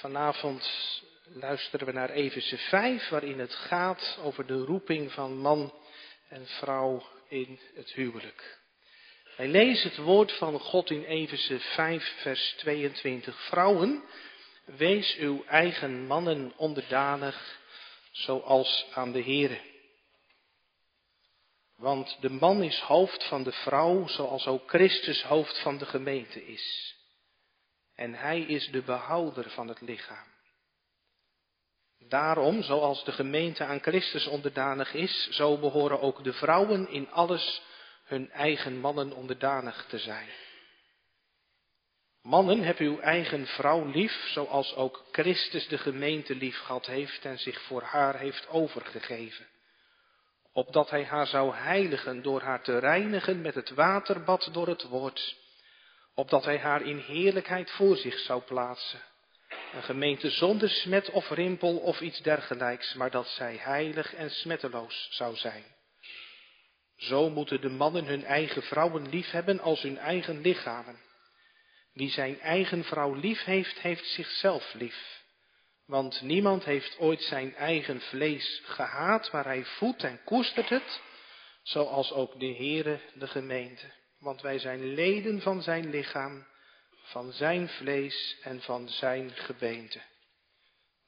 vanavond 0.00 0.70
luisteren 1.32 1.86
we 1.86 1.92
naar 1.92 2.10
Efeze 2.10 2.58
5, 2.58 3.08
waarin 3.08 3.38
het 3.38 3.54
gaat 3.54 4.18
over 4.22 4.46
de 4.46 4.64
roeping 4.64 5.12
van 5.12 5.38
man 5.38 5.74
en 6.28 6.46
vrouw 6.46 7.02
in 7.28 7.60
het 7.74 7.92
huwelijk. 7.92 8.58
Wij 9.36 9.48
lezen 9.48 9.88
het 9.90 9.98
woord 9.98 10.32
van 10.32 10.60
God 10.60 10.90
in 10.90 11.04
Efeze 11.04 11.58
5, 11.58 12.14
vers 12.20 12.54
22. 12.56 13.40
Vrouwen, 13.40 14.02
wees 14.64 15.16
uw 15.16 15.44
eigen 15.44 16.06
mannen 16.06 16.52
onderdanig, 16.56 17.58
zoals 18.10 18.86
aan 18.94 19.12
de 19.12 19.22
Here. 19.22 19.60
Want 21.76 22.16
de 22.20 22.30
man 22.30 22.62
is 22.62 22.78
hoofd 22.78 23.24
van 23.24 23.42
de 23.42 23.52
vrouw, 23.52 24.06
zoals 24.06 24.46
ook 24.46 24.68
Christus 24.68 25.22
hoofd 25.22 25.58
van 25.58 25.78
de 25.78 25.86
gemeente 25.86 26.46
is. 26.46 26.96
En 27.98 28.14
hij 28.14 28.40
is 28.40 28.70
de 28.70 28.82
behouder 28.82 29.50
van 29.50 29.68
het 29.68 29.80
lichaam. 29.80 30.26
Daarom, 32.08 32.62
zoals 32.62 33.04
de 33.04 33.12
gemeente 33.12 33.64
aan 33.64 33.80
Christus 33.80 34.26
onderdanig 34.26 34.94
is, 34.94 35.28
zo 35.30 35.58
behoren 35.58 36.00
ook 36.00 36.24
de 36.24 36.32
vrouwen 36.32 36.88
in 36.88 37.10
alles 37.10 37.62
hun 38.04 38.30
eigen 38.30 38.80
mannen 38.80 39.12
onderdanig 39.12 39.86
te 39.88 39.98
zijn. 39.98 40.28
Mannen, 42.22 42.62
heb 42.62 42.78
uw 42.78 43.00
eigen 43.00 43.46
vrouw 43.46 43.84
lief, 43.84 44.28
zoals 44.32 44.74
ook 44.74 45.04
Christus 45.12 45.68
de 45.68 45.78
gemeente 45.78 46.34
lief 46.34 46.58
gehad 46.58 46.86
heeft 46.86 47.24
en 47.24 47.38
zich 47.38 47.62
voor 47.62 47.82
haar 47.82 48.18
heeft 48.18 48.48
overgegeven. 48.48 49.46
Opdat 50.52 50.90
hij 50.90 51.04
haar 51.04 51.26
zou 51.26 51.54
heiligen 51.54 52.22
door 52.22 52.40
haar 52.40 52.62
te 52.62 52.78
reinigen 52.78 53.40
met 53.40 53.54
het 53.54 53.70
waterbad 53.70 54.48
door 54.52 54.68
het 54.68 54.82
woord. 54.82 55.46
Opdat 56.18 56.44
hij 56.44 56.58
haar 56.58 56.82
in 56.82 56.98
heerlijkheid 56.98 57.70
voor 57.70 57.96
zich 57.96 58.18
zou 58.18 58.42
plaatsen. 58.42 59.00
Een 59.72 59.82
gemeente 59.82 60.30
zonder 60.30 60.70
smet 60.70 61.10
of 61.10 61.30
rimpel 61.30 61.76
of 61.76 62.00
iets 62.00 62.20
dergelijks, 62.20 62.94
maar 62.94 63.10
dat 63.10 63.26
zij 63.26 63.56
heilig 63.56 64.14
en 64.14 64.30
smetteloos 64.30 65.08
zou 65.10 65.36
zijn. 65.36 65.64
Zo 66.96 67.30
moeten 67.30 67.60
de 67.60 67.68
mannen 67.68 68.04
hun 68.04 68.24
eigen 68.24 68.62
vrouwen 68.62 69.08
lief 69.08 69.30
hebben 69.30 69.60
als 69.60 69.82
hun 69.82 69.98
eigen 69.98 70.40
lichamen. 70.40 71.00
Wie 71.92 72.10
zijn 72.10 72.40
eigen 72.40 72.84
vrouw 72.84 73.14
lief 73.14 73.44
heeft, 73.44 73.78
heeft 73.78 74.06
zichzelf 74.06 74.74
lief. 74.74 75.22
Want 75.86 76.20
niemand 76.22 76.64
heeft 76.64 76.98
ooit 76.98 77.22
zijn 77.22 77.54
eigen 77.54 78.00
vlees 78.00 78.62
gehaat, 78.64 79.32
maar 79.32 79.44
hij 79.44 79.64
voedt 79.64 80.02
en 80.02 80.20
koestert 80.24 80.68
het, 80.68 81.00
zoals 81.62 82.12
ook 82.12 82.40
de 82.40 82.54
Heere 82.54 83.00
de 83.14 83.26
gemeente. 83.26 83.96
Want 84.18 84.40
wij 84.40 84.58
zijn 84.58 84.94
leden 84.94 85.40
van 85.40 85.62
zijn 85.62 85.90
lichaam, 85.90 86.46
van 87.02 87.32
zijn 87.32 87.68
vlees 87.68 88.36
en 88.42 88.60
van 88.60 88.88
zijn 88.88 89.30
gebeente. 89.30 90.00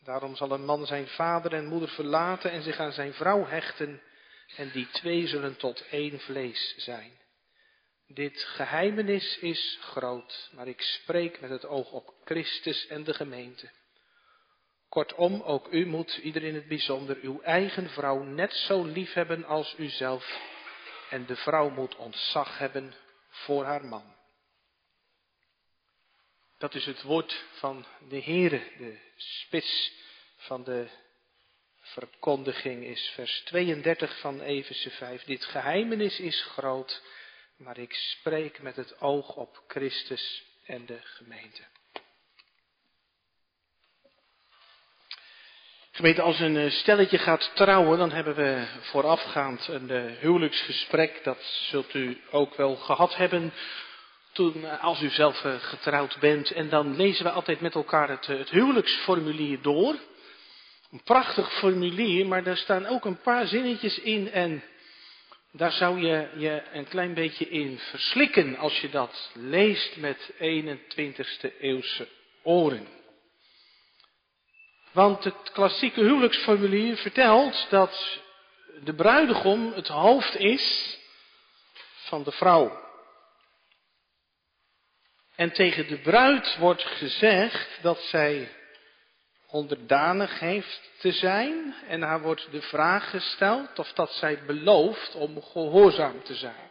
Daarom 0.03 0.37
zal 0.37 0.51
een 0.51 0.65
man 0.65 0.87
zijn 0.87 1.07
vader 1.07 1.55
en 1.55 1.67
moeder 1.67 1.89
verlaten 1.89 2.51
en 2.51 2.63
zich 2.63 2.79
aan 2.79 2.93
zijn 2.93 3.13
vrouw 3.13 3.47
hechten, 3.47 4.03
en 4.57 4.71
die 4.71 4.89
twee 4.91 5.27
zullen 5.27 5.57
tot 5.57 5.85
één 5.91 6.21
vlees 6.21 6.75
zijn. 6.77 7.19
Dit 8.07 8.45
geheimenis 8.45 9.39
is 9.39 9.79
groot, 9.81 10.51
maar 10.53 10.69
ik 10.69 10.81
spreek 10.81 11.41
met 11.41 11.51
het 11.51 11.67
oog 11.67 11.91
op 11.91 12.15
Christus 12.25 12.87
en 12.87 13.05
de 13.05 13.15
gemeente. 13.15 13.71
Kortom, 14.89 15.43
ook 15.43 15.73
u 15.73 15.87
moet, 15.87 16.17
ieder 16.17 16.43
in 16.43 16.55
het 16.55 16.69
bijzonder, 16.69 17.19
uw 17.23 17.41
eigen 17.41 17.91
vrouw 17.91 18.23
net 18.23 18.53
zo 18.53 18.85
lief 18.85 19.13
hebben 19.13 19.45
als 19.45 19.75
uzelf. 19.79 20.39
En 21.11 21.27
de 21.27 21.37
vrouw 21.37 21.69
moet 21.69 21.97
ontzag 21.97 22.59
hebben 22.59 22.95
voor 23.29 23.65
haar 23.65 23.85
man. 23.85 24.15
Dat 26.59 26.75
is 26.75 26.87
het 26.87 27.03
woord 27.03 27.45
van 27.53 27.87
de 28.09 28.23
Heere, 28.23 28.73
de 28.79 28.99
spits 29.17 29.93
van 30.37 30.65
de 30.65 30.89
verkondiging 31.81 32.85
is 32.85 33.11
vers 33.15 33.43
32 33.45 34.21
van 34.21 34.41
Efeze 34.41 34.91
5. 34.91 35.25
Dit 35.25 35.45
geheimenis 35.45 36.19
is 36.19 36.43
groot, 36.43 37.03
maar 37.57 37.79
ik 37.79 37.93
spreek 37.93 38.63
met 38.63 38.77
het 38.77 39.01
oog 39.01 39.37
op 39.37 39.65
Christus 39.67 40.45
en 40.65 40.87
de 40.87 41.01
gemeente. 41.03 41.63
Gemeente, 45.93 46.23
als 46.23 46.41
een 46.41 46.57
eh, 46.57 46.71
stelletje 46.71 47.19
gaat 47.19 47.51
trouwen, 47.55 47.99
dan 47.99 48.13
hebben 48.13 48.35
we 48.35 48.65
voorafgaand 48.81 49.69
een 49.69 49.91
eh, 49.91 50.03
huwelijksgesprek. 50.21 51.21
Dat 51.25 51.39
zult 51.71 51.95
u 51.95 52.21
ook 52.31 52.57
wel 52.57 52.77
gehad 52.77 53.17
hebben 53.17 53.53
toen, 54.33 54.65
eh, 54.65 54.85
als 54.85 55.01
u 55.01 55.09
zelf 55.09 55.45
getrouwd 55.61 56.17
bent. 56.21 56.51
En 56.51 56.69
dan 56.69 56.97
lezen 56.97 57.25
we 57.25 57.31
altijd 57.31 57.61
met 57.61 57.75
elkaar 57.75 58.09
het, 58.09 58.27
het 58.27 58.51
huwelijksformulier 58.51 59.63
door. 59.63 59.97
Een 60.91 61.03
prachtig 61.05 61.53
formulier, 61.53 62.27
maar 62.27 62.43
daar 62.43 62.57
staan 62.57 62.87
ook 62.87 63.05
een 63.05 63.21
paar 63.21 63.47
zinnetjes 63.47 63.99
in 63.99 64.33
en 64.33 64.63
daar 65.53 65.73
zou 65.73 66.01
je 66.01 66.29
je 66.37 66.63
een 66.73 66.89
klein 66.89 67.15
beetje 67.15 67.49
in 67.49 67.79
verslikken 67.79 68.57
als 68.57 68.81
je 68.81 68.91
dat 68.91 69.31
leest 69.35 69.97
met 69.97 70.33
21ste 70.39 71.59
eeuwse 71.61 72.09
oren. 72.43 73.00
Want 74.93 75.25
het 75.25 75.51
klassieke 75.53 76.01
huwelijksformulier 76.01 76.97
vertelt 76.97 77.67
dat 77.71 78.19
de 78.83 78.95
bruidegom 78.95 79.73
het 79.73 79.89
hoofd 79.89 80.37
is 80.37 80.99
van 81.95 82.23
de 82.23 82.33
vrouw. 82.33 82.89
En 85.35 85.53
tegen 85.53 85.89
de 85.89 85.99
bruid 85.99 86.57
wordt 86.57 86.83
gezegd 86.83 87.83
dat 87.83 88.01
zij 88.01 88.53
onderdanig 89.47 90.39
heeft 90.39 90.91
te 90.99 91.13
zijn 91.13 91.75
en 91.87 92.03
haar 92.03 92.21
wordt 92.21 92.51
de 92.51 92.63
vraag 92.63 93.11
gesteld 93.11 93.79
of 93.79 93.93
dat 93.93 94.13
zij 94.13 94.45
belooft 94.45 95.15
om 95.15 95.43
gehoorzaam 95.43 96.23
te 96.23 96.35
zijn. 96.35 96.71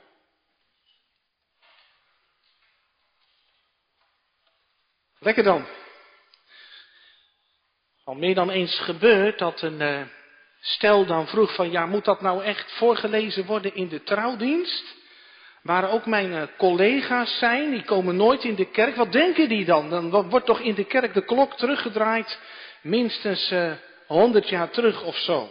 Lekker 5.19 5.43
dan. 5.43 5.67
Al 8.09 8.15
meer 8.15 8.35
dan 8.35 8.49
eens 8.49 8.79
gebeurd 8.79 9.39
dat 9.39 9.61
een 9.61 9.81
uh, 9.81 10.01
stel 10.59 11.05
dan 11.05 11.27
vroeg 11.27 11.55
van 11.55 11.71
ja, 11.71 11.85
moet 11.85 12.05
dat 12.05 12.21
nou 12.21 12.43
echt 12.43 12.71
voorgelezen 12.71 13.45
worden 13.45 13.75
in 13.75 13.87
de 13.87 14.03
trouwdienst? 14.03 14.95
Waar 15.61 15.91
ook 15.91 16.05
mijn 16.05 16.31
uh, 16.31 16.43
collega's 16.57 17.37
zijn, 17.37 17.71
die 17.71 17.83
komen 17.83 18.15
nooit 18.15 18.43
in 18.43 18.55
de 18.55 18.65
kerk. 18.65 18.95
Wat 18.95 19.11
denken 19.11 19.49
die 19.49 19.65
dan? 19.65 19.89
Dan 19.89 20.29
wordt 20.29 20.45
toch 20.45 20.59
in 20.59 20.75
de 20.75 20.83
kerk 20.83 21.13
de 21.13 21.25
klok 21.25 21.57
teruggedraaid 21.57 22.39
minstens 22.81 23.51
uh, 23.51 23.71
100 24.07 24.49
jaar 24.49 24.69
terug 24.69 25.03
of 25.03 25.15
zo. 25.15 25.43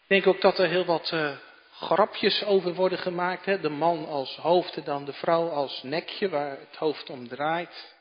Ik 0.00 0.08
denk 0.08 0.26
ook 0.26 0.40
dat 0.40 0.58
er 0.58 0.68
heel 0.68 0.84
wat 0.84 1.10
uh, 1.14 1.30
grapjes 1.72 2.44
over 2.44 2.74
worden 2.74 2.98
gemaakt. 2.98 3.44
Hè? 3.44 3.60
De 3.60 3.68
man 3.68 4.06
als 4.06 4.36
hoofd 4.36 4.76
en 4.76 4.84
dan 4.84 5.04
de 5.04 5.12
vrouw 5.12 5.48
als 5.48 5.82
nekje 5.82 6.28
waar 6.28 6.58
het 6.58 6.76
hoofd 6.76 7.10
om 7.10 7.28
draait. 7.28 7.96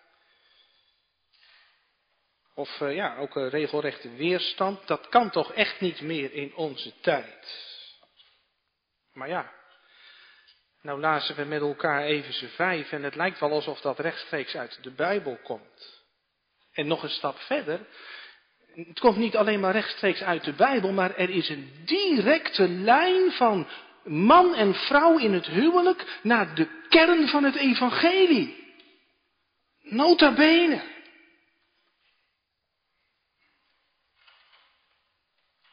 Of 2.58 2.80
uh, 2.80 2.96
ja, 2.96 3.18
ook 3.18 3.36
een 3.36 3.50
regelrechte 3.50 4.10
weerstand. 4.10 4.88
Dat 4.88 5.10
kan 5.10 5.30
toch 5.30 5.54
echt 5.54 5.80
niet 5.80 6.02
meer 6.02 6.34
in 6.34 6.56
onze 6.56 6.94
tijd. 7.02 7.66
Maar 9.14 9.30
ja, 9.30 9.52
nou 10.82 11.00
lazen 11.00 11.36
we 11.36 11.44
met 11.44 11.62
elkaar 11.62 12.04
even 12.04 12.50
vijf 12.50 12.92
en 12.92 13.04
het 13.04 13.16
lijkt 13.16 13.40
wel 13.40 13.52
alsof 13.52 13.82
dat 13.82 14.00
rechtstreeks 14.00 14.56
uit 14.56 14.80
de 14.82 14.92
Bijbel 14.92 15.40
komt. 15.44 16.04
En 16.74 16.88
nog 16.88 17.04
een 17.04 17.10
stap 17.10 17.38
verder. 17.38 17.80
Het 18.74 19.00
komt 19.00 19.18
niet 19.18 19.36
alleen 19.36 19.60
maar 19.60 19.74
rechtstreeks 19.74 20.22
uit 20.22 20.44
de 20.44 20.54
Bijbel, 20.54 20.92
maar 20.92 21.16
er 21.16 21.30
is 21.30 21.50
een 21.50 21.72
directe 21.86 22.70
lijn 22.70 23.32
van 23.32 23.68
man 24.04 24.56
en 24.56 24.74
vrouw 24.74 25.18
in 25.18 25.34
het 25.34 25.48
huwelijk 25.48 26.20
naar 26.22 26.56
de 26.56 26.68
kern 26.90 27.28
van 27.28 27.44
het 27.44 27.56
evangelie. 27.56 28.66
Nota 29.82 30.34
bene. 30.34 30.96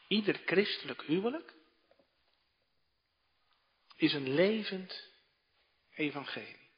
Ieder 0.07 0.41
christelijk 0.45 1.01
huwelijk 1.01 1.53
is 3.95 4.13
een 4.13 4.33
levend 4.33 5.09
evangelie. 5.93 6.69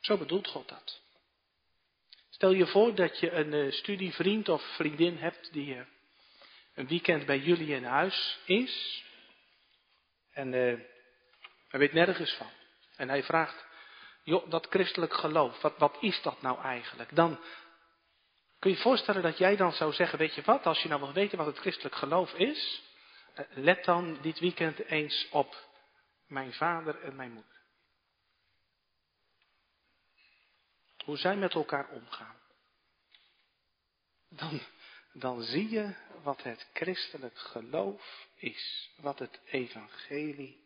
Zo 0.00 0.16
bedoelt 0.16 0.48
God 0.48 0.68
dat. 0.68 1.00
Stel 2.30 2.52
je 2.52 2.66
voor 2.66 2.94
dat 2.94 3.18
je 3.18 3.30
een 3.30 3.52
uh, 3.52 3.72
studievriend 3.72 4.48
of 4.48 4.62
vriendin 4.62 5.16
hebt 5.16 5.52
die 5.52 5.74
uh, 5.74 5.80
een 6.74 6.86
weekend 6.86 7.26
bij 7.26 7.38
jullie 7.38 7.74
in 7.74 7.84
huis 7.84 8.38
is. 8.44 9.04
En 10.32 10.52
uh, 10.52 10.78
hij 11.68 11.80
weet 11.80 11.92
nergens 11.92 12.32
van. 12.32 12.50
En 12.96 13.08
hij 13.08 13.22
vraagt, 13.22 13.66
joh, 14.22 14.50
dat 14.50 14.66
christelijk 14.66 15.14
geloof, 15.14 15.60
wat, 15.60 15.78
wat 15.78 15.96
is 16.00 16.22
dat 16.22 16.42
nou 16.42 16.60
eigenlijk? 16.62 17.14
Dan 17.16 17.40
kun 18.64 18.72
je 18.72 18.78
je 18.78 18.82
voorstellen 18.82 19.22
dat 19.22 19.38
jij 19.38 19.56
dan 19.56 19.72
zou 19.72 19.92
zeggen, 19.92 20.18
weet 20.18 20.34
je 20.34 20.42
wat, 20.42 20.66
als 20.66 20.82
je 20.82 20.88
nou 20.88 21.00
wil 21.00 21.12
weten 21.12 21.38
wat 21.38 21.46
het 21.46 21.58
christelijk 21.58 21.94
geloof 21.94 22.32
is, 22.32 22.82
let 23.54 23.84
dan 23.84 24.18
dit 24.20 24.38
weekend 24.38 24.78
eens 24.78 25.28
op 25.30 25.68
mijn 26.26 26.52
vader 26.52 27.02
en 27.02 27.16
mijn 27.16 27.32
moeder. 27.32 27.54
hoe 31.04 31.16
zij 31.16 31.36
met 31.36 31.54
elkaar 31.54 31.88
omgaan, 31.88 32.36
dan, 34.28 34.60
dan 35.12 35.42
zie 35.42 35.68
je 35.68 35.94
wat 36.22 36.42
het 36.42 36.66
christelijk 36.72 37.38
geloof 37.38 38.26
is, 38.34 38.90
wat 38.96 39.18
het 39.18 39.40
evangelie 39.44 40.64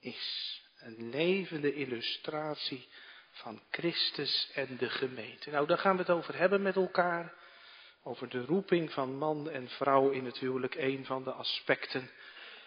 is. 0.00 0.62
Een 0.78 1.10
levende 1.10 1.74
illustratie 1.74 2.88
van 3.38 3.60
Christus 3.70 4.50
en 4.54 4.76
de 4.78 4.88
gemeente. 4.88 5.50
Nou, 5.50 5.66
daar 5.66 5.78
gaan 5.78 5.96
we 5.96 6.02
het 6.02 6.10
over 6.10 6.36
hebben 6.36 6.62
met 6.62 6.76
elkaar. 6.76 7.34
Over 8.02 8.28
de 8.28 8.44
roeping 8.44 8.92
van 8.92 9.18
man 9.18 9.50
en 9.50 9.68
vrouw 9.68 10.10
in 10.10 10.24
het 10.24 10.38
huwelijk. 10.38 10.74
Een 10.74 11.04
van 11.04 11.24
de 11.24 11.32
aspecten 11.32 12.10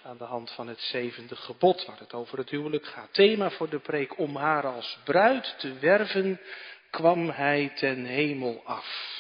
aan 0.04 0.18
de 0.18 0.24
hand 0.24 0.52
van 0.52 0.68
het 0.68 0.80
zevende 0.80 1.36
gebod, 1.36 1.86
waar 1.86 2.00
het 2.00 2.14
over 2.14 2.38
het 2.38 2.50
huwelijk 2.50 2.86
gaat. 2.86 3.14
Thema 3.14 3.50
voor 3.50 3.70
de 3.70 3.80
preek, 3.80 4.18
om 4.18 4.36
haar 4.36 4.68
als 4.68 4.98
bruid 5.04 5.56
te 5.60 5.80
werven, 5.80 6.42
kwam 6.90 7.30
hij 7.30 7.72
ten 7.76 8.06
hemel 8.06 8.62
af. 8.66 9.20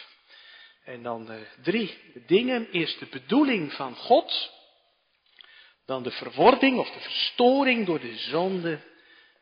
En 0.83 1.03
dan 1.03 1.25
de 1.25 1.47
drie 1.61 1.97
dingen. 2.25 2.67
Eerst 2.71 2.99
de 2.99 3.05
bedoeling 3.05 3.73
van 3.73 3.95
God. 3.95 4.51
Dan 5.85 6.03
de 6.03 6.11
verwording 6.11 6.77
of 6.77 6.91
de 6.91 6.99
verstoring 6.99 7.85
door 7.85 7.99
de 7.99 8.17
zonde. 8.17 8.79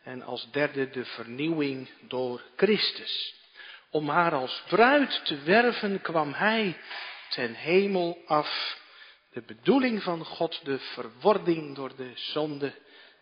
En 0.10 0.22
als 0.22 0.52
derde 0.52 0.90
de 0.90 1.06
vernieuwing 1.06 1.90
door 2.08 2.42
Christus. 2.56 3.36
Om 3.90 4.10
haar 4.10 4.34
als 4.34 4.64
bruid 4.68 5.26
te 5.26 5.38
werven 5.42 6.02
kwam 6.02 6.34
hij 6.34 6.78
ten 7.30 7.54
hemel 7.54 8.22
af. 8.26 8.78
De 9.34 9.42
bedoeling 9.42 10.04
van 10.04 10.26
God, 10.26 10.62
de 10.64 10.80
verwording 10.80 11.76
door 11.76 11.96
de 11.96 12.12
zonde 12.14 12.74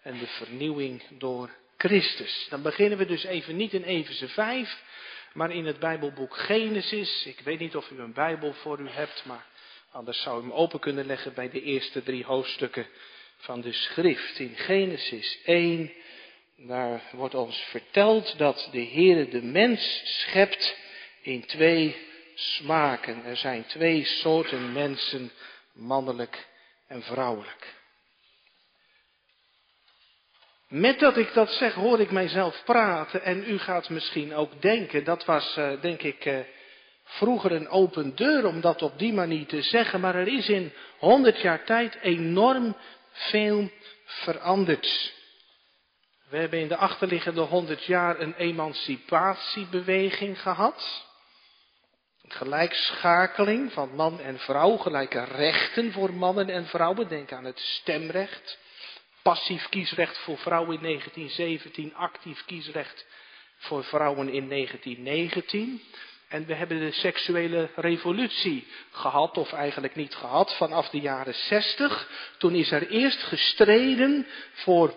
en 0.02 0.18
de 0.18 0.28
vernieuwing 0.28 1.04
door 1.10 1.50
Christus. 1.78 2.48
Dan 2.50 2.62
beginnen 2.62 2.98
we 2.98 3.06
dus 3.06 3.24
even 3.24 3.56
niet 3.56 3.74
in 3.74 3.84
Efeze 3.84 4.28
5, 4.28 4.84
maar 5.34 5.52
in 5.52 5.66
het 5.66 5.80
Bijbelboek 5.80 6.38
Genesis. 6.38 7.26
Ik 7.26 7.40
weet 7.40 7.60
niet 7.60 7.76
of 7.76 7.90
u 7.90 8.00
een 8.00 8.14
Bijbel 8.14 8.54
voor 8.54 8.80
u 8.80 8.90
hebt, 8.90 9.26
maar 9.26 9.46
anders 9.92 10.22
zou 10.22 10.40
u 10.40 10.42
hem 10.42 10.52
open 10.52 10.80
kunnen 10.80 11.06
leggen 11.06 11.34
bij 11.34 11.50
de 11.50 11.62
eerste 11.62 12.04
drie 12.04 12.26
hoofdstukken 12.26 12.88
van 13.38 13.62
de 13.62 13.74
schrift. 13.74 14.40
In 14.40 14.56
Genesis 14.56 15.40
1, 15.44 15.92
daar 16.58 17.02
wordt 17.12 17.36
ons 17.36 17.58
verteld 17.58 18.38
dat 18.38 18.70
de 18.72 18.86
Heere 18.86 19.28
de 19.28 19.42
mens 19.42 20.02
schept 20.04 20.76
in 21.22 21.46
twee 21.46 21.96
smaken. 22.36 23.26
Er 23.26 23.38
zijn 23.38 23.66
twee 23.66 24.06
soorten 24.06 24.72
mensen, 24.72 25.32
mannelijk 25.74 26.48
en 26.88 27.02
vrouwelijk. 27.02 27.76
Met 30.68 31.00
dat 31.00 31.18
ik 31.18 31.34
dat 31.34 31.52
zeg, 31.52 31.74
hoor 31.74 32.00
ik 32.00 32.12
mijzelf 32.12 32.62
praten 32.66 33.24
en 33.24 33.44
u 33.48 33.58
gaat 33.58 33.90
misschien 33.90 34.36
ook 34.36 34.62
denken, 34.62 35.04
dat 35.04 35.26
was 35.26 35.58
uh, 35.58 35.82
denk 35.82 36.02
ik 36.02 36.26
uh, 36.26 36.40
vroeger 37.04 37.52
een 37.52 37.70
open 37.70 38.16
deur 38.16 38.46
om 38.46 38.62
dat 38.62 38.82
op 38.82 39.00
die 39.00 39.14
manier 39.14 39.46
te 39.46 39.62
zeggen, 39.62 40.00
maar 40.00 40.16
er 40.16 40.28
is 40.28 40.50
in 40.50 40.74
honderd 40.98 41.42
jaar 41.42 41.64
tijd 41.64 41.98
enorm 42.02 42.76
veel 43.12 43.72
veranderd. 44.06 45.16
We 46.30 46.38
hebben 46.38 46.60
in 46.60 46.68
de 46.68 46.78
achterliggende 46.78 47.42
honderd 47.42 47.86
jaar 47.86 48.20
een 48.20 48.36
emancipatiebeweging 48.36 50.42
gehad. 50.42 51.06
Gelijkschakeling 52.28 53.72
van 53.72 53.96
man 53.96 54.20
en 54.20 54.40
vrouw, 54.40 54.78
gelijke 54.78 55.24
rechten 55.24 55.92
voor 55.92 56.14
mannen 56.14 56.50
en 56.50 56.66
vrouwen. 56.66 57.08
Denk 57.08 57.32
aan 57.32 57.46
het 57.46 57.60
stemrecht. 57.60 58.58
Passief 59.22 59.70
kiesrecht 59.70 60.18
voor 60.18 60.38
vrouwen 60.38 60.76
in 60.76 60.82
1917, 60.82 61.96
actief 61.96 62.46
kiesrecht 62.46 63.06
voor 63.58 63.84
vrouwen 63.84 64.30
in 64.30 64.50
1919. 64.50 65.82
En 66.28 66.46
we 66.46 66.54
hebben 66.54 66.80
de 66.80 66.92
seksuele 66.92 67.70
revolutie 67.76 68.68
gehad, 68.92 69.38
of 69.38 69.54
eigenlijk 69.54 69.96
niet 69.96 70.16
gehad, 70.16 70.56
vanaf 70.56 70.90
de 70.90 71.00
jaren 71.00 71.36
60. 71.36 72.10
Toen 72.38 72.54
is 72.54 72.72
er 72.72 72.88
eerst 72.88 73.24
gestreden 73.24 74.28
voor 74.54 74.96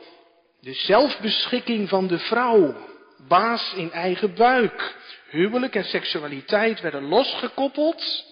de 0.61 0.75
zelfbeschikking 0.75 1.89
van 1.89 2.07
de 2.07 2.19
vrouw, 2.19 2.89
baas 3.29 3.73
in 3.75 3.93
eigen 3.93 4.35
buik. 4.35 4.97
Huwelijk 5.31 5.75
en 5.75 5.85
seksualiteit 5.85 6.81
werden 6.81 7.09
losgekoppeld, 7.09 8.25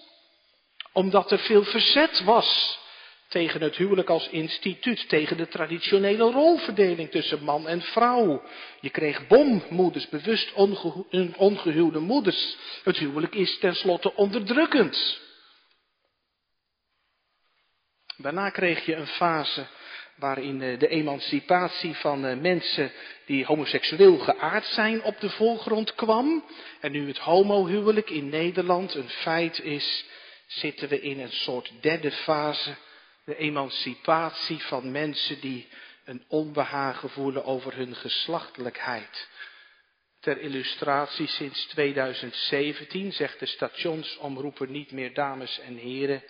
omdat 0.91 1.31
er 1.31 1.39
veel 1.39 1.63
verzet 1.63 2.23
was 2.23 2.79
tegen 3.27 3.61
het 3.61 3.75
huwelijk 3.75 4.09
als 4.09 4.29
instituut, 4.29 5.09
tegen 5.09 5.37
de 5.37 5.47
traditionele 5.47 6.31
rolverdeling 6.31 7.11
tussen 7.11 7.43
man 7.43 7.67
en 7.67 7.81
vrouw. 7.81 8.43
Je 8.81 8.89
kreeg 8.89 9.27
bommoeders, 9.27 10.09
bewust 10.09 10.53
onge 10.53 11.05
ongehuwde 11.37 11.99
moeders. 11.99 12.57
Het 12.83 12.97
huwelijk 12.97 13.35
is 13.35 13.57
tenslotte 13.57 14.15
onderdrukkend. 14.15 15.19
Daarna 18.17 18.49
kreeg 18.49 18.85
je 18.85 18.95
een 18.95 19.07
fase 19.07 19.67
waarin 20.19 20.61
eh, 20.61 20.79
de 20.79 20.87
emancipatie 20.87 21.95
van 21.95 22.25
eh, 22.25 22.37
mensen 22.37 22.91
die 23.25 23.45
homoseksueel 23.45 24.17
geaard 24.17 24.65
zijn 24.65 25.03
op 25.03 25.19
de 25.19 25.29
voorgrond 25.29 25.95
kwam. 25.95 26.43
En 26.79 26.91
nu 26.91 27.07
het 27.07 27.17
homohuwelijk 27.17 28.09
in 28.09 28.29
Nederland 28.29 28.93
een 28.93 29.09
feit 29.09 29.59
is, 29.59 30.05
zitten 30.47 30.89
we 30.89 31.01
in 31.01 31.19
een 31.19 31.31
soort 31.31 31.71
derde 31.81 32.11
fase. 32.11 32.75
De 33.25 33.37
emancipatie 33.37 34.59
van 34.59 34.91
mensen 34.91 35.39
die 35.39 35.67
een 36.05 36.23
onbehagen 36.27 37.09
voelen 37.09 37.45
over 37.45 37.75
hun 37.75 37.95
geslachtelijkheid. 37.95 39.27
Ter 40.19 40.39
illustratie 40.39 41.27
sinds 41.27 41.65
2017 41.65 43.11
zegt 43.11 43.39
de 43.39 43.45
stationsomroeper 43.45 44.69
niet 44.69 44.91
meer 44.91 45.13
dames 45.13 45.59
en 45.59 45.75
heren, 45.75 46.23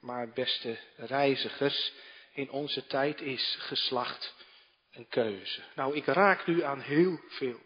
maar 0.00 0.32
beste 0.32 0.78
reizigers 0.96 1.92
in 2.36 2.50
onze 2.50 2.86
tijd 2.86 3.20
is 3.20 3.56
geslacht 3.58 4.34
een 4.92 5.06
keuze. 5.08 5.60
Nou, 5.74 5.96
ik 5.96 6.04
raak 6.04 6.46
nu 6.46 6.62
aan 6.62 6.80
heel 6.80 7.20
veel. 7.28 7.60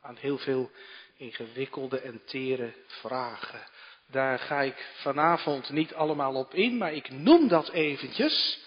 Aan 0.00 0.16
heel 0.16 0.38
veel 0.38 0.70
ingewikkelde 1.16 2.00
en 2.00 2.22
tere 2.24 2.72
vragen. 2.86 3.66
Daar 4.10 4.38
ga 4.38 4.60
ik 4.60 4.86
vanavond 4.94 5.70
niet 5.70 5.94
allemaal 5.94 6.34
op 6.34 6.54
in, 6.54 6.76
maar 6.76 6.92
ik 6.92 7.10
noem 7.10 7.48
dat 7.48 7.70
eventjes, 7.70 8.58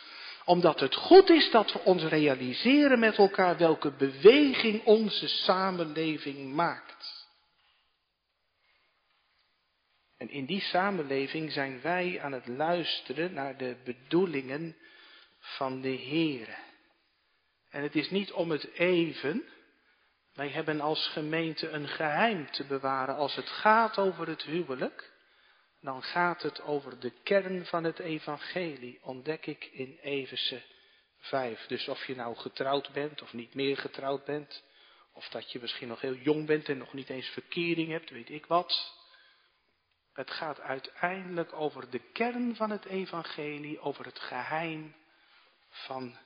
omdat 0.45 0.79
het 0.79 0.95
goed 0.95 1.29
is 1.29 1.51
dat 1.51 1.71
we 1.71 1.79
ons 1.79 2.03
realiseren 2.03 2.99
met 2.99 3.17
elkaar 3.17 3.57
welke 3.57 3.91
beweging 3.91 4.83
onze 4.83 5.27
samenleving 5.27 6.53
maakt. 6.53 6.94
In 10.29 10.45
die 10.45 10.61
samenleving 10.61 11.51
zijn 11.51 11.81
wij 11.81 12.21
aan 12.21 12.31
het 12.31 12.47
luisteren 12.47 13.33
naar 13.33 13.57
de 13.57 13.77
bedoelingen 13.83 14.75
van 15.39 15.81
de 15.81 15.89
Heer. 15.89 16.57
En 17.69 17.83
het 17.83 17.95
is 17.95 18.09
niet 18.09 18.31
om 18.31 18.51
het 18.51 18.71
even. 18.73 19.43
Wij 20.33 20.49
hebben 20.49 20.81
als 20.81 21.07
gemeente 21.07 21.69
een 21.69 21.87
geheim 21.87 22.51
te 22.51 22.65
bewaren. 22.65 23.15
Als 23.15 23.35
het 23.35 23.49
gaat 23.49 23.97
over 23.97 24.27
het 24.27 24.43
huwelijk, 24.43 25.13
dan 25.81 26.03
gaat 26.03 26.41
het 26.41 26.61
over 26.61 26.99
de 26.99 27.11
kern 27.23 27.65
van 27.65 27.83
het 27.83 27.99
evangelie, 27.99 28.99
ontdek 29.01 29.45
ik 29.45 29.65
in 29.71 29.97
Efeze 30.01 30.61
5. 31.17 31.65
Dus 31.65 31.87
of 31.87 32.05
je 32.05 32.15
nou 32.15 32.35
getrouwd 32.35 32.93
bent 32.93 33.21
of 33.21 33.33
niet 33.33 33.53
meer 33.53 33.77
getrouwd 33.77 34.25
bent, 34.25 34.63
of 35.13 35.27
dat 35.27 35.51
je 35.51 35.59
misschien 35.59 35.87
nog 35.87 36.01
heel 36.01 36.15
jong 36.15 36.45
bent 36.45 36.69
en 36.69 36.77
nog 36.77 36.93
niet 36.93 37.09
eens 37.09 37.27
verkering 37.27 37.89
hebt, 37.89 38.09
weet 38.09 38.29
ik 38.29 38.45
wat. 38.45 39.03
Het 40.15 40.31
gaat 40.31 40.59
uiteindelijk 40.59 41.53
over 41.53 41.89
de 41.89 42.01
kern 42.13 42.55
van 42.55 42.69
het 42.69 42.85
evangelie, 42.85 43.79
over 43.79 44.05
het 44.05 44.19
geheim 44.19 44.95
van 45.69 46.17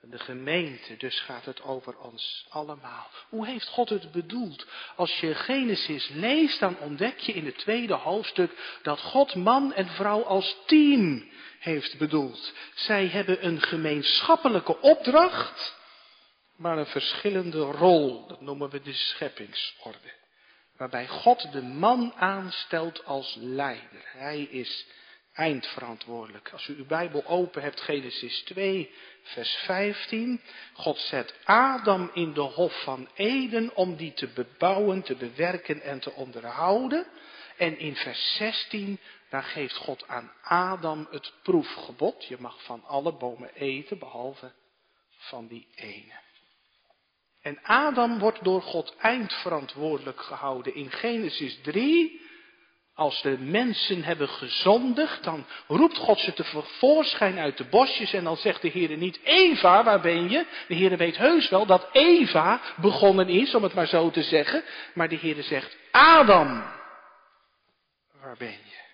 de 0.00 0.18
gemeente. 0.18 0.96
Dus 0.96 1.20
gaat 1.20 1.44
het 1.44 1.62
over 1.62 1.98
ons 1.98 2.46
allemaal. 2.48 3.10
Hoe 3.28 3.46
heeft 3.46 3.68
God 3.68 3.88
het 3.88 4.12
bedoeld? 4.12 4.66
Als 4.96 5.20
je 5.20 5.34
Genesis 5.34 6.08
leest, 6.08 6.60
dan 6.60 6.78
ontdek 6.78 7.18
je 7.18 7.32
in 7.32 7.44
het 7.44 7.58
tweede 7.58 7.94
hoofdstuk 7.94 8.78
dat 8.82 9.00
God 9.00 9.34
man 9.34 9.72
en 9.72 9.88
vrouw 9.88 10.22
als 10.22 10.56
team 10.66 11.30
heeft 11.58 11.98
bedoeld. 11.98 12.52
Zij 12.74 13.06
hebben 13.06 13.46
een 13.46 13.62
gemeenschappelijke 13.62 14.80
opdracht, 14.80 15.76
maar 16.56 16.78
een 16.78 16.86
verschillende 16.86 17.60
rol. 17.60 18.26
Dat 18.26 18.40
noemen 18.40 18.70
we 18.70 18.82
de 18.82 18.92
scheppingsorde 18.92 20.24
waarbij 20.76 21.08
God 21.08 21.52
de 21.52 21.62
man 21.62 22.12
aanstelt 22.14 23.04
als 23.04 23.36
leider. 23.40 24.02
Hij 24.04 24.40
is 24.40 24.86
eindverantwoordelijk. 25.32 26.50
Als 26.52 26.68
u 26.68 26.76
uw 26.76 26.86
Bijbel 26.86 27.26
open 27.26 27.62
hebt, 27.62 27.80
Genesis 27.80 28.42
2, 28.42 28.90
vers 29.22 29.54
15. 29.54 30.40
God 30.72 30.98
zet 30.98 31.34
Adam 31.44 32.10
in 32.12 32.32
de 32.32 32.40
hof 32.40 32.82
van 32.82 33.08
Eden 33.14 33.76
om 33.76 33.96
die 33.96 34.12
te 34.12 34.26
bebouwen, 34.26 35.02
te 35.02 35.14
bewerken 35.14 35.80
en 35.80 36.00
te 36.00 36.12
onderhouden. 36.12 37.06
En 37.56 37.78
in 37.78 37.96
vers 37.96 38.34
16, 38.36 38.98
daar 39.28 39.42
geeft 39.42 39.76
God 39.76 40.08
aan 40.08 40.32
Adam 40.42 41.08
het 41.10 41.32
proefgebod. 41.42 42.24
Je 42.24 42.36
mag 42.38 42.62
van 42.62 42.84
alle 42.84 43.12
bomen 43.12 43.54
eten, 43.54 43.98
behalve 43.98 44.52
van 45.16 45.46
die 45.46 45.68
ene. 45.74 46.25
En 47.46 47.58
Adam 47.62 48.18
wordt 48.18 48.44
door 48.44 48.62
God 48.62 48.96
eindverantwoordelijk 48.98 50.20
gehouden. 50.20 50.74
In 50.74 50.90
Genesis 50.90 51.60
3 51.62 52.20
als 52.94 53.22
de 53.22 53.38
mensen 53.38 54.02
hebben 54.02 54.28
gezondigd, 54.28 55.24
dan 55.24 55.46
roept 55.66 55.96
God 55.96 56.18
ze 56.18 56.32
tevoorschijn 56.32 57.38
uit 57.38 57.56
de 57.56 57.64
bosjes 57.64 58.12
en 58.12 58.24
dan 58.24 58.36
zegt 58.36 58.62
de 58.62 58.68
Heer 58.68 58.96
niet, 58.96 59.20
Eva, 59.22 59.84
waar 59.84 60.00
ben 60.00 60.30
je? 60.30 60.46
De 60.68 60.74
Heer 60.74 60.96
weet 60.96 61.16
heus 61.16 61.48
wel 61.48 61.66
dat 61.66 61.88
Eva 61.92 62.60
begonnen 62.76 63.28
is, 63.28 63.54
om 63.54 63.62
het 63.62 63.74
maar 63.74 63.86
zo 63.86 64.10
te 64.10 64.22
zeggen, 64.22 64.64
maar 64.94 65.08
de 65.08 65.16
Heer 65.16 65.42
zegt, 65.42 65.76
Adam, 65.90 66.64
waar 68.20 68.36
ben 68.36 68.48
je? 68.48 68.84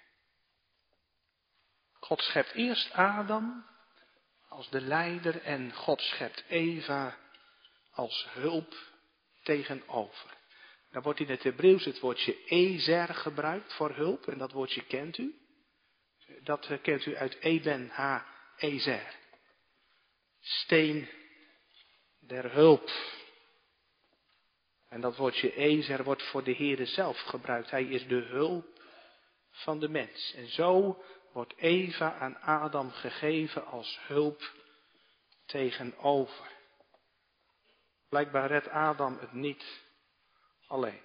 God 2.00 2.22
schept 2.22 2.52
eerst 2.54 2.92
Adam 2.92 3.64
als 4.48 4.70
de 4.70 4.80
leider 4.80 5.42
en 5.42 5.72
God 5.74 6.00
schept 6.00 6.44
Eva 6.48 7.20
als 7.92 8.26
hulp 8.30 8.74
tegenover. 9.42 10.36
Dan 10.90 11.02
wordt 11.02 11.20
in 11.20 11.30
het 11.30 11.42
Hebreeuws 11.42 11.84
het 11.84 12.00
woordje 12.00 12.44
ezer 12.44 13.08
gebruikt 13.14 13.72
voor 13.72 13.90
hulp. 13.90 14.28
En 14.28 14.38
dat 14.38 14.52
woordje 14.52 14.84
kent 14.84 15.18
u. 15.18 15.34
Dat 16.42 16.70
kent 16.82 17.06
u 17.06 17.16
uit 17.16 17.40
Eben 17.40 17.88
ha 17.88 18.26
ezer. 18.56 19.14
Steen 20.40 21.08
der 22.18 22.52
hulp. 22.52 22.90
En 24.88 25.00
dat 25.00 25.16
woordje 25.16 25.54
ezer 25.54 26.04
wordt 26.04 26.22
voor 26.22 26.44
de 26.44 26.54
Heere 26.54 26.86
zelf 26.86 27.20
gebruikt. 27.20 27.70
Hij 27.70 27.84
is 27.84 28.06
de 28.06 28.20
hulp 28.20 28.82
van 29.50 29.80
de 29.80 29.88
mens. 29.88 30.34
En 30.34 30.48
zo 30.48 31.02
wordt 31.32 31.56
Eva 31.56 32.14
aan 32.14 32.36
Adam 32.36 32.90
gegeven 32.90 33.66
als 33.66 33.98
hulp 34.06 34.52
tegenover. 35.46 36.50
Blijkbaar 38.12 38.46
redt 38.46 38.68
Adam 38.68 39.18
het 39.20 39.32
niet 39.32 39.64
alleen. 40.66 41.00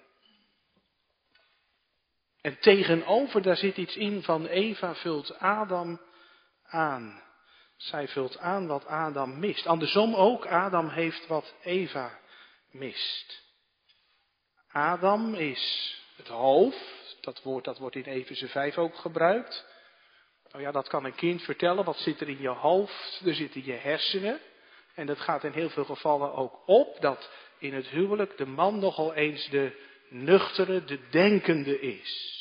En 2.40 2.58
tegenover, 2.60 3.42
daar 3.42 3.56
zit 3.56 3.76
iets 3.76 3.96
in 3.96 4.22
van 4.22 4.46
Eva 4.46 4.94
vult 4.94 5.38
Adam 5.38 6.00
aan. 6.62 7.22
Zij 7.76 8.08
vult 8.08 8.38
aan 8.38 8.66
wat 8.66 8.86
Adam 8.86 9.38
mist. 9.38 9.66
Andersom 9.66 10.14
ook, 10.14 10.46
Adam 10.46 10.88
heeft 10.88 11.26
wat 11.26 11.54
Eva 11.62 12.18
mist. 12.70 13.42
Adam 14.72 15.34
is 15.34 15.94
het 16.16 16.28
hoofd, 16.28 17.18
dat 17.20 17.42
woord 17.42 17.64
dat 17.64 17.78
wordt 17.78 17.96
in 17.96 18.04
Efeze 18.04 18.48
5 18.48 18.78
ook 18.78 18.96
gebruikt. 18.96 19.66
Nou 20.50 20.62
ja, 20.62 20.70
dat 20.70 20.88
kan 20.88 21.04
een 21.04 21.14
kind 21.14 21.42
vertellen. 21.42 21.84
Wat 21.84 21.98
zit 21.98 22.20
er 22.20 22.28
in 22.28 22.40
je 22.40 22.48
hoofd? 22.48 23.22
Er 23.24 23.34
zitten 23.34 23.64
je 23.64 23.72
hersenen. 23.72 24.40
En 24.98 25.06
dat 25.06 25.20
gaat 25.20 25.44
in 25.44 25.52
heel 25.52 25.70
veel 25.70 25.84
gevallen 25.84 26.34
ook 26.34 26.62
op 26.66 27.00
dat 27.00 27.30
in 27.58 27.74
het 27.74 27.86
huwelijk 27.86 28.36
de 28.36 28.46
man 28.46 28.78
nogal 28.78 29.14
eens 29.14 29.48
de 29.48 29.72
nuchtere, 30.08 30.84
de 30.84 30.98
denkende 31.10 31.80
is. 31.80 32.34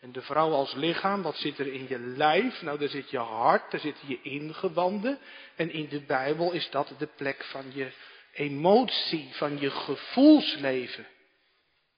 En 0.00 0.12
de 0.12 0.22
vrouw 0.22 0.50
als 0.50 0.74
lichaam, 0.74 1.22
wat 1.22 1.36
zit 1.36 1.58
er 1.58 1.72
in 1.72 1.88
je 1.88 1.98
lijf? 1.98 2.62
Nou, 2.62 2.78
daar 2.78 2.88
zit 2.88 3.10
je 3.10 3.18
hart, 3.18 3.70
daar 3.70 3.80
zitten 3.80 4.08
je 4.08 4.22
ingewanden. 4.22 5.18
En 5.56 5.72
in 5.72 5.88
de 5.88 6.00
Bijbel 6.00 6.52
is 6.52 6.70
dat 6.70 6.94
de 6.98 7.08
plek 7.16 7.44
van 7.44 7.64
je 7.74 7.92
emotie, 8.32 9.28
van 9.32 9.60
je 9.60 9.70
gevoelsleven. 9.70 11.06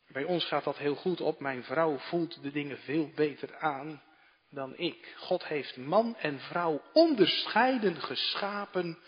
Bij 0.08 0.24
ons 0.24 0.44
gaat 0.44 0.64
dat 0.64 0.78
heel 0.78 0.94
goed 0.94 1.20
op. 1.20 1.40
Mijn 1.40 1.64
vrouw 1.64 1.98
voelt 1.98 2.42
de 2.42 2.50
dingen 2.50 2.78
veel 2.78 3.10
beter 3.14 3.56
aan 3.56 4.02
dan 4.50 4.76
ik. 4.76 5.14
God 5.16 5.44
heeft 5.44 5.76
man 5.76 6.16
en 6.16 6.40
vrouw 6.40 6.82
onderscheiden 6.92 8.00
geschapen 8.00 8.98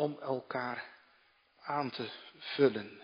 om 0.00 0.18
elkaar 0.20 0.84
aan 1.60 1.90
te 1.90 2.10
vullen. 2.38 3.00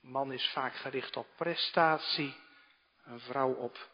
Man 0.00 0.32
is 0.32 0.50
vaak 0.52 0.74
gericht 0.74 1.16
op 1.16 1.26
prestatie, 1.36 2.36
een 3.04 3.20
vrouw 3.20 3.52
op 3.52 3.88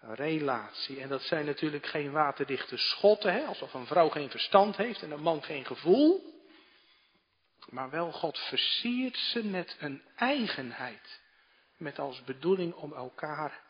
relatie. 0.00 1.00
En 1.00 1.08
dat 1.08 1.22
zijn 1.22 1.46
natuurlijk 1.46 1.86
geen 1.86 2.10
waterdichte 2.10 2.76
schotten, 2.76 3.32
hè? 3.32 3.44
alsof 3.44 3.74
een 3.74 3.86
vrouw 3.86 4.08
geen 4.08 4.30
verstand 4.30 4.76
heeft 4.76 5.02
en 5.02 5.10
een 5.10 5.22
man 5.22 5.42
geen 5.42 5.64
gevoel. 5.64 6.36
Maar 7.68 7.90
wel 7.90 8.12
God 8.12 8.38
versiert 8.38 9.16
ze 9.16 9.44
met 9.44 9.76
een 9.78 10.02
eigenheid. 10.16 11.20
Met 11.76 11.98
als 11.98 12.24
bedoeling 12.24 12.74
om 12.74 12.92
elkaar 12.92 13.60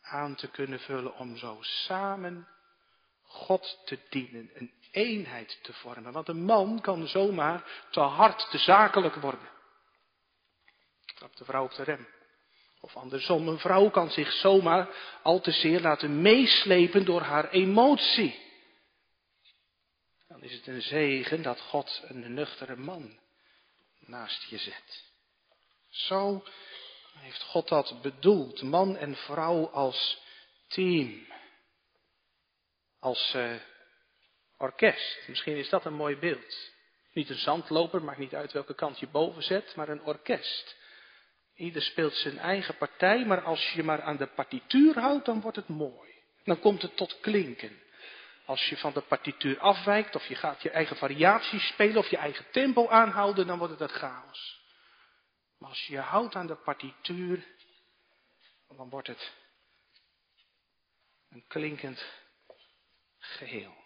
aan 0.00 0.34
te 0.34 0.48
kunnen 0.50 0.80
vullen, 0.80 1.16
om 1.16 1.36
zo 1.36 1.58
samen 1.60 2.48
God 3.22 3.82
te 3.84 3.98
dienen, 4.08 4.50
een 4.54 4.72
eenheid 4.92 5.58
te 5.62 5.72
vormen. 5.72 6.12
Want 6.12 6.28
een 6.28 6.44
man 6.44 6.80
kan 6.80 7.08
zomaar 7.08 7.86
te 7.90 8.00
hard, 8.00 8.50
te 8.50 8.58
zakelijk 8.58 9.14
worden. 9.14 9.50
Trapt 11.14 11.38
de 11.38 11.44
vrouw 11.44 11.64
op 11.64 11.74
de 11.74 11.82
rem. 11.82 12.08
Of 12.80 12.96
andersom, 12.96 13.48
een 13.48 13.58
vrouw 13.58 13.90
kan 13.90 14.10
zich 14.10 14.32
zomaar 14.32 14.88
al 15.22 15.40
te 15.40 15.50
zeer 15.50 15.80
laten 15.80 16.22
meeslepen 16.22 17.04
door 17.04 17.20
haar 17.20 17.50
emotie. 17.50 18.40
Dan 20.28 20.42
is 20.42 20.52
het 20.52 20.66
een 20.66 20.82
zegen 20.82 21.42
dat 21.42 21.60
God 21.60 22.02
een 22.04 22.34
nuchtere 22.34 22.76
man 22.76 23.18
naast 23.98 24.42
je 24.42 24.58
zet. 24.58 25.04
Zo 25.88 26.44
heeft 27.18 27.42
God 27.42 27.68
dat 27.68 28.02
bedoeld, 28.02 28.62
man 28.62 28.96
en 28.96 29.16
vrouw 29.16 29.68
als 29.70 30.18
team. 30.68 31.26
Als 32.98 33.34
uh, 33.36 33.54
orkest. 34.62 35.28
Misschien 35.28 35.56
is 35.56 35.68
dat 35.68 35.84
een 35.84 35.94
mooi 35.94 36.16
beeld. 36.16 36.70
Niet 37.12 37.30
een 37.30 37.38
zandloper, 37.38 38.02
maakt 38.02 38.18
niet 38.18 38.34
uit 38.34 38.52
welke 38.52 38.74
kant 38.74 38.98
je 38.98 39.08
boven 39.08 39.42
zet, 39.42 39.76
maar 39.76 39.88
een 39.88 40.02
orkest. 40.02 40.76
Ieder 41.54 41.82
speelt 41.82 42.14
zijn 42.14 42.38
eigen 42.38 42.76
partij, 42.76 43.24
maar 43.24 43.42
als 43.42 43.72
je 43.72 43.82
maar 43.82 44.02
aan 44.02 44.16
de 44.16 44.26
partituur 44.26 44.98
houdt, 44.98 45.24
dan 45.24 45.40
wordt 45.40 45.56
het 45.56 45.68
mooi. 45.68 46.10
Dan 46.44 46.60
komt 46.60 46.82
het 46.82 46.96
tot 46.96 47.20
klinken. 47.20 47.80
Als 48.44 48.68
je 48.68 48.76
van 48.76 48.92
de 48.92 49.00
partituur 49.00 49.58
afwijkt, 49.58 50.14
of 50.14 50.26
je 50.26 50.34
gaat 50.34 50.62
je 50.62 50.70
eigen 50.70 50.96
variaties 50.96 51.66
spelen, 51.66 51.96
of 51.96 52.10
je 52.10 52.16
eigen 52.16 52.46
tempo 52.50 52.88
aanhouden, 52.88 53.46
dan 53.46 53.58
wordt 53.58 53.78
het 53.78 53.90
een 53.90 53.96
chaos. 53.96 54.60
Maar 55.58 55.68
als 55.68 55.86
je 55.86 55.92
je 55.92 56.00
houdt 56.00 56.34
aan 56.34 56.46
de 56.46 56.56
partituur, 56.56 57.46
dan 58.76 58.88
wordt 58.88 59.08
het 59.08 59.32
een 61.30 61.44
klinkend 61.48 62.04
geheel. 63.18 63.81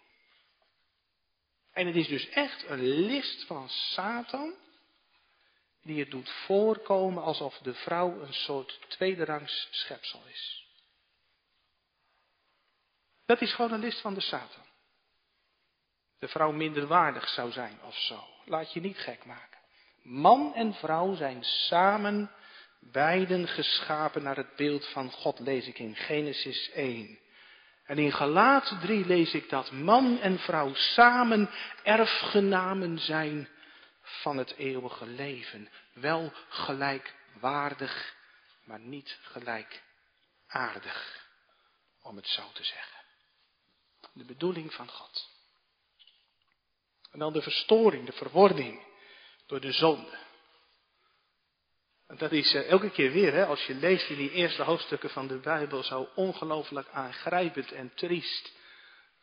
En 1.77 1.87
het 1.87 1.95
is 1.95 2.07
dus 2.07 2.29
echt 2.29 2.69
een 2.69 2.83
list 2.83 3.45
van 3.45 3.69
Satan 3.69 4.53
die 5.81 5.99
het 5.99 6.11
doet 6.11 6.29
voorkomen 6.29 7.23
alsof 7.23 7.57
de 7.57 7.73
vrouw 7.73 8.21
een 8.21 8.33
soort 8.33 8.79
tweederangs 8.87 9.67
schepsel 9.71 10.21
is. 10.27 10.65
Dat 13.25 13.41
is 13.41 13.53
gewoon 13.53 13.71
een 13.71 13.79
list 13.79 14.01
van 14.01 14.13
de 14.13 14.21
Satan. 14.21 14.65
De 16.19 16.27
vrouw 16.27 16.51
minderwaardig 16.51 17.27
zou 17.29 17.51
zijn 17.51 17.79
of 17.83 17.95
zo. 17.95 18.23
Laat 18.45 18.73
je 18.73 18.79
niet 18.79 18.97
gek 18.97 19.25
maken. 19.25 19.59
Man 20.01 20.53
en 20.53 20.73
vrouw 20.73 21.15
zijn 21.15 21.43
samen 21.43 22.31
beiden 22.79 23.47
geschapen 23.47 24.23
naar 24.23 24.37
het 24.37 24.55
beeld 24.55 24.87
van 24.87 25.11
God, 25.11 25.39
lees 25.39 25.67
ik 25.67 25.79
in 25.79 25.95
Genesis 25.95 26.69
1. 26.69 27.19
En 27.87 27.97
in 27.97 28.11
Galaten 28.11 28.79
3 28.79 29.05
lees 29.05 29.33
ik 29.33 29.49
dat 29.49 29.71
man 29.71 30.19
en 30.19 30.39
vrouw 30.39 30.73
samen 30.73 31.49
erfgenamen 31.83 32.99
zijn 32.99 33.49
van 34.01 34.37
het 34.37 34.55
eeuwige 34.55 35.05
leven. 35.05 35.69
Wel 35.93 36.33
gelijkwaardig, 36.49 38.15
maar 38.63 38.79
niet 38.79 39.19
gelijkaardig, 39.21 41.25
om 42.01 42.15
het 42.15 42.27
zo 42.27 42.51
te 42.53 42.63
zeggen. 42.63 43.01
De 44.13 44.25
bedoeling 44.25 44.73
van 44.73 44.89
God. 44.89 45.29
En 47.11 47.19
dan 47.19 47.33
de 47.33 47.41
verstoring, 47.41 48.05
de 48.05 48.11
verwording 48.11 48.85
door 49.45 49.59
de 49.59 49.71
zonde. 49.71 50.17
Dat 52.07 52.31
is 52.31 52.53
eh, 52.53 52.69
elke 52.69 52.89
keer 52.89 53.11
weer, 53.11 53.33
hè, 53.33 53.45
als 53.45 53.65
je 53.65 53.73
leest 53.73 54.09
in 54.09 54.15
die 54.15 54.31
eerste 54.31 54.63
hoofdstukken 54.63 55.09
van 55.09 55.27
de 55.27 55.37
Bijbel, 55.37 55.83
zo 55.83 56.09
ongelooflijk 56.15 56.87
aangrijpend 56.91 57.71
en 57.71 57.91
triest. 57.95 58.55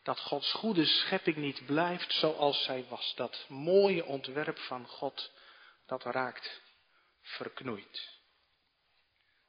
Dat 0.03 0.21
Gods 0.21 0.53
goede 0.53 0.85
schepping 0.85 1.37
niet 1.37 1.67
blijft 1.67 2.13
zoals 2.13 2.65
zij 2.65 2.85
was. 2.89 3.15
Dat 3.15 3.45
mooie 3.49 4.05
ontwerp 4.05 4.59
van 4.59 4.87
God, 4.87 5.33
dat 5.87 6.03
raakt 6.03 6.61
verknoeid. 7.23 8.13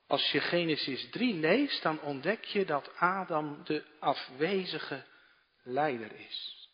Als 0.08 0.32
je 0.32 0.40
Genesis 0.40 1.10
3 1.10 1.34
leest, 1.34 1.84
dan 1.84 2.02
ontdek 2.02 2.44
je 2.44 2.66
dat 2.66 2.92
Adam 2.98 3.64
de 3.64 3.84
afwezige 4.00 5.06
leider 5.64 6.12
is. 6.20 6.70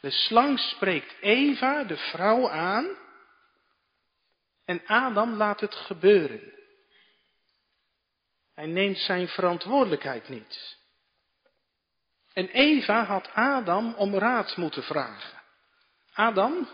De 0.00 0.10
slang 0.10 0.58
spreekt 0.58 1.14
Eva, 1.20 1.84
de 1.84 1.96
vrouw, 1.96 2.48
aan 2.48 3.01
en 4.64 4.86
Adam 4.86 5.34
laat 5.34 5.60
het 5.60 5.74
gebeuren. 5.74 6.52
Hij 8.54 8.66
neemt 8.66 8.98
zijn 8.98 9.28
verantwoordelijkheid 9.28 10.28
niet. 10.28 10.76
En 12.32 12.48
Eva 12.48 13.04
had 13.04 13.30
Adam 13.34 13.94
om 13.94 14.14
raad 14.14 14.56
moeten 14.56 14.82
vragen. 14.82 15.40
Adam, 16.12 16.68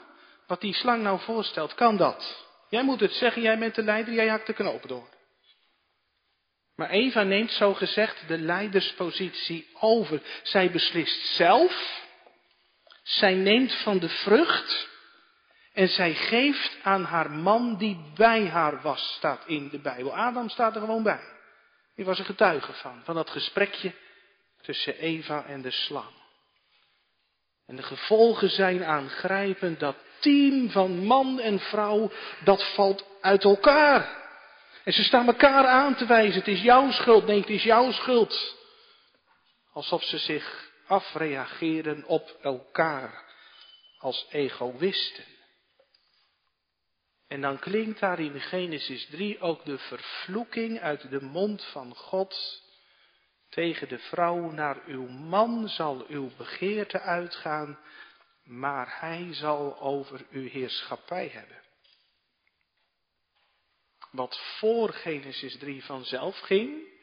wat 0.47 0.61
die 0.61 0.75
slang 0.75 1.02
nou 1.02 1.21
voorstelt, 1.21 1.75
kan 1.75 1.97
dat? 1.97 2.47
Jij 2.68 2.83
moet 2.85 3.00
het 3.00 3.12
zeggen, 3.12 3.42
jij 3.42 3.59
bent 3.59 3.75
de 3.75 3.83
leider, 3.83 4.14
jij 4.14 4.28
hakt 4.28 4.47
de 4.47 4.52
knopen 4.52 4.88
door. 4.88 5.09
Maar 6.76 6.90
Eva 6.90 7.23
neemt 7.23 7.50
zo 7.50 7.75
gezegd 7.75 8.28
de 8.28 8.38
leiderspositie 8.38 9.68
over. 9.80 10.23
Zij 10.42 10.71
beslist 10.71 11.26
zelf. 11.26 12.02
Zij 13.02 13.35
neemt 13.35 13.75
van 13.75 13.99
de 13.99 14.09
vrucht. 14.09 14.88
En 15.78 15.88
zij 15.88 16.14
geeft 16.14 16.76
aan 16.82 17.04
haar 17.04 17.30
man 17.30 17.76
die 17.76 18.12
bij 18.14 18.47
haar 18.47 18.82
was, 18.82 19.12
staat 19.16 19.42
in 19.47 19.68
de 19.68 19.78
Bijbel. 19.78 20.16
Adam 20.16 20.49
staat 20.49 20.75
er 20.75 20.80
gewoon 20.80 21.02
bij. 21.02 21.20
Die 21.94 22.04
was 22.04 22.18
een 22.18 22.25
getuige 22.25 22.73
van, 22.73 23.00
van 23.04 23.14
dat 23.14 23.30
gesprekje 23.30 23.92
tussen 24.62 24.99
Eva 24.99 25.44
en 25.44 25.62
de 25.62 25.70
slang. 25.70 26.14
En 27.66 27.76
de 27.76 27.82
gevolgen 27.82 28.50
zijn 28.50 28.85
aangrijpend. 28.85 29.80
Dat 29.80 29.97
team 30.20 30.70
van 30.70 31.04
man 31.04 31.40
en 31.40 31.58
vrouw, 31.58 32.11
dat 32.44 32.73
valt 32.75 33.04
uit 33.20 33.44
elkaar. 33.44 34.26
En 34.85 34.92
ze 34.92 35.02
staan 35.02 35.26
elkaar 35.26 35.66
aan 35.66 35.94
te 35.94 36.06
wijzen. 36.06 36.38
Het 36.38 36.49
is 36.49 36.62
jouw 36.62 36.90
schuld. 36.90 37.26
Nee, 37.26 37.40
het 37.40 37.50
is 37.50 37.62
jouw 37.62 37.90
schuld. 37.90 38.56
Alsof 39.73 40.02
ze 40.02 40.18
zich 40.18 40.70
afreageren 40.87 42.04
op 42.04 42.37
elkaar. 42.42 43.25
Als 43.99 44.26
egoïsten. 44.30 45.37
En 47.28 47.40
dan 47.40 47.58
klinkt 47.58 48.00
daar 48.00 48.20
in 48.20 48.40
Genesis 48.40 49.06
3 49.06 49.40
ook 49.40 49.64
de 49.64 49.78
vervloeking 49.78 50.80
uit 50.80 51.11
de 51.11 51.23
mond 51.23 51.64
van 51.64 51.94
God 51.94 52.62
tegen 53.49 53.88
de 53.88 53.99
vrouw, 53.99 54.50
naar 54.50 54.85
uw 54.87 55.06
man 55.06 55.68
zal 55.68 56.06
uw 56.06 56.30
begeerte 56.37 57.00
uitgaan, 57.00 57.78
maar 58.44 59.00
hij 59.00 59.35
zal 59.35 59.80
over 59.80 60.26
uw 60.30 60.49
heerschappij 60.49 61.28
hebben. 61.28 61.62
Wat 64.11 64.40
voor 64.58 64.92
Genesis 64.92 65.58
3 65.58 65.85
vanzelf 65.85 66.38
ging, 66.38 66.97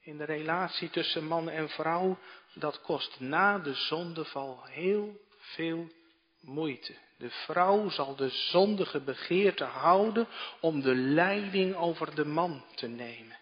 in 0.00 0.18
de 0.18 0.24
relatie 0.24 0.90
tussen 0.90 1.24
man 1.24 1.48
en 1.48 1.68
vrouw, 1.68 2.18
dat 2.54 2.80
kost 2.80 3.20
na 3.20 3.58
de 3.58 3.74
zondeval 3.74 4.64
heel 4.64 5.20
veel 5.38 5.90
moeite. 6.40 6.96
De 7.18 7.30
vrouw 7.30 7.88
zal 7.88 8.16
de 8.16 8.28
zondige 8.28 9.00
begeerte 9.00 9.64
houden 9.64 10.28
om 10.60 10.80
de 10.80 10.94
leiding 10.94 11.74
over 11.74 12.14
de 12.14 12.24
man 12.24 12.64
te 12.74 12.86
nemen. 12.86 13.38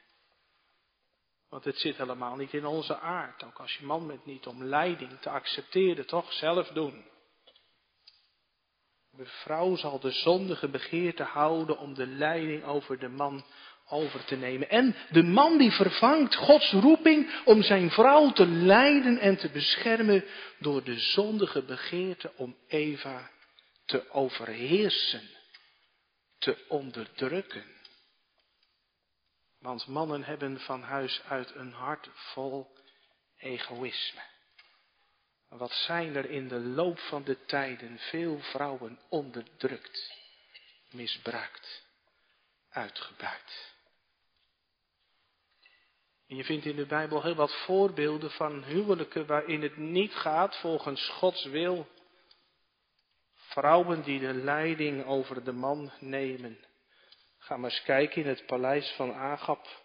Want 1.48 1.64
het 1.64 1.78
zit 1.78 1.96
helemaal 1.96 2.36
niet 2.36 2.52
in 2.52 2.66
onze 2.66 2.98
aard. 2.98 3.44
Ook 3.44 3.58
als 3.58 3.76
je 3.76 3.84
man 3.84 4.06
bent 4.06 4.26
niet 4.26 4.46
om 4.46 4.64
leiding 4.64 5.20
te 5.20 5.30
accepteren, 5.30 6.06
toch 6.06 6.32
zelf 6.32 6.68
doen. 6.68 7.04
De 9.10 9.26
vrouw 9.26 9.76
zal 9.76 10.00
de 10.00 10.10
zondige 10.10 10.68
begeerte 10.68 11.22
houden 11.22 11.78
om 11.78 11.94
de 11.94 12.06
leiding 12.06 12.64
over 12.64 12.98
de 12.98 13.08
man 13.08 13.44
over 13.88 14.24
te 14.24 14.36
nemen. 14.36 14.70
En 14.70 14.96
de 15.10 15.22
man 15.22 15.58
die 15.58 15.72
vervangt 15.72 16.34
Gods 16.34 16.70
roeping 16.70 17.42
om 17.44 17.62
zijn 17.62 17.90
vrouw 17.90 18.32
te 18.32 18.46
leiden 18.46 19.18
en 19.18 19.36
te 19.36 19.50
beschermen 19.50 20.24
door 20.58 20.84
de 20.84 20.98
zondige 20.98 21.62
begeerte 21.62 22.32
om 22.36 22.56
Eva 22.66 23.30
te 23.84 24.10
overheersen, 24.10 25.30
te 26.38 26.64
onderdrukken. 26.68 27.64
Want 29.58 29.86
mannen 29.86 30.24
hebben 30.24 30.60
van 30.60 30.82
huis 30.82 31.22
uit 31.28 31.54
een 31.54 31.72
hart 31.72 32.08
vol 32.12 32.76
egoïsme. 33.38 34.22
Wat 35.48 35.72
zijn 35.72 36.16
er 36.16 36.30
in 36.30 36.48
de 36.48 36.60
loop 36.60 36.98
van 36.98 37.24
de 37.24 37.44
tijden 37.44 37.98
veel 37.98 38.38
vrouwen 38.40 38.98
onderdrukt, 39.08 40.12
misbruikt, 40.90 41.82
uitgebuit. 42.70 43.75
En 46.28 46.36
je 46.36 46.44
vindt 46.44 46.64
in 46.64 46.76
de 46.76 46.86
Bijbel 46.86 47.22
heel 47.22 47.34
wat 47.34 47.54
voorbeelden 47.54 48.30
van 48.30 48.64
huwelijken 48.64 49.26
waarin 49.26 49.62
het 49.62 49.76
niet 49.76 50.14
gaat 50.14 50.56
volgens 50.56 51.08
Gods 51.08 51.44
wil. 51.44 51.86
Vrouwen 53.34 54.02
die 54.02 54.20
de 54.20 54.34
leiding 54.34 55.04
over 55.04 55.44
de 55.44 55.52
man 55.52 55.92
nemen. 56.00 56.58
Ga 57.38 57.56
maar 57.56 57.70
eens 57.70 57.82
kijken 57.82 58.22
in 58.22 58.28
het 58.28 58.46
paleis 58.46 58.92
van 58.96 59.14
Agap. 59.14 59.84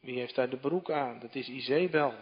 Wie 0.00 0.18
heeft 0.18 0.34
daar 0.34 0.50
de 0.50 0.56
broek 0.56 0.90
aan? 0.90 1.20
Dat 1.20 1.34
is 1.34 1.48
Izebel. 1.48 2.14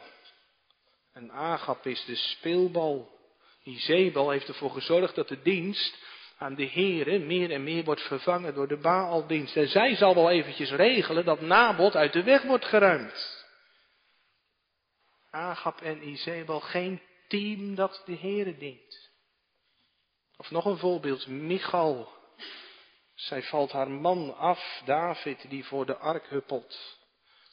En 1.13 1.33
Agap 1.33 1.87
is 1.87 2.05
de 2.05 2.17
speelbal. 2.17 3.19
Izebel 3.63 4.31
heeft 4.31 4.49
ervoor 4.49 4.71
gezorgd 4.71 5.15
dat 5.15 5.29
de 5.29 5.43
dienst 5.43 5.99
aan 6.41 6.55
de 6.55 6.65
heren 6.65 7.27
meer 7.27 7.51
en 7.51 7.65
meer 7.65 7.85
wordt 7.85 8.01
vervangen 8.01 8.55
door 8.55 8.69
de 8.69 8.77
Baaldienst. 8.77 9.57
En 9.57 9.69
zij 9.69 9.97
zal 9.97 10.15
wel 10.15 10.31
eventjes 10.31 10.71
regelen 10.71 11.25
dat 11.25 11.41
Nabot 11.41 11.97
uit 11.97 12.13
de 12.13 12.23
weg 12.23 12.43
wordt 12.43 12.65
geruimd. 12.65 13.45
Agap 15.31 15.81
en 15.81 16.09
Izebel 16.09 16.61
geen 16.61 17.01
team 17.29 17.75
dat 17.75 18.03
de 18.07 18.13
heren 18.13 18.59
dient. 18.59 19.11
Of 20.37 20.51
nog 20.51 20.65
een 20.65 20.79
voorbeeld, 20.79 21.27
Michal 21.27 22.19
zij 23.21 23.43
valt 23.43 23.73
haar 23.73 23.91
man 23.91 24.37
af, 24.37 24.83
David, 24.85 25.51
die 25.51 25.65
voor 25.65 25.87
de 25.87 25.97
ark 25.97 26.27
huppelt. 26.29 26.99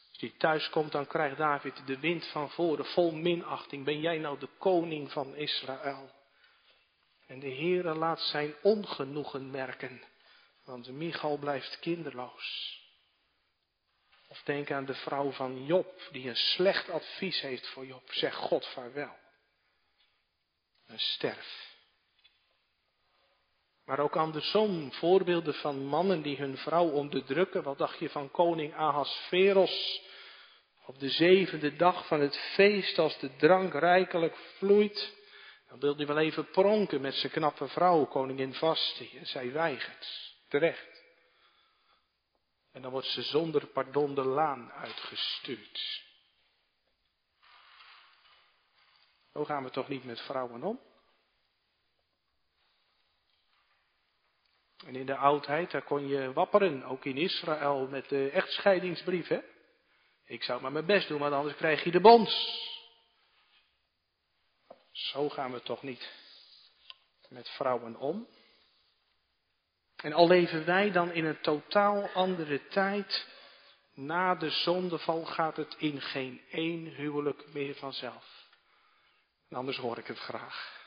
Als 0.10 0.18
die 0.18 0.38
thuis 0.38 0.70
komt, 0.70 0.92
dan 0.92 1.08
krijgt 1.08 1.38
David 1.38 1.88
de 1.88 2.00
wind 2.00 2.26
van 2.26 2.50
voren, 2.50 2.86
vol 2.86 3.12
minachting. 3.12 3.86
Ben 3.86 4.00
jij 4.00 4.18
nou 4.18 4.40
de 4.40 4.50
koning 4.58 5.12
van 5.12 5.36
Israël? 5.36 6.16
En 7.28 7.40
de 7.40 7.50
Heere 7.50 7.96
laat 7.96 8.20
zijn 8.20 8.56
ongenoegen 8.62 9.52
merken, 9.52 10.04
want 10.64 10.92
Michal 10.92 11.38
blijft 11.38 11.80
kinderloos. 11.80 12.76
Of 14.28 14.42
denk 14.44 14.72
aan 14.72 14.86
de 14.86 14.94
vrouw 14.94 15.32
van 15.32 15.66
Job, 15.66 16.02
die 16.12 16.30
een 16.30 16.36
slecht 16.36 16.90
advies 16.90 17.42
heeft 17.42 17.68
voor 17.68 17.86
Job. 17.86 18.12
Zeg 18.12 18.36
God 18.36 18.66
vaarwel. 18.66 19.16
En 20.86 21.00
sterf. 21.00 21.76
Maar 23.86 24.00
ook 24.00 24.16
andersom, 24.16 24.92
voorbeelden 24.92 25.54
van 25.54 25.86
mannen 25.86 26.22
die 26.22 26.38
hun 26.38 26.58
vrouw 26.58 26.90
onderdrukken. 26.90 27.64
Wat 27.64 27.78
dacht 27.78 28.00
je 28.00 28.10
van 28.10 28.32
koning 28.32 28.76
Ahasveros? 28.76 30.02
Op 30.86 31.00
de 31.00 31.10
zevende 31.10 31.76
dag 31.76 32.08
van 32.08 32.20
het 32.20 32.38
feest, 32.38 33.00
als 33.00 33.20
de 33.20 33.36
drank 33.36 33.74
rijkelijk 33.74 34.36
vloeit, 34.36 35.17
dan 35.68 35.80
wil 35.80 35.96
hij 35.96 36.06
wel 36.06 36.18
even 36.18 36.50
pronken 36.50 37.02
met 37.02 37.14
zijn 37.14 37.32
knappe 37.32 37.68
vrouw, 37.68 38.06
koningin 38.06 38.54
Vasti. 38.54 39.18
En 39.18 39.26
zij 39.26 39.52
weigert, 39.52 40.36
terecht. 40.48 41.06
En 42.72 42.82
dan 42.82 42.92
wordt 42.92 43.08
ze 43.08 43.22
zonder 43.22 43.68
pardon 43.68 44.16
de 44.16 44.24
laan 44.24 44.72
uitgestuurd. 44.72 46.06
Zo 49.34 49.46
gaan 49.46 49.64
we 49.64 49.70
toch 49.70 49.88
niet 49.88 50.04
met 50.04 50.22
vrouwen 50.22 50.64
om? 50.64 50.80
En 54.86 54.96
in 54.96 55.06
de 55.06 55.16
oudheid, 55.16 55.72
daar 55.72 55.84
kon 55.84 56.08
je 56.08 56.34
wapperen, 56.34 56.84
ook 56.84 57.06
in 57.06 57.18
Israël, 57.18 57.88
met 57.88 58.10
de 58.10 58.30
echtscheidingsbrief. 58.30 59.28
Hè? 59.28 59.40
Ik 60.26 60.44
zou 60.44 60.62
maar 60.62 60.72
mijn 60.72 60.86
best 60.86 61.08
doen, 61.08 61.20
want 61.20 61.34
anders 61.34 61.56
krijg 61.56 61.84
je 61.84 61.92
de 61.92 62.02
bons. 62.02 62.76
Zo 64.98 65.30
gaan 65.30 65.52
we 65.52 65.62
toch 65.62 65.84
niet 65.84 66.10
met 67.30 67.50
vrouwen 67.50 67.96
om. 67.96 68.28
En 69.96 70.14
al 70.14 70.28
leven 70.28 70.66
wij 70.66 70.92
dan 70.92 71.12
in 71.12 71.26
een 71.26 71.42
totaal 71.42 72.10
andere 72.10 72.68
tijd, 72.68 73.28
na 73.94 74.36
de 74.36 74.50
zondeval 74.50 75.26
gaat 75.26 75.58
het 75.58 75.76
in 75.78 76.02
geen 76.02 76.42
één 76.52 76.86
huwelijk 76.86 77.54
meer 77.54 77.76
vanzelf. 77.76 78.46
Anders 79.50 79.78
hoor 79.78 79.98
ik 79.98 80.08
het 80.08 80.20
graag. 80.20 80.86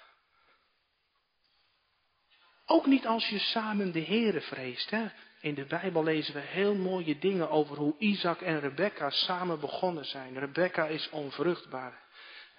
Ook 2.66 2.86
niet 2.86 3.06
als 3.06 3.28
je 3.28 3.38
samen 3.38 3.92
de 3.92 4.04
Here 4.04 4.40
vreest. 4.40 4.90
Hè? 4.90 5.06
In 5.40 5.54
de 5.54 5.64
Bijbel 5.64 6.04
lezen 6.04 6.34
we 6.34 6.40
heel 6.40 6.74
mooie 6.74 7.18
dingen 7.18 7.50
over 7.50 7.76
hoe 7.76 7.94
Isaac 7.98 8.40
en 8.40 8.60
Rebecca 8.60 9.10
samen 9.10 9.60
begonnen 9.60 10.04
zijn. 10.04 10.38
Rebecca 10.38 10.86
is 10.86 11.10
onvruchtbaar. 11.10 12.08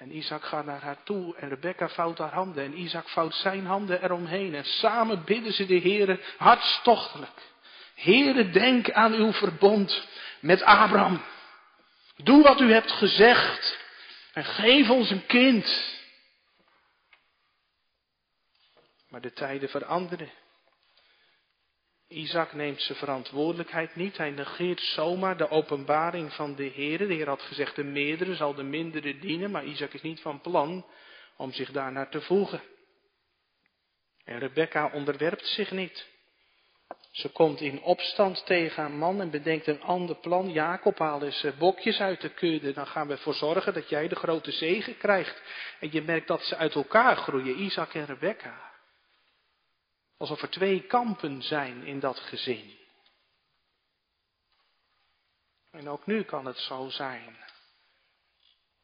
En 0.01 0.15
Isaac 0.15 0.43
gaat 0.43 0.65
naar 0.65 0.81
haar 0.81 1.03
toe 1.03 1.35
en 1.35 1.49
Rebecca 1.49 1.89
vouwt 1.89 2.17
haar 2.17 2.33
handen 2.33 2.63
en 2.63 2.79
Isaac 2.79 3.09
vouwt 3.09 3.35
zijn 3.35 3.65
handen 3.65 4.03
eromheen. 4.03 4.55
En 4.55 4.65
samen 4.65 5.23
bidden 5.23 5.53
ze 5.53 5.65
de 5.65 5.79
Heere 5.79 6.19
hartstochtelijk. 6.37 7.51
Heere, 7.95 8.49
denk 8.49 8.91
aan 8.91 9.13
uw 9.13 9.31
verbond 9.31 10.07
met 10.39 10.63
Abraham. 10.63 11.21
Doe 12.15 12.43
wat 12.43 12.59
u 12.59 12.71
hebt 12.71 12.91
gezegd 12.91 13.79
en 14.33 14.45
geef 14.45 14.89
ons 14.89 15.09
een 15.09 15.25
kind. 15.25 15.83
Maar 19.09 19.21
de 19.21 19.33
tijden 19.33 19.69
veranderen. 19.69 20.31
Isaac 22.11 22.53
neemt 22.53 22.81
zijn 22.81 22.97
verantwoordelijkheid 22.97 23.95
niet. 23.95 24.17
Hij 24.17 24.29
negeert 24.29 24.81
zomaar 24.81 25.37
de 25.37 25.49
openbaring 25.49 26.33
van 26.33 26.55
de 26.55 26.63
Heer. 26.63 26.97
De 26.97 27.13
Heer 27.13 27.27
had 27.27 27.41
gezegd, 27.41 27.75
de 27.75 27.83
meerdere 27.83 28.35
zal 28.35 28.53
de 28.53 28.63
mindere 28.63 29.19
dienen. 29.19 29.51
Maar 29.51 29.65
Isaac 29.65 29.93
is 29.93 30.01
niet 30.01 30.21
van 30.21 30.41
plan 30.41 30.85
om 31.37 31.51
zich 31.51 31.71
daarnaar 31.71 32.09
te 32.09 32.21
voegen. 32.21 32.61
En 34.23 34.39
Rebecca 34.39 34.89
onderwerpt 34.93 35.45
zich 35.45 35.71
niet. 35.71 36.09
Ze 37.11 37.29
komt 37.29 37.61
in 37.61 37.81
opstand 37.81 38.45
tegen 38.45 38.81
haar 38.81 38.91
man 38.91 39.21
en 39.21 39.29
bedenkt 39.29 39.67
een 39.67 39.81
ander 39.81 40.15
plan. 40.15 40.51
Jacob, 40.51 40.97
haal 40.97 41.23
eens 41.23 41.43
eh, 41.43 41.51
bokjes 41.57 41.99
uit 41.99 42.21
de 42.21 42.29
kudde. 42.29 42.73
Dan 42.73 42.87
gaan 42.87 43.07
we 43.07 43.13
ervoor 43.13 43.33
zorgen 43.33 43.73
dat 43.73 43.89
jij 43.89 44.07
de 44.07 44.15
grote 44.15 44.51
zegen 44.51 44.97
krijgt. 44.97 45.41
En 45.79 45.89
je 45.91 46.01
merkt 46.01 46.27
dat 46.27 46.43
ze 46.43 46.55
uit 46.55 46.75
elkaar 46.75 47.15
groeien, 47.15 47.61
Isaac 47.61 47.93
en 47.93 48.05
Rebecca. 48.05 48.70
Alsof 50.21 50.41
er 50.41 50.49
twee 50.49 50.81
kampen 50.81 51.41
zijn 51.43 51.83
in 51.85 51.99
dat 51.99 52.19
gezin. 52.19 52.77
En 55.71 55.89
ook 55.89 56.05
nu 56.05 56.23
kan 56.23 56.45
het 56.45 56.57
zo 56.57 56.89
zijn. 56.89 57.37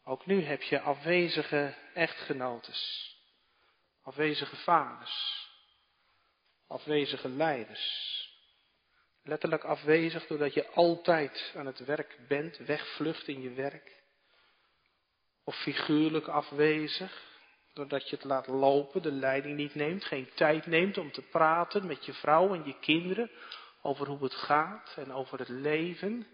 Ook 0.03 0.25
nu 0.25 0.43
heb 0.43 0.61
je 0.61 0.79
afwezige 0.79 1.75
echtgenotes, 1.93 3.13
afwezige 4.01 4.55
vaders, 4.55 5.47
afwezige 6.67 7.29
leiders. 7.29 8.15
Letterlijk 9.23 9.63
afwezig 9.63 10.27
doordat 10.27 10.53
je 10.53 10.67
altijd 10.67 11.53
aan 11.55 11.65
het 11.65 11.79
werk 11.79 12.17
bent, 12.27 12.57
wegvlucht 12.57 13.27
in 13.27 13.41
je 13.41 13.51
werk. 13.51 14.03
Of 15.43 15.55
figuurlijk 15.55 16.27
afwezig, 16.27 17.36
doordat 17.77 18.09
je 18.09 18.15
het 18.15 18.25
laat 18.25 18.47
lopen, 18.47 19.01
de 19.01 19.11
leiding 19.11 19.55
niet 19.55 19.75
neemt, 19.75 20.03
geen 20.03 20.29
tijd 20.33 20.65
neemt 20.65 20.97
om 20.97 21.11
te 21.11 21.21
praten 21.21 21.87
met 21.87 22.05
je 22.05 22.13
vrouw 22.13 22.53
en 22.53 22.65
je 22.65 22.79
kinderen 22.79 23.31
over 23.81 24.07
hoe 24.07 24.23
het 24.23 24.33
gaat 24.33 24.93
en 24.97 25.11
over 25.11 25.39
het 25.39 25.49
leven 25.49 26.27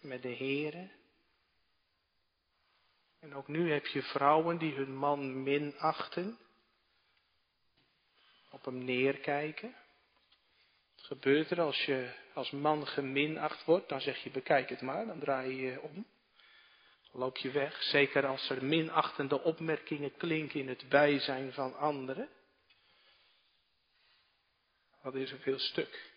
met 0.00 0.22
de 0.22 0.36
Here. 0.36 0.90
En 3.20 3.34
ook 3.34 3.48
nu 3.48 3.72
heb 3.72 3.86
je 3.86 4.02
vrouwen 4.02 4.58
die 4.58 4.74
hun 4.74 4.96
man 4.96 5.42
minachten, 5.42 6.38
op 8.50 8.64
hem 8.64 8.84
neerkijken. 8.84 9.74
Wat 10.96 11.04
gebeurt 11.04 11.50
er 11.50 11.60
als 11.60 11.84
je 11.84 12.12
als 12.34 12.50
man 12.50 12.86
geminacht 12.86 13.64
wordt? 13.64 13.88
Dan 13.88 14.00
zeg 14.00 14.22
je 14.22 14.30
bekijk 14.30 14.68
het 14.68 14.80
maar, 14.80 15.06
dan 15.06 15.18
draai 15.18 15.56
je 15.56 15.62
je 15.62 15.80
om. 15.80 16.06
Loop 17.12 17.36
je 17.36 17.50
weg, 17.50 17.82
zeker 17.82 18.26
als 18.26 18.50
er 18.50 18.64
minachtende 18.64 19.42
opmerkingen 19.42 20.16
klinken 20.16 20.60
in 20.60 20.68
het 20.68 20.88
bijzijn 20.88 21.52
van 21.52 21.76
anderen. 21.76 22.28
Wat 25.02 25.14
is 25.14 25.32
er 25.32 25.38
veel 25.38 25.58
stuk. 25.58 26.10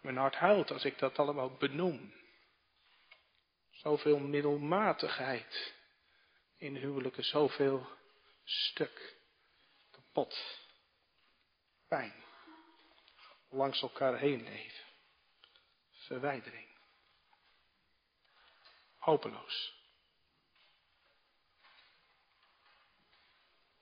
Mijn 0.00 0.16
hart 0.16 0.34
huilt 0.34 0.70
als 0.70 0.84
ik 0.84 0.98
dat 0.98 1.18
allemaal 1.18 1.50
benoem. 1.50 2.12
Zoveel 3.70 4.18
middelmatigheid 4.18 5.74
in 6.56 6.76
huwelijken, 6.76 7.24
zoveel 7.24 7.86
stuk, 8.44 9.16
kapot, 9.90 10.60
pijn, 11.88 12.14
langs 13.48 13.82
elkaar 13.82 14.18
heen 14.18 14.42
leven, 14.42 14.84
verwijdering, 15.90 16.71
hopeloos. 19.02 19.74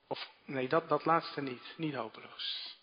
Of 0.07 0.29
nee, 0.45 0.67
dat, 0.67 0.89
dat 0.89 1.05
laatste 1.05 1.41
niet, 1.41 1.73
niet 1.77 1.93
hopeloos. 1.93 2.77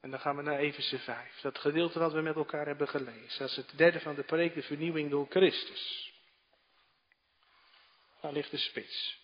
En 0.00 0.10
dan 0.10 0.20
gaan 0.20 0.36
we 0.36 0.42
naar 0.42 0.58
Efeze 0.58 0.98
5. 0.98 1.40
Dat 1.40 1.58
gedeelte 1.58 1.98
wat 1.98 2.12
we 2.12 2.20
met 2.20 2.36
elkaar 2.36 2.66
hebben 2.66 2.88
gelezen. 2.88 3.38
Dat 3.38 3.48
is 3.48 3.56
het 3.56 3.72
derde 3.76 4.00
van 4.00 4.14
de 4.14 4.22
preek, 4.22 4.54
de 4.54 4.62
vernieuwing 4.62 5.10
door 5.10 5.26
Christus. 5.28 6.12
Daar 8.20 8.32
ligt 8.32 8.50
de 8.50 8.56
spits. 8.56 9.20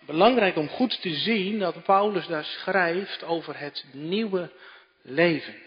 Belangrijk 0.00 0.56
om 0.56 0.68
goed 0.68 1.00
te 1.00 1.14
zien 1.14 1.58
dat 1.58 1.82
Paulus 1.82 2.26
daar 2.26 2.44
schrijft 2.44 3.22
over 3.22 3.58
het 3.58 3.84
nieuwe 3.92 4.52
leven. 5.02 5.65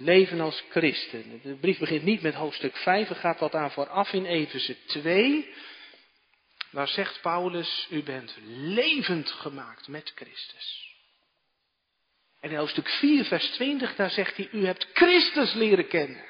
Leven 0.00 0.40
als 0.40 0.64
christen. 0.70 1.40
De 1.42 1.54
brief 1.54 1.78
begint 1.78 2.02
niet 2.02 2.22
met 2.22 2.34
hoofdstuk 2.34 2.76
5, 2.76 3.08
er 3.08 3.16
gaat 3.16 3.40
wat 3.40 3.54
aan 3.54 3.70
vooraf 3.70 4.12
in 4.12 4.24
Efeze 4.24 4.76
2. 4.86 5.54
Daar 6.70 6.88
zegt 6.88 7.20
Paulus, 7.20 7.86
u 7.90 8.02
bent 8.02 8.36
levend 8.46 9.30
gemaakt 9.30 9.88
met 9.88 10.12
Christus. 10.14 10.96
En 12.40 12.50
in 12.50 12.56
hoofdstuk 12.56 12.88
4, 12.88 13.24
vers 13.24 13.50
20, 13.50 13.94
daar 13.94 14.10
zegt 14.10 14.36
hij, 14.36 14.48
u 14.52 14.66
hebt 14.66 14.86
Christus 14.92 15.52
leren 15.52 15.88
kennen. 15.88 16.24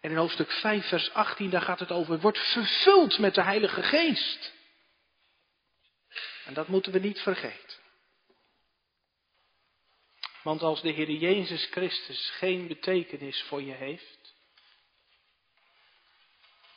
En 0.00 0.10
in 0.10 0.16
hoofdstuk 0.16 0.50
5, 0.50 0.88
vers 0.88 1.12
18, 1.12 1.50
daar 1.50 1.62
gaat 1.62 1.80
het 1.80 1.90
over, 1.90 2.20
wordt 2.20 2.38
vervuld 2.38 3.18
met 3.18 3.34
de 3.34 3.42
Heilige 3.42 3.82
Geest. 3.82 4.52
En 6.44 6.54
dat 6.54 6.68
moeten 6.68 6.92
we 6.92 6.98
niet 6.98 7.20
vergeten. 7.20 7.69
Want 10.42 10.62
als 10.62 10.80
de 10.82 10.90
Heer 10.90 11.10
Jezus 11.10 11.64
Christus 11.64 12.30
geen 12.30 12.66
betekenis 12.66 13.42
voor 13.42 13.62
je 13.62 13.72
heeft, 13.72 14.34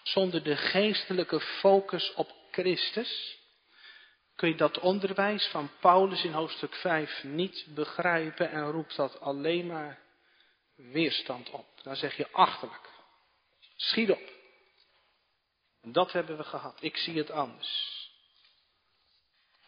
zonder 0.03 0.43
de 0.43 0.55
geestelijke 0.55 1.39
focus 1.39 2.13
op 2.13 2.31
Christus, 2.51 3.37
kun 4.35 4.49
je 4.49 4.55
dat 4.55 4.79
onderwijs 4.79 5.47
van 5.47 5.71
Paulus 5.79 6.23
in 6.23 6.31
hoofdstuk 6.31 6.75
5 6.75 7.23
niet 7.23 7.65
begrijpen 7.67 8.51
en 8.51 8.71
roept 8.71 8.95
dat 8.95 9.19
alleen 9.19 9.67
maar 9.67 9.99
weerstand 10.75 11.49
op. 11.49 11.65
Dan 11.83 11.95
zeg 11.95 12.17
je 12.17 12.31
achterlijk. 12.31 12.89
Schiet 13.75 14.11
op. 14.11 14.31
En 15.81 15.91
dat 15.91 16.11
hebben 16.11 16.37
we 16.37 16.43
gehad. 16.43 16.77
Ik 16.81 16.97
zie 16.97 17.17
het 17.17 17.31
anders. 17.31 18.02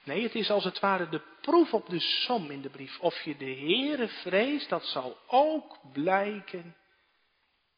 Nee, 0.06 0.24
het 0.24 0.36
is 0.36 0.50
als 0.50 0.64
het 0.64 0.80
ware 0.80 1.10
de 1.10 1.22
proef 1.42 1.74
op 1.74 1.90
de 1.90 2.00
som 2.00 2.52
in 2.52 2.62
de 2.62 2.70
brief. 2.70 3.00
Of 3.00 3.22
je 3.22 3.38
de 3.38 3.46
Heere 3.56 4.08
vreest, 4.08 4.70
dat 4.70 4.86
zal 4.86 5.18
ook 5.28 5.92
blijken 5.94 6.76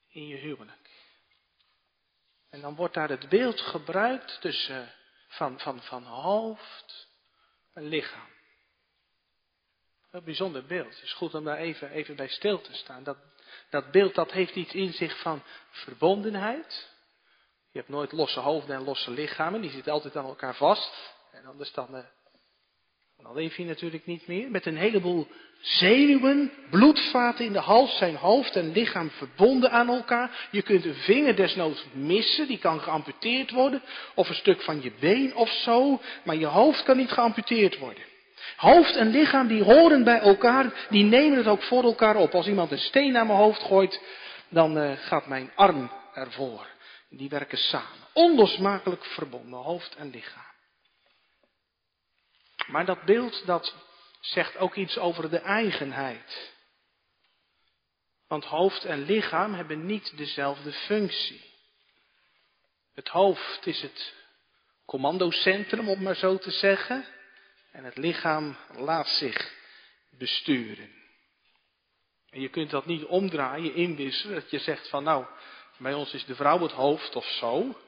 in 0.09 0.27
je 0.27 0.35
huwelijk. 0.35 0.89
En 2.49 2.61
dan 2.61 2.75
wordt 2.75 2.93
daar 2.93 3.09
het 3.09 3.29
beeld 3.29 3.61
gebruikt 3.61 4.41
tussen 4.41 4.93
van, 5.27 5.59
van, 5.59 5.81
van 5.81 6.03
hoofd 6.03 7.07
en 7.73 7.87
lichaam. 7.87 8.29
Een 10.11 10.23
bijzonder 10.23 10.65
beeld. 10.65 10.95
Het 10.95 11.03
is 11.03 11.13
goed 11.13 11.33
om 11.33 11.43
daar 11.43 11.57
even, 11.57 11.91
even 11.91 12.15
bij 12.15 12.27
stil 12.27 12.61
te 12.61 12.73
staan. 12.73 13.03
Dat, 13.03 13.17
dat 13.69 13.91
beeld 13.91 14.15
dat 14.15 14.31
heeft 14.31 14.55
iets 14.55 14.73
in 14.73 14.93
zich 14.93 15.21
van 15.21 15.43
verbondenheid. 15.69 16.95
Je 17.71 17.77
hebt 17.79 17.89
nooit 17.89 18.11
losse 18.11 18.39
hoofden 18.39 18.75
en 18.75 18.83
losse 18.83 19.11
lichamen. 19.11 19.61
Die 19.61 19.71
zitten 19.71 19.91
altijd 19.91 20.15
aan 20.15 20.25
elkaar 20.25 20.55
vast. 20.55 21.15
En 21.37 21.45
anders 21.45 21.73
dan, 21.73 21.87
uh, 21.91 21.99
dan 23.17 23.33
leef 23.33 23.57
je 23.57 23.65
natuurlijk 23.65 24.05
niet 24.05 24.27
meer. 24.27 24.51
Met 24.51 24.65
een 24.65 24.77
heleboel 24.77 25.27
zenuwen, 25.61 26.51
bloedvaten 26.69 27.45
in 27.45 27.53
de 27.53 27.59
hals, 27.59 27.97
zijn 27.97 28.15
hoofd 28.15 28.55
en 28.55 28.71
lichaam 28.71 29.09
verbonden 29.09 29.71
aan 29.71 29.89
elkaar. 29.89 30.47
Je 30.51 30.61
kunt 30.61 30.85
een 30.85 30.95
vinger 30.95 31.35
desnoods 31.35 31.85
missen, 31.93 32.47
die 32.47 32.57
kan 32.57 32.79
geamputeerd 32.79 33.51
worden. 33.51 33.81
Of 34.15 34.29
een 34.29 34.35
stuk 34.35 34.61
van 34.61 34.81
je 34.81 34.91
been 34.99 35.35
of 35.35 35.49
zo. 35.49 36.01
Maar 36.23 36.35
je 36.35 36.45
hoofd 36.45 36.83
kan 36.83 36.97
niet 36.97 37.11
geamputeerd 37.11 37.77
worden. 37.77 38.03
Hoofd 38.55 38.95
en 38.95 39.07
lichaam 39.07 39.47
die 39.47 39.63
horen 39.63 40.03
bij 40.03 40.19
elkaar, 40.19 40.87
die 40.89 41.03
nemen 41.03 41.37
het 41.37 41.47
ook 41.47 41.63
voor 41.63 41.83
elkaar 41.83 42.15
op. 42.15 42.33
Als 42.33 42.47
iemand 42.47 42.71
een 42.71 42.77
steen 42.77 43.11
naar 43.11 43.25
mijn 43.25 43.39
hoofd 43.39 43.61
gooit, 43.61 44.01
dan 44.49 44.77
uh, 44.77 44.91
gaat 44.95 45.27
mijn 45.27 45.51
arm 45.55 45.91
ervoor. 46.13 46.67
Die 47.09 47.29
werken 47.29 47.57
samen. 47.57 48.05
Onlosmakelijk 48.13 49.05
verbonden, 49.05 49.59
hoofd 49.59 49.95
en 49.95 50.09
lichaam. 50.09 50.46
Maar 52.67 52.85
dat 52.85 53.03
beeld 53.03 53.45
dat 53.45 53.75
zegt 54.19 54.57
ook 54.57 54.75
iets 54.75 54.97
over 54.97 55.29
de 55.29 55.39
eigenheid. 55.39 56.55
Want 58.27 58.45
hoofd 58.45 58.85
en 58.85 59.01
lichaam 59.01 59.53
hebben 59.53 59.85
niet 59.85 60.17
dezelfde 60.17 60.71
functie. 60.71 61.41
Het 62.93 63.07
hoofd 63.07 63.65
is 63.65 63.81
het 63.81 64.13
commandocentrum, 64.85 65.89
om 65.89 66.01
maar 66.03 66.15
zo 66.15 66.37
te 66.37 66.51
zeggen. 66.51 67.05
En 67.71 67.83
het 67.83 67.97
lichaam 67.97 68.57
laat 68.75 69.07
zich 69.07 69.53
besturen. 70.09 70.95
En 72.29 72.41
je 72.41 72.49
kunt 72.49 72.69
dat 72.69 72.85
niet 72.85 73.03
omdraaien, 73.03 73.73
inwisselen, 73.73 74.35
dat 74.35 74.49
je 74.49 74.59
zegt 74.59 74.89
van 74.89 75.03
nou, 75.03 75.25
bij 75.77 75.93
ons 75.93 76.13
is 76.13 76.25
de 76.25 76.35
vrouw 76.35 76.59
het 76.59 76.71
hoofd 76.71 77.15
of 77.15 77.25
zo. 77.25 77.81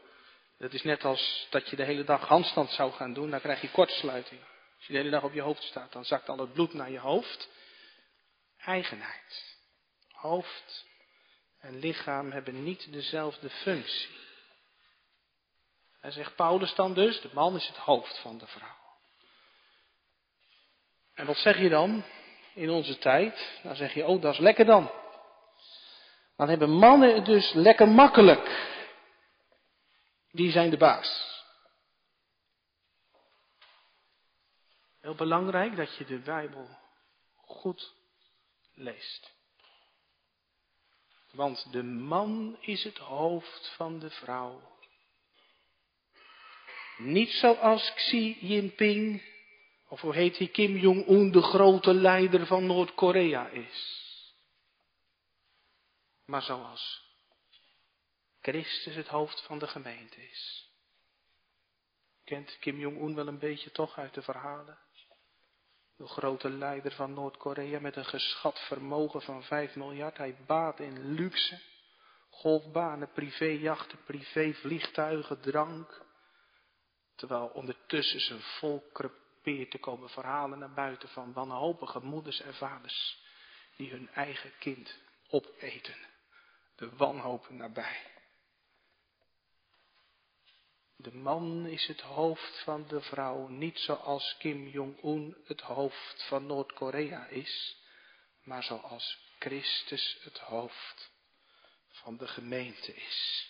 Dat 0.58 0.74
is 0.74 0.84
net 0.84 1.06
als 1.06 1.48
dat 1.50 1.70
je 1.70 1.76
de 1.76 1.84
hele 1.84 2.04
dag 2.04 2.28
handstand 2.28 2.70
zou 2.70 2.92
gaan 2.92 3.14
doen, 3.14 3.30
dan 3.30 3.40
krijg 3.40 3.62
je 3.62 3.72
kortsluiting. 3.72 4.42
Als 4.80 4.88
je 4.88 4.94
de 4.94 5.00
hele 5.00 5.12
dag 5.12 5.24
op 5.24 5.34
je 5.34 5.42
hoofd 5.42 5.64
staat, 5.64 5.92
dan 5.92 6.06
zakt 6.06 6.30
al 6.30 6.38
het 6.38 6.54
bloed 6.54 6.74
naar 6.74 6.92
je 6.92 7.00
hoofd. 7.00 7.50
Eigenheid. 8.58 9.58
Hoofd 10.12 10.86
en 11.60 11.80
lichaam 11.80 12.32
hebben 12.32 12.64
niet 12.64 12.92
dezelfde 12.92 13.50
functie. 13.50 14.18
En 16.02 16.12
zegt 16.12 16.36
Paulus 16.36 16.76
dan 16.76 16.94
dus, 16.94 17.22
de 17.22 17.30
man 17.34 17.56
is 17.56 17.68
het 17.68 17.78
hoofd 17.78 18.20
van 18.20 18.38
de 18.38 18.48
vrouw. 18.48 18.78
En 21.14 21.26
wat 21.26 21.38
zeg 21.38 21.58
je 21.58 21.70
dan 21.70 22.04
in 22.54 22.70
onze 22.70 22.98
tijd? 22.98 23.60
Dan 23.64 23.76
zeg 23.76 23.94
je, 23.94 24.06
oh 24.06 24.22
dat 24.22 24.34
is 24.34 24.40
lekker 24.40 24.66
dan. 24.66 24.92
Dan 26.36 26.50
hebben 26.50 26.70
mannen 26.70 27.16
het 27.16 27.26
dus 27.26 27.54
lekker 27.54 27.88
makkelijk. 27.88 28.68
Die 30.32 30.52
zijn 30.52 30.70
de 30.70 30.78
baas. 30.78 31.29
Belangrijk 35.16 35.76
dat 35.76 35.96
je 35.96 36.06
de 36.06 36.20
Bijbel 36.20 36.78
goed 37.36 37.94
leest. 38.74 39.38
Want 41.32 41.72
de 41.72 41.84
man 41.84 42.58
is 42.60 42.84
het 42.84 42.98
hoofd 42.98 43.74
van 43.76 44.00
de 44.00 44.10
vrouw. 44.10 44.78
Niet 46.98 47.30
zoals 47.30 47.94
Xi 47.94 48.38
Jinping, 48.40 49.24
of 49.88 50.02
hoe 50.02 50.14
heet 50.14 50.38
hij, 50.38 50.48
Kim 50.48 50.78
Jong-un, 50.78 51.32
de 51.32 51.42
grote 51.42 51.94
leider 51.94 52.46
van 52.46 52.66
Noord-Korea 52.66 53.48
is. 53.48 53.98
Maar 56.26 56.42
zoals 56.42 57.02
Christus 58.42 58.96
het 58.96 59.08
hoofd 59.08 59.42
van 59.42 59.60
de 59.60 59.68
gemeente 59.68 60.30
is. 60.30 60.70
Kent 62.24 62.58
Kim 62.60 62.80
Jong-un 62.80 63.16
wel 63.16 63.28
een 63.28 63.40
beetje 63.40 63.72
toch 63.72 63.98
uit 63.98 64.14
de 64.14 64.22
verhalen? 64.22 64.78
De 66.00 66.08
grote 66.08 66.50
leider 66.50 66.92
van 66.92 67.14
Noord-Korea 67.14 67.80
met 67.80 67.96
een 67.96 68.06
geschat 68.06 68.60
vermogen 68.60 69.22
van 69.22 69.44
5 69.44 69.76
miljard. 69.76 70.18
Hij 70.18 70.38
baat 70.46 70.80
in 70.80 71.14
luxe, 71.14 71.62
golfbanen, 72.30 73.12
privéjachten, 73.12 74.04
privévliegtuigen, 74.04 75.42
drank. 75.42 76.02
Terwijl 77.16 77.46
ondertussen 77.46 78.20
zijn 78.20 78.42
volk 78.42 78.94
crepeert 78.94 79.72
te 79.72 79.80
komen 79.80 80.10
verhalen 80.10 80.60
naar 80.60 80.74
buiten 80.74 81.10
van 81.10 81.34
wanhopige 81.34 82.00
moeders 82.00 82.42
en 82.42 82.54
vaders 82.54 83.24
die 83.76 83.92
hun 83.92 84.10
eigen 84.10 84.52
kind 84.60 84.98
opeten. 85.30 85.96
De 86.76 86.96
wanhoop 86.96 87.50
nabij. 87.50 88.19
De 91.02 91.14
man 91.14 91.66
is 91.66 91.88
het 91.88 92.02
hoofd 92.02 92.60
van 92.64 92.88
de 92.88 93.02
vrouw, 93.02 93.48
niet 93.48 93.80
zoals 93.80 94.36
Kim 94.38 94.68
Jong-un 94.68 95.36
het 95.46 95.62
hoofd 95.62 96.24
van 96.28 96.46
Noord-Korea 96.46 97.26
is, 97.28 97.78
maar 98.44 98.64
zoals 98.64 99.18
Christus 99.38 100.18
het 100.22 100.38
hoofd 100.40 101.12
van 101.90 102.18
de 102.18 102.28
gemeente 102.28 102.96
is. 102.96 103.50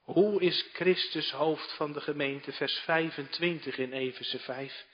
Hoe 0.00 0.40
is 0.40 0.68
Christus 0.72 1.30
hoofd 1.30 1.72
van 1.72 1.92
de 1.92 2.00
gemeente? 2.00 2.52
Vers 2.52 2.78
25 2.78 3.78
in 3.78 3.92
Efeze 3.92 4.38
5. 4.38 4.86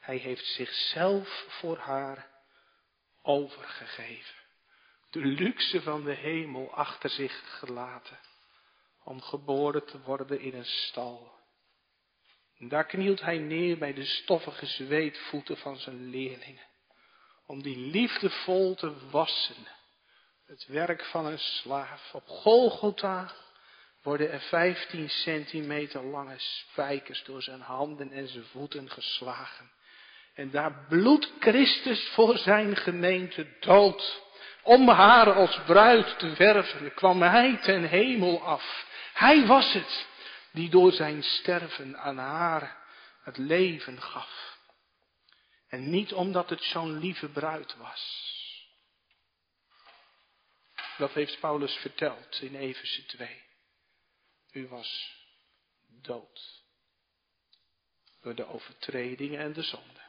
Hij 0.00 0.16
heeft 0.16 0.46
zichzelf 0.46 1.46
voor 1.48 1.78
haar 1.78 2.30
overgegeven. 3.22 4.34
De 5.10 5.24
luxe 5.24 5.82
van 5.82 6.04
de 6.04 6.14
hemel 6.14 6.74
achter 6.74 7.10
zich 7.10 7.58
gelaten 7.58 8.18
om 9.08 9.22
geboren 9.22 9.84
te 9.84 10.00
worden 10.00 10.40
in 10.40 10.54
een 10.54 10.64
stal. 10.64 11.32
daar 12.58 12.86
knielt 12.86 13.20
hij 13.20 13.38
neer 13.38 13.78
bij 13.78 13.92
de 13.92 14.04
stoffige 14.04 14.66
zweetvoeten 14.66 15.56
van 15.56 15.76
zijn 15.76 16.10
leerlingen, 16.10 16.66
om 17.46 17.62
die 17.62 17.76
liefdevol 17.76 18.74
te 18.74 19.08
wassen. 19.10 19.66
Het 20.46 20.66
werk 20.66 21.04
van 21.04 21.26
een 21.26 21.38
slaaf. 21.38 22.14
Op 22.14 22.26
Golgotha 22.26 23.32
worden 24.02 24.30
er 24.30 24.40
vijftien 24.40 25.08
centimeter 25.08 26.04
lange 26.04 26.38
spijkers 26.38 27.24
door 27.24 27.42
zijn 27.42 27.60
handen 27.60 28.12
en 28.12 28.28
zijn 28.28 28.44
voeten 28.44 28.90
geslagen. 28.90 29.70
En 30.34 30.50
daar 30.50 30.86
bloedt 30.88 31.32
Christus 31.40 32.08
voor 32.08 32.38
zijn 32.38 32.76
gemeente 32.76 33.46
dood. 33.60 34.22
Om 34.62 34.88
haar 34.88 35.32
als 35.32 35.60
bruid 35.66 36.18
te 36.18 36.34
werven 36.34 36.94
kwam 36.94 37.22
hij 37.22 37.58
ten 37.62 37.84
hemel 37.84 38.42
af. 38.42 38.86
Hij 39.18 39.46
was 39.46 39.72
het 39.72 40.06
die 40.52 40.70
door 40.70 40.92
zijn 40.92 41.22
sterven 41.22 41.98
aan 41.98 42.18
haar 42.18 42.86
het 43.22 43.36
leven 43.36 44.02
gaf. 44.02 44.58
En 45.68 45.90
niet 45.90 46.12
omdat 46.12 46.50
het 46.50 46.62
zo'n 46.62 46.98
lieve 46.98 47.28
bruid 47.28 47.76
was. 47.76 48.26
Dat 50.96 51.12
heeft 51.12 51.40
Paulus 51.40 51.74
verteld 51.74 52.40
in 52.40 52.54
Efeze 52.54 53.06
2. 53.06 53.42
U 54.52 54.68
was 54.68 55.16
dood. 55.86 56.62
Door 58.20 58.34
de 58.34 58.46
overtredingen 58.46 59.40
en 59.40 59.52
de 59.52 59.62
zonde. 59.62 60.02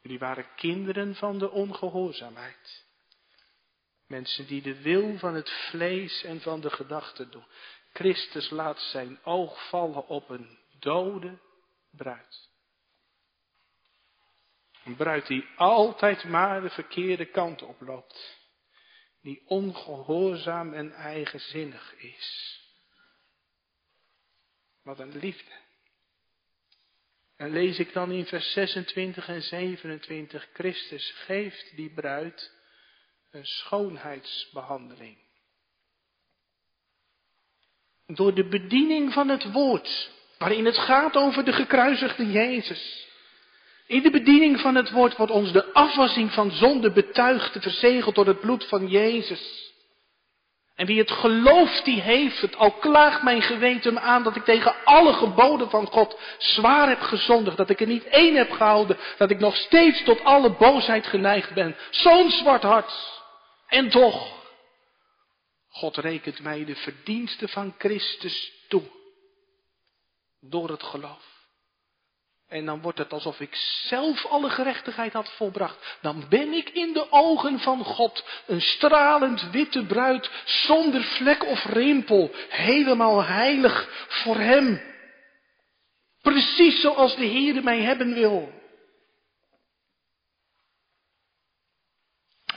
Jullie 0.00 0.18
waren 0.18 0.54
kinderen 0.54 1.14
van 1.14 1.38
de 1.38 1.50
ongehoorzaamheid. 1.50 2.81
Mensen 4.12 4.46
die 4.46 4.62
de 4.62 4.82
wil 4.82 5.18
van 5.18 5.34
het 5.34 5.50
vlees 5.50 6.22
en 6.22 6.40
van 6.40 6.60
de 6.60 6.70
gedachten 6.70 7.30
doen. 7.30 7.44
Christus 7.92 8.50
laat 8.50 8.80
zijn 8.80 9.18
oog 9.24 9.68
vallen 9.68 10.06
op 10.06 10.28
een 10.28 10.58
dode 10.78 11.38
bruid. 11.90 12.48
Een 14.84 14.96
bruid 14.96 15.26
die 15.26 15.48
altijd 15.56 16.24
maar 16.24 16.60
de 16.60 16.70
verkeerde 16.70 17.24
kant 17.26 17.62
oploopt. 17.62 18.38
Die 19.22 19.42
ongehoorzaam 19.46 20.72
en 20.72 20.92
eigenzinnig 20.92 21.94
is. 21.94 22.60
Wat 24.82 24.98
een 24.98 25.18
liefde. 25.18 25.52
En 27.36 27.50
lees 27.50 27.78
ik 27.78 27.92
dan 27.92 28.10
in 28.10 28.26
vers 28.26 28.52
26 28.52 29.28
en 29.28 29.42
27, 29.42 30.48
Christus 30.52 31.10
geeft 31.10 31.76
die 31.76 31.90
bruid 31.90 32.60
een 33.32 33.46
schoonheidsbehandeling. 33.46 35.16
Door 38.06 38.34
de 38.34 38.48
bediening 38.48 39.12
van 39.12 39.28
het 39.28 39.52
woord, 39.52 40.10
waarin 40.38 40.64
het 40.64 40.78
gaat 40.78 41.16
over 41.16 41.44
de 41.44 41.52
gekruisigde 41.52 42.30
Jezus. 42.30 43.06
In 43.86 44.02
de 44.02 44.10
bediening 44.10 44.60
van 44.60 44.74
het 44.74 44.90
woord 44.90 45.16
wordt 45.16 45.32
ons 45.32 45.52
de 45.52 45.72
afwassing 45.72 46.32
van 46.32 46.50
zonde 46.50 46.90
betuigd, 46.90 47.56
verzegeld 47.60 48.14
door 48.14 48.26
het 48.26 48.40
bloed 48.40 48.68
van 48.68 48.88
Jezus. 48.88 49.70
En 50.74 50.86
wie 50.86 50.98
het 50.98 51.10
gelooft, 51.10 51.84
die 51.84 52.00
heeft 52.00 52.40
het. 52.40 52.56
Al 52.56 52.70
klaagt 52.72 53.22
mijn 53.22 53.42
geweten 53.42 54.00
aan 54.00 54.22
dat 54.22 54.36
ik 54.36 54.44
tegen 54.44 54.74
alle 54.84 55.12
geboden 55.12 55.70
van 55.70 55.86
God 55.86 56.18
zwaar 56.38 56.88
heb 56.88 57.00
gezondigd. 57.00 57.56
Dat 57.56 57.70
ik 57.70 57.80
er 57.80 57.86
niet 57.86 58.04
één 58.04 58.34
heb 58.34 58.50
gehouden. 58.50 58.98
Dat 59.18 59.30
ik 59.30 59.38
nog 59.38 59.56
steeds 59.56 60.02
tot 60.04 60.24
alle 60.24 60.50
boosheid 60.50 61.06
geneigd 61.06 61.54
ben. 61.54 61.76
Zo'n 61.90 62.30
zwart 62.30 62.62
hart. 62.62 63.11
En 63.72 63.90
toch, 63.90 64.44
God 65.68 65.96
rekent 65.96 66.40
mij 66.40 66.64
de 66.64 66.76
verdiensten 66.76 67.48
van 67.48 67.74
Christus 67.78 68.52
toe. 68.68 68.82
Door 70.40 70.70
het 70.70 70.82
geloof. 70.82 71.46
En 72.48 72.66
dan 72.66 72.82
wordt 72.82 72.98
het 72.98 73.12
alsof 73.12 73.40
ik 73.40 73.54
zelf 73.88 74.26
alle 74.26 74.50
gerechtigheid 74.50 75.12
had 75.12 75.32
volbracht. 75.32 75.98
Dan 76.00 76.24
ben 76.28 76.52
ik 76.52 76.70
in 76.70 76.92
de 76.92 77.12
ogen 77.12 77.58
van 77.58 77.84
God 77.84 78.24
een 78.46 78.60
stralend 78.60 79.50
witte 79.50 79.84
bruid 79.84 80.30
zonder 80.44 81.02
vlek 81.02 81.44
of 81.44 81.64
rimpel. 81.64 82.30
Helemaal 82.48 83.24
heilig 83.24 84.06
voor 84.08 84.36
Hem. 84.36 84.82
Precies 86.20 86.80
zoals 86.80 87.16
de 87.16 87.24
Heer 87.24 87.62
mij 87.62 87.80
hebben 87.80 88.14
wil. 88.14 88.61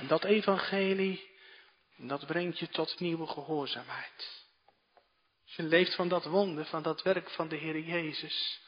En 0.05 0.11
dat 0.11 0.23
evangelie, 0.23 1.29
dat 1.97 2.25
brengt 2.25 2.59
je 2.59 2.67
tot 2.67 2.99
nieuwe 2.99 3.27
gehoorzaamheid. 3.27 4.45
Als 5.45 5.55
je 5.55 5.63
leeft 5.63 5.95
van 5.95 6.07
dat 6.07 6.25
wonder, 6.25 6.65
van 6.65 6.83
dat 6.83 7.01
werk 7.01 7.29
van 7.29 7.47
de 7.47 7.55
Heer 7.55 7.79
Jezus, 7.79 8.61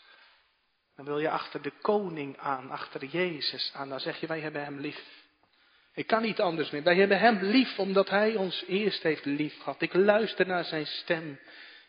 dan 0.95 1.05
wil 1.05 1.19
je 1.19 1.29
achter 1.29 1.61
de 1.61 1.71
koning 1.81 2.37
aan, 2.37 2.69
achter 2.69 3.05
Jezus 3.05 3.71
aan. 3.73 3.89
Dan 3.89 3.99
zeg 3.99 4.19
je, 4.19 4.27
wij 4.27 4.39
hebben 4.39 4.63
hem 4.63 4.79
lief. 4.79 5.03
Ik 5.93 6.07
kan 6.07 6.21
niet 6.21 6.39
anders 6.39 6.69
meer. 6.69 6.83
Wij 6.83 6.95
hebben 6.95 7.19
hem 7.19 7.43
lief 7.43 7.79
omdat 7.79 8.09
hij 8.09 8.35
ons 8.35 8.63
eerst 8.67 9.03
heeft 9.03 9.25
lief 9.25 9.57
gehad. 9.57 9.81
Ik 9.81 9.93
luister 9.93 10.47
naar 10.47 10.65
zijn 10.65 10.85
stem. 10.85 11.39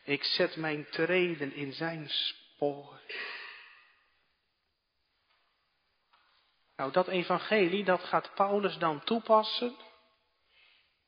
Ik 0.04 0.24
zet 0.24 0.56
mijn 0.56 0.86
treden 0.90 1.54
in 1.54 1.72
zijn 1.72 2.08
spoor. 2.08 3.00
Nou, 6.78 6.92
dat 6.92 7.08
evangelie, 7.08 7.84
dat 7.84 8.04
gaat 8.04 8.34
Paulus 8.34 8.78
dan 8.78 9.04
toepassen 9.04 9.76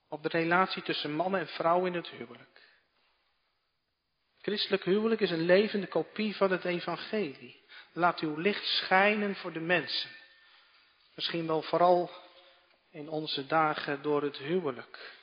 op 0.09 0.23
de 0.23 0.29
relatie 0.29 0.83
tussen 0.83 1.15
man 1.15 1.37
en 1.37 1.47
vrouw 1.47 1.87
in 1.87 1.95
het 1.95 2.09
huwelijk. 2.09 2.69
Christelijk 4.41 4.85
huwelijk 4.85 5.21
is 5.21 5.31
een 5.31 5.45
levende 5.45 5.87
kopie 5.87 6.37
van 6.37 6.51
het 6.51 6.65
evangelie. 6.65 7.65
Laat 7.93 8.21
uw 8.21 8.37
licht 8.37 8.65
schijnen 8.65 9.35
voor 9.35 9.53
de 9.53 9.61
mensen. 9.61 10.11
Misschien 11.15 11.47
wel 11.47 11.63
vooral 11.63 12.11
in 12.91 13.09
onze 13.09 13.47
dagen 13.47 14.03
door 14.03 14.23
het 14.23 14.37
huwelijk. 14.37 15.19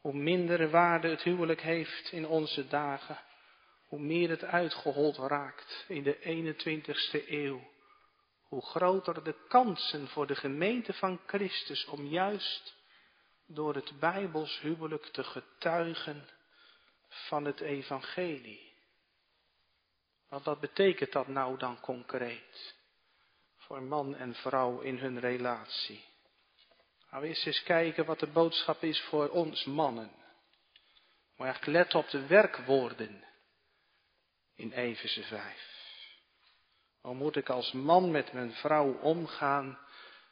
Hoe 0.00 0.14
minder 0.14 0.70
waarde 0.70 1.08
het 1.08 1.22
huwelijk 1.22 1.60
heeft 1.60 2.12
in 2.12 2.26
onze 2.26 2.68
dagen, 2.68 3.18
hoe 3.86 4.00
meer 4.00 4.28
het 4.28 4.44
uitgehold 4.44 5.16
raakt 5.16 5.84
in 5.88 6.02
de 6.02 6.16
21ste 6.16 7.28
eeuw 7.28 7.74
hoe 8.48 8.62
groter 8.62 9.24
de 9.24 9.34
kansen 9.48 10.08
voor 10.08 10.26
de 10.26 10.34
gemeente 10.34 10.92
van 10.92 11.20
Christus 11.26 11.86
om 11.86 12.06
juist 12.06 12.74
door 13.46 13.74
het 13.74 13.98
Bijbels 13.98 14.60
huwelijk 14.60 15.06
te 15.06 15.24
getuigen 15.24 16.28
van 17.08 17.44
het 17.44 17.60
evangelie. 17.60 18.74
Want 20.28 20.44
wat 20.44 20.60
betekent 20.60 21.12
dat 21.12 21.28
nou 21.28 21.58
dan 21.58 21.80
concreet? 21.80 22.74
Voor 23.56 23.82
man 23.82 24.14
en 24.14 24.34
vrouw 24.34 24.80
in 24.80 24.98
hun 24.98 25.20
relatie. 25.20 26.04
Nou, 27.10 27.24
eerst 27.24 27.46
eens 27.46 27.62
kijken 27.62 28.04
wat 28.04 28.20
de 28.20 28.26
boodschap 28.26 28.82
is 28.82 29.00
voor 29.00 29.28
ons 29.28 29.64
mannen. 29.64 30.10
Maar 31.36 31.48
echt 31.48 31.66
let 31.66 31.94
op 31.94 32.08
de 32.08 32.26
werkwoorden 32.26 33.24
in 34.54 34.72
Efeze 34.72 35.22
5. 35.22 35.75
Hoe 37.06 37.14
moet 37.14 37.36
ik 37.36 37.48
als 37.48 37.72
man 37.72 38.10
met 38.10 38.32
mijn 38.32 38.52
vrouw 38.52 38.92
omgaan? 38.92 39.78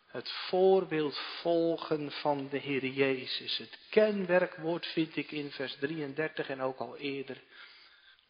Het 0.07 0.31
voorbeeld 0.31 1.19
volgen 1.41 2.11
van 2.13 2.49
de 2.49 2.59
Heer 2.59 2.87
Jezus. 2.87 3.59
Het 3.59 3.79
kenwerkwoord 3.91 4.87
vind 4.87 5.17
ik 5.17 5.31
in 5.31 5.51
vers 5.51 5.77
33 5.77 6.49
en 6.49 6.61
ook 6.61 6.79
al 6.79 6.97
eerder. 6.97 7.43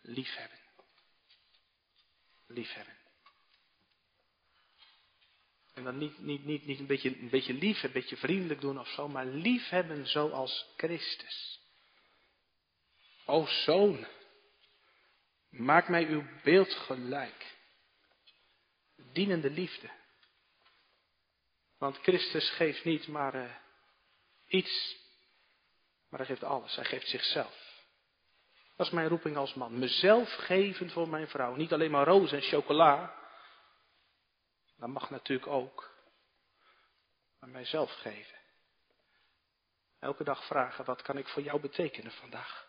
Liefhebben. 0.02 0.58
Liefhebben. 2.46 2.96
En 5.74 5.84
dan 5.84 5.98
niet, 5.98 6.18
niet, 6.18 6.44
niet, 6.44 6.66
niet 6.66 6.78
een, 6.78 6.86
beetje, 6.86 7.18
een 7.18 7.30
beetje 7.30 7.54
lief, 7.54 7.82
een 7.82 7.92
beetje 7.92 8.16
vriendelijk 8.16 8.60
doen 8.60 8.80
of 8.80 8.88
zo, 8.88 9.08
maar 9.08 9.26
liefhebben 9.26 10.06
zoals 10.06 10.66
Christus. 10.76 11.60
O 13.24 13.46
zoon, 13.46 14.06
maak 15.50 15.88
mij 15.88 16.06
uw 16.06 16.24
beeld 16.42 16.72
gelijk. 16.72 17.52
Dienende 19.14 19.50
liefde. 19.50 19.90
Want 21.78 21.98
Christus 21.98 22.50
geeft 22.50 22.84
niet 22.84 23.06
maar 23.06 23.34
uh, 23.34 23.54
iets, 24.46 24.96
maar 26.08 26.18
hij 26.18 26.28
geeft 26.28 26.44
alles. 26.44 26.76
Hij 26.76 26.84
geeft 26.84 27.08
zichzelf. 27.08 27.82
Dat 28.76 28.86
is 28.86 28.92
mijn 28.92 29.08
roeping 29.08 29.36
als 29.36 29.54
man. 29.54 29.78
Mezelf 29.78 30.32
geven 30.32 30.90
voor 30.90 31.08
mijn 31.08 31.28
vrouw. 31.28 31.54
Niet 31.54 31.72
alleen 31.72 31.90
maar 31.90 32.06
rozen 32.06 32.38
en 32.38 32.44
chocola. 32.44 33.14
Dat 34.76 34.88
mag 34.88 35.10
natuurlijk 35.10 35.46
ook. 35.46 35.90
Maar 37.40 37.48
mijzelf 37.48 37.90
geven. 37.92 38.38
Elke 40.00 40.24
dag 40.24 40.46
vragen, 40.46 40.84
wat 40.84 41.02
kan 41.02 41.18
ik 41.18 41.28
voor 41.28 41.42
jou 41.42 41.60
betekenen 41.60 42.12
vandaag? 42.12 42.66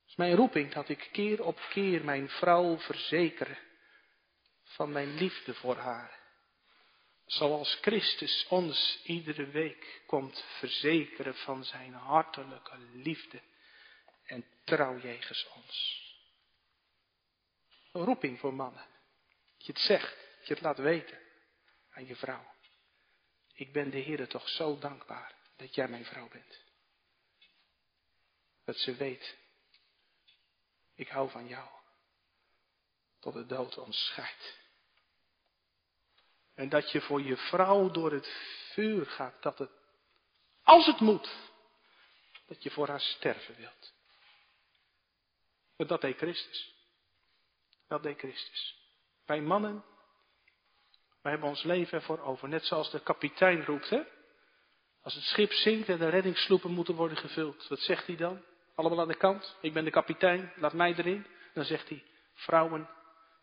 Het 0.00 0.08
is 0.08 0.16
mijn 0.16 0.36
roeping 0.36 0.72
dat 0.72 0.88
ik 0.88 1.08
keer 1.12 1.44
op 1.44 1.60
keer 1.70 2.04
mijn 2.04 2.28
vrouw 2.28 2.78
verzeker 2.78 3.65
van 4.76 4.92
mijn 4.92 5.14
liefde 5.14 5.54
voor 5.54 5.76
haar. 5.76 6.18
Zoals 7.26 7.78
Christus 7.80 8.46
ons 8.48 9.00
iedere 9.04 9.46
week 9.46 10.02
komt 10.06 10.44
verzekeren 10.58 11.34
van 11.34 11.64
zijn 11.64 11.92
hartelijke 11.92 12.78
liefde 12.92 13.42
en 14.24 14.44
trouw 14.64 14.98
jegens 14.98 15.48
ons. 15.54 16.04
Een 17.92 18.04
roeping 18.04 18.38
voor 18.38 18.54
mannen. 18.54 18.86
Dat 19.56 19.66
je 19.66 19.72
het 19.72 19.80
zegt, 19.80 20.16
je 20.42 20.54
het 20.54 20.62
laat 20.62 20.78
weten 20.78 21.18
aan 21.90 22.06
je 22.06 22.16
vrouw. 22.16 22.54
Ik 23.54 23.72
ben 23.72 23.90
de 23.90 23.98
Heer 23.98 24.28
toch 24.28 24.48
zo 24.48 24.78
dankbaar 24.78 25.34
dat 25.56 25.74
jij 25.74 25.88
mijn 25.88 26.04
vrouw 26.04 26.28
bent. 26.28 26.64
Dat 28.64 28.76
ze 28.76 28.94
weet, 28.94 29.36
ik 30.94 31.08
hou 31.08 31.30
van 31.30 31.46
jou. 31.46 31.68
Tot 33.20 33.34
de 33.34 33.46
dood 33.46 33.78
ons 33.78 34.06
scheidt. 34.06 34.65
En 36.56 36.68
dat 36.68 36.90
je 36.90 37.00
voor 37.00 37.22
je 37.22 37.36
vrouw 37.36 37.90
door 37.90 38.12
het 38.12 38.28
vuur 38.72 39.06
gaat. 39.06 39.42
Dat 39.42 39.58
het, 39.58 39.70
als 40.62 40.86
het 40.86 41.00
moet, 41.00 41.30
dat 42.46 42.62
je 42.62 42.70
voor 42.70 42.88
haar 42.88 43.00
sterven 43.00 43.56
wilt. 43.56 43.94
Want 45.76 45.88
dat 45.88 46.00
deed 46.00 46.16
Christus. 46.16 46.74
Dat 47.88 48.02
deed 48.02 48.18
Christus. 48.18 48.76
Wij 49.26 49.40
mannen, 49.40 49.84
wij 51.22 51.32
hebben 51.32 51.48
ons 51.48 51.62
leven 51.62 51.98
ervoor 51.98 52.20
over. 52.20 52.48
Net 52.48 52.64
zoals 52.64 52.90
de 52.90 53.00
kapitein 53.00 53.64
roept, 53.64 53.90
hè. 53.90 54.02
Als 55.02 55.14
het 55.14 55.24
schip 55.24 55.52
zinkt 55.52 55.88
en 55.88 55.98
de 55.98 56.08
reddingssloepen 56.08 56.70
moeten 56.70 56.94
worden 56.94 57.16
gevuld. 57.16 57.68
Wat 57.68 57.80
zegt 57.80 58.06
hij 58.06 58.16
dan? 58.16 58.42
Allemaal 58.74 59.00
aan 59.00 59.08
de 59.08 59.16
kant. 59.16 59.56
Ik 59.60 59.72
ben 59.72 59.84
de 59.84 59.90
kapitein, 59.90 60.52
laat 60.56 60.72
mij 60.72 60.94
erin. 60.94 61.26
Dan 61.54 61.64
zegt 61.64 61.88
hij, 61.88 62.04
vrouwen 62.34 62.88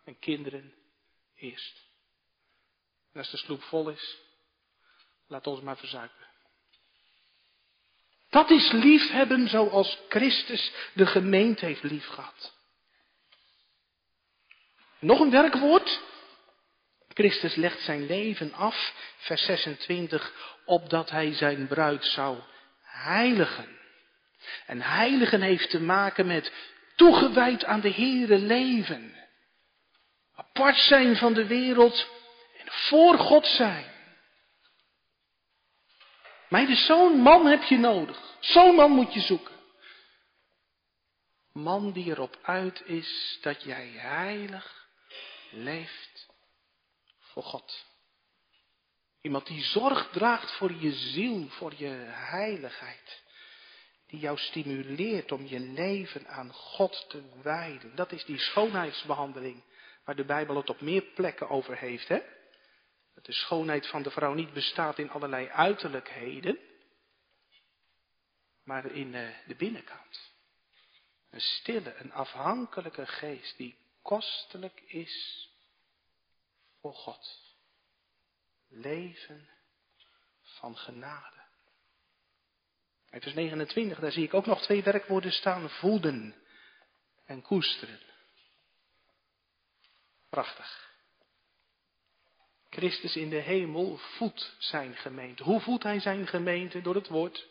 en 0.03 0.19
kinderen 0.19 0.73
eerst. 1.35 1.92
En 3.13 3.19
als 3.19 3.31
de 3.31 3.37
sloep 3.37 3.63
vol 3.63 3.89
is, 3.89 4.17
laat 5.27 5.47
ons 5.47 5.61
maar 5.61 5.77
verzuipen. 5.77 6.27
Dat 8.29 8.49
is 8.49 8.71
liefhebben 8.71 9.47
zoals 9.47 9.99
Christus 10.09 10.71
de 10.93 11.05
gemeente 11.05 11.65
heeft 11.65 11.83
liefgehad. 11.83 12.53
Nog 14.99 15.19
een 15.19 15.31
werkwoord. 15.31 16.01
Christus 17.07 17.55
legt 17.55 17.79
zijn 17.79 18.05
leven 18.05 18.53
af, 18.53 18.93
vers 19.17 19.45
26, 19.45 20.33
opdat 20.65 21.09
hij 21.09 21.33
zijn 21.33 21.67
bruid 21.67 22.05
zou 22.05 22.39
heiligen. 22.83 23.79
En 24.65 24.81
heiligen 24.81 25.41
heeft 25.41 25.69
te 25.69 25.79
maken 25.79 26.27
met 26.27 26.51
toegewijd 26.95 27.65
aan 27.65 27.81
de 27.81 27.91
Here 27.91 28.37
leven. 28.37 29.15
Apart 30.35 30.77
zijn 30.77 31.15
van 31.15 31.33
de 31.33 31.47
wereld 31.47 32.07
voor 32.73 33.17
God 33.17 33.45
zijn. 33.45 33.91
Maar 36.49 36.75
zo'n 36.75 37.19
man 37.19 37.45
heb 37.45 37.63
je 37.63 37.77
nodig. 37.77 38.37
Zo'n 38.39 38.75
man 38.75 38.91
moet 38.91 39.13
je 39.13 39.19
zoeken. 39.19 39.53
Man 41.51 41.91
die 41.91 42.05
erop 42.05 42.39
uit 42.41 42.81
is 42.85 43.37
dat 43.41 43.63
jij 43.63 43.87
heilig 43.87 44.87
leeft 45.51 46.27
voor 47.19 47.43
God. 47.43 47.85
Iemand 49.21 49.47
die 49.47 49.63
zorg 49.63 50.09
draagt 50.11 50.51
voor 50.51 50.73
je 50.73 50.91
ziel, 50.91 51.47
voor 51.47 51.73
je 51.77 51.89
heiligheid. 52.07 53.21
Die 54.07 54.19
jou 54.19 54.37
stimuleert 54.37 55.31
om 55.31 55.45
je 55.45 55.59
leven 55.59 56.27
aan 56.27 56.53
God 56.53 57.05
te 57.09 57.23
wijden. 57.41 57.95
Dat 57.95 58.11
is 58.11 58.25
die 58.25 58.39
schoonheidsbehandeling 58.39 59.63
waar 60.05 60.15
de 60.15 60.25
Bijbel 60.25 60.55
het 60.55 60.69
op 60.69 60.81
meer 60.81 61.01
plekken 61.01 61.49
over 61.49 61.77
heeft. 61.77 62.07
Hè? 62.07 62.21
Dat 63.13 63.25
de 63.25 63.33
schoonheid 63.33 63.87
van 63.87 64.03
de 64.03 64.11
vrouw 64.11 64.33
niet 64.33 64.53
bestaat 64.53 64.99
in 64.99 65.09
allerlei 65.09 65.47
uiterlijkheden, 65.47 66.59
maar 68.63 68.85
in 68.85 69.15
eh, 69.15 69.47
de 69.47 69.55
binnenkant. 69.55 70.31
Een 71.29 71.41
stille, 71.41 71.95
een 71.95 72.13
afhankelijke 72.13 73.05
geest 73.05 73.57
die 73.57 73.77
kostelijk 74.01 74.81
is 74.81 75.49
voor 76.79 76.93
God. 76.93 77.41
Leven 78.67 79.49
van 80.41 80.77
genade. 80.77 81.41
In 83.09 83.21
vers 83.21 83.33
29, 83.33 83.99
daar 83.99 84.11
zie 84.11 84.23
ik 84.23 84.33
ook 84.33 84.45
nog 84.45 84.61
twee 84.61 84.83
werkwoorden 84.83 85.31
staan. 85.31 85.69
Voeden 85.69 86.35
en 87.25 87.41
koesteren. 87.41 87.99
Prachtig. 90.29 90.92
Christus 92.73 93.15
in 93.15 93.29
de 93.29 93.35
hemel 93.35 93.97
voedt 93.97 94.55
zijn 94.57 94.95
gemeente. 94.95 95.43
Hoe 95.43 95.59
voedt 95.59 95.83
hij 95.83 95.99
zijn 95.99 96.27
gemeente? 96.27 96.81
Door 96.81 96.95
het 96.95 97.07
woord. 97.07 97.47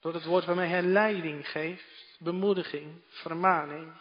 Door 0.00 0.14
het 0.14 0.24
woord 0.24 0.44
waarmee 0.44 0.68
hij 0.68 0.82
leiding 0.82 1.48
geeft, 1.48 2.16
bemoediging, 2.18 3.02
vermaning. 3.08 3.92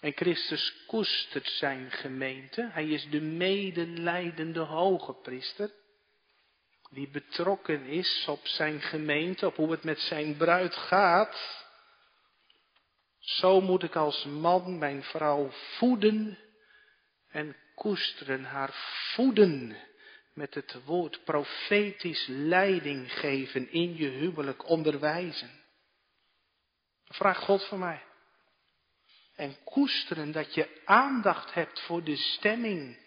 En 0.00 0.12
Christus 0.12 0.84
koestert 0.86 1.48
zijn 1.48 1.90
gemeente. 1.90 2.68
Hij 2.72 2.88
is 2.88 3.08
de 3.10 3.20
medelijdende 3.20 4.60
hoge 4.60 5.12
priester. 5.12 5.70
Die 6.90 7.08
betrokken 7.08 7.84
is 7.84 8.24
op 8.28 8.46
zijn 8.46 8.80
gemeente, 8.80 9.46
op 9.46 9.56
hoe 9.56 9.70
het 9.70 9.84
met 9.84 9.98
zijn 9.98 10.36
bruid 10.36 10.74
gaat. 10.74 11.63
Zo 13.24 13.60
moet 13.60 13.82
ik 13.82 13.96
als 13.96 14.24
man 14.24 14.78
mijn 14.78 15.02
vrouw 15.02 15.50
voeden 15.50 16.38
en 17.28 17.56
koesteren, 17.74 18.44
haar 18.44 18.70
voeden 19.14 19.76
met 20.32 20.54
het 20.54 20.84
woord 20.84 21.24
profetisch 21.24 22.26
leiding 22.26 23.12
geven 23.12 23.70
in 23.70 23.96
je 23.96 24.08
huwelijk, 24.08 24.68
onderwijzen. 24.68 25.50
Vraag 27.04 27.38
God 27.38 27.64
voor 27.64 27.78
mij. 27.78 28.02
En 29.34 29.56
koesteren 29.64 30.32
dat 30.32 30.54
je 30.54 30.80
aandacht 30.84 31.54
hebt 31.54 31.80
voor 31.80 32.04
de 32.04 32.16
stemming 32.16 32.98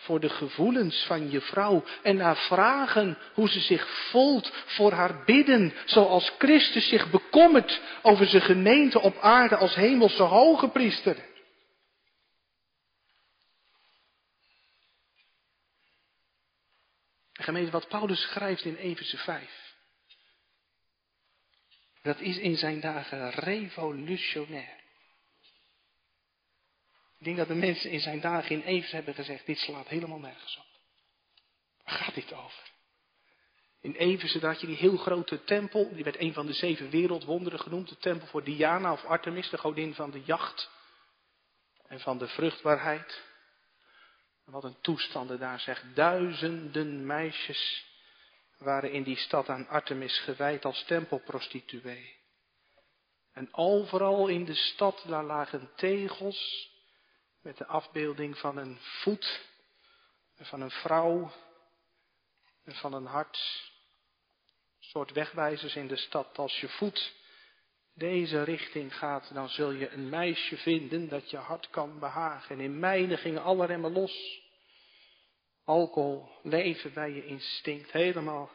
voor 0.00 0.20
de 0.20 0.28
gevoelens 0.28 1.04
van 1.06 1.30
je 1.30 1.40
vrouw 1.40 1.84
en 2.02 2.16
naar 2.16 2.36
vragen 2.36 3.18
hoe 3.34 3.48
ze 3.48 3.60
zich 3.60 3.88
voelt, 4.10 4.52
voor 4.66 4.92
haar 4.92 5.24
bidden, 5.24 5.72
zoals 5.84 6.32
Christus 6.38 6.88
zich 6.88 7.10
bekommert 7.10 7.80
over 8.02 8.26
zijn 8.26 8.42
gemeente 8.42 9.00
op 9.00 9.18
aarde 9.18 9.56
als 9.56 9.74
hemelse 9.74 10.22
hoge 10.22 10.68
priester. 10.68 11.28
gemeente, 17.42 17.70
wat 17.70 17.88
Paulus 17.88 18.20
schrijft 18.20 18.64
in 18.64 18.74
Efeze 18.74 19.16
5. 19.16 19.74
Dat 22.02 22.20
is 22.20 22.38
in 22.38 22.56
zijn 22.56 22.80
dagen 22.80 23.30
revolutionair. 23.30 24.79
Ik 27.20 27.26
denk 27.26 27.38
dat 27.38 27.48
de 27.48 27.54
mensen 27.54 27.90
in 27.90 28.00
zijn 28.00 28.20
dagen 28.20 28.50
in 28.50 28.62
Evers 28.62 28.92
hebben 28.92 29.14
gezegd, 29.14 29.46
dit 29.46 29.58
slaat 29.58 29.88
helemaal 29.88 30.18
nergens 30.18 30.56
op. 30.56 30.66
Waar 31.84 31.94
gaat 31.94 32.14
dit 32.14 32.32
over? 32.32 32.70
In 33.80 33.94
Eversen 33.94 34.44
had 34.44 34.60
je 34.60 34.66
die 34.66 34.76
heel 34.76 34.96
grote 34.96 35.44
tempel, 35.44 35.94
die 35.94 36.04
werd 36.04 36.20
een 36.20 36.32
van 36.32 36.46
de 36.46 36.52
zeven 36.52 36.90
wereldwonderen 36.90 37.60
genoemd, 37.60 37.88
de 37.88 37.96
tempel 37.96 38.26
voor 38.26 38.44
Diana 38.44 38.92
of 38.92 39.04
Artemis, 39.04 39.50
de 39.50 39.58
godin 39.58 39.94
van 39.94 40.10
de 40.10 40.22
jacht 40.24 40.70
en 41.86 42.00
van 42.00 42.18
de 42.18 42.28
vruchtbaarheid. 42.28 43.22
wat 44.44 44.64
een 44.64 44.80
toestanden 44.80 45.38
daar 45.38 45.60
zeg. 45.60 45.84
Duizenden 45.94 47.06
meisjes 47.06 47.84
waren 48.58 48.92
in 48.92 49.02
die 49.02 49.16
stad 49.16 49.48
aan 49.48 49.68
Artemis 49.68 50.18
gewijd 50.18 50.64
als 50.64 50.84
tempelprostituee. 50.84 52.16
En 53.32 53.54
overal 53.54 54.28
in 54.28 54.44
de 54.44 54.54
stad 54.54 55.04
daar 55.06 55.24
lagen 55.24 55.70
tegels 55.76 56.69
met 57.42 57.56
de 57.56 57.66
afbeelding 57.66 58.38
van 58.38 58.56
een 58.56 58.78
voet, 58.80 59.48
en 60.36 60.46
van 60.46 60.60
een 60.60 60.70
vrouw 60.70 61.32
en 62.64 62.74
van 62.74 62.92
een 62.92 63.06
hart. 63.06 63.68
Een 64.78 64.88
soort 64.88 65.12
wegwijzers 65.12 65.76
in 65.76 65.86
de 65.86 65.96
stad. 65.96 66.38
Als 66.38 66.60
je 66.60 66.68
voet 66.68 67.14
deze 67.94 68.42
richting 68.42 68.96
gaat, 68.96 69.34
dan 69.34 69.48
zul 69.48 69.70
je 69.70 69.90
een 69.90 70.08
meisje 70.08 70.56
vinden 70.56 71.08
dat 71.08 71.30
je 71.30 71.36
hart 71.36 71.70
kan 71.70 71.98
behagen. 71.98 72.56
En 72.56 72.62
in 72.62 72.78
mijnen 72.78 73.18
gingen 73.18 73.42
alle 73.42 73.66
remmen 73.66 73.92
los. 73.92 74.42
Alcohol, 75.64 76.28
leven 76.42 76.92
bij 76.92 77.10
je 77.10 77.26
instinct, 77.26 77.92
helemaal 77.92 78.50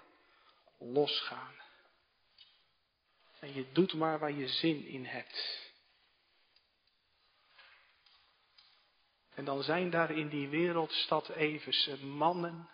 losgaan. 0.79 1.53
En 3.39 3.53
je 3.53 3.71
doet 3.71 3.93
maar 3.93 4.19
waar 4.19 4.31
je 4.31 4.47
zin 4.47 4.85
in 4.85 5.05
hebt. 5.05 5.64
En 9.35 9.45
dan 9.45 9.63
zijn 9.63 9.89
daar 9.89 10.11
in 10.11 10.29
die 10.29 10.47
wereldstad 10.47 11.29
Everse 11.29 12.05
mannen 12.05 12.69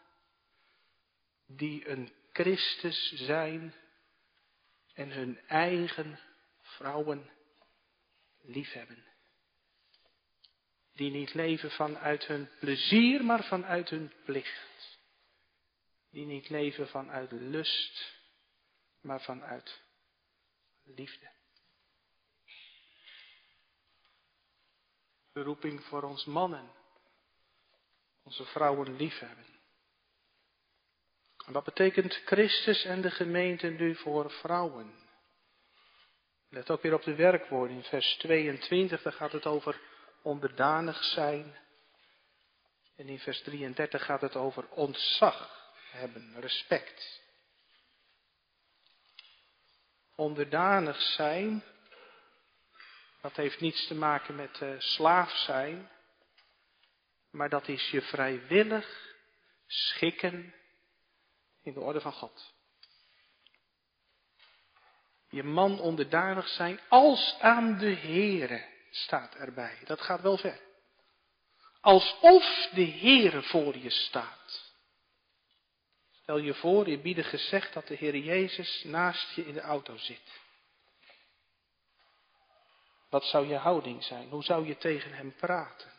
die 1.47 1.87
een 1.87 2.11
Christus 2.31 3.11
zijn 3.15 3.73
en 4.93 5.11
hun 5.11 5.39
eigen 5.47 6.19
vrouwen 6.61 7.29
liefhebben. 8.41 9.03
Die 10.93 11.11
niet 11.11 11.33
leven 11.33 11.71
vanuit 11.71 12.25
hun 12.25 12.49
plezier, 12.59 13.23
maar 13.23 13.43
vanuit 13.43 13.89
hun 13.89 14.11
plicht. 14.25 14.99
Die 16.09 16.25
niet 16.25 16.49
leven 16.49 16.87
vanuit 16.87 17.31
lust, 17.31 18.15
maar 19.01 19.21
vanuit 19.21 19.81
liefde. 20.83 21.30
Beroeping 25.33 25.83
voor 25.83 26.03
ons 26.03 26.25
mannen, 26.25 26.71
onze 28.23 28.45
vrouwen 28.45 28.95
liefhebben. 28.95 29.45
En 31.45 31.53
wat 31.53 31.63
betekent 31.63 32.13
Christus 32.13 32.83
en 32.83 33.01
de 33.01 33.11
gemeente 33.11 33.67
nu 33.67 33.95
voor 33.95 34.31
vrouwen? 34.31 35.01
Let 36.49 36.69
ook 36.69 36.81
weer 36.81 36.93
op 36.93 37.03
de 37.03 37.15
werkwoorden. 37.15 37.75
In 37.75 37.83
vers 37.83 38.17
22 38.17 39.01
daar 39.01 39.13
gaat 39.13 39.31
het 39.31 39.45
over 39.45 39.81
onderdanig 40.21 41.03
zijn. 41.03 41.57
En 42.95 43.07
in 43.07 43.19
vers 43.19 43.41
33 43.41 44.05
gaat 44.05 44.21
het 44.21 44.35
over 44.35 44.67
ontzag 44.69 45.71
hebben, 45.91 46.39
respect. 46.39 47.21
Onderdanig 50.15 51.01
zijn, 51.01 51.63
dat 53.21 53.35
heeft 53.35 53.59
niets 53.59 53.87
te 53.87 53.95
maken 53.95 54.35
met 54.35 54.59
uh, 54.61 54.79
slaaf 54.79 55.31
zijn, 55.31 55.89
maar 57.31 57.49
dat 57.49 57.67
is 57.67 57.89
je 57.89 58.01
vrijwillig 58.01 59.15
schikken 59.67 60.53
in 61.63 61.73
de 61.73 61.79
orde 61.79 62.01
van 62.01 62.13
God. 62.13 62.53
Je 65.29 65.43
man 65.43 65.79
onderdanig 65.79 66.47
zijn 66.47 66.79
als 66.87 67.35
aan 67.39 67.77
de 67.77 67.95
Heere 67.95 68.65
staat 68.89 69.35
erbij. 69.35 69.77
Dat 69.85 70.01
gaat 70.01 70.21
wel 70.21 70.37
ver. 70.37 70.59
Alsof 71.81 72.69
de 72.73 72.85
Heere 72.85 73.41
voor 73.41 73.77
je 73.77 73.89
staat. 73.89 74.73
Stel 76.21 76.37
je 76.37 76.53
voor, 76.53 76.89
je 76.89 76.99
bieden 76.99 77.23
gezegd 77.23 77.73
dat 77.73 77.87
de 77.87 77.95
Heer 77.95 78.17
Jezus 78.17 78.83
naast 78.83 79.35
je 79.35 79.45
in 79.45 79.53
de 79.53 79.61
auto 79.61 79.97
zit. 79.97 80.40
Wat 83.11 83.23
zou 83.23 83.47
je 83.47 83.55
houding 83.55 84.03
zijn? 84.03 84.29
Hoe 84.29 84.43
zou 84.43 84.67
je 84.67 84.77
tegen 84.77 85.13
hem 85.13 85.35
praten? 85.35 85.91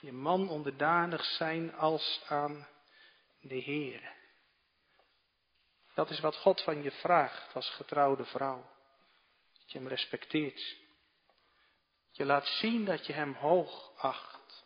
Je 0.00 0.12
man 0.12 0.48
onderdanig 0.48 1.24
zijn 1.24 1.74
als 1.74 2.22
aan 2.26 2.68
de 3.40 3.54
Heer. 3.54 4.12
Dat 5.94 6.10
is 6.10 6.20
wat 6.20 6.36
God 6.36 6.62
van 6.62 6.82
je 6.82 6.90
vraagt 6.90 7.54
als 7.54 7.70
getrouwde 7.70 8.24
vrouw. 8.24 8.70
Dat 9.58 9.72
je 9.72 9.78
hem 9.78 9.88
respecteert. 9.88 10.76
Dat 12.06 12.16
je 12.16 12.24
laat 12.24 12.46
zien 12.46 12.84
dat 12.84 13.06
je 13.06 13.12
hem 13.12 13.34
hoog 13.34 13.92
acht. 13.96 14.64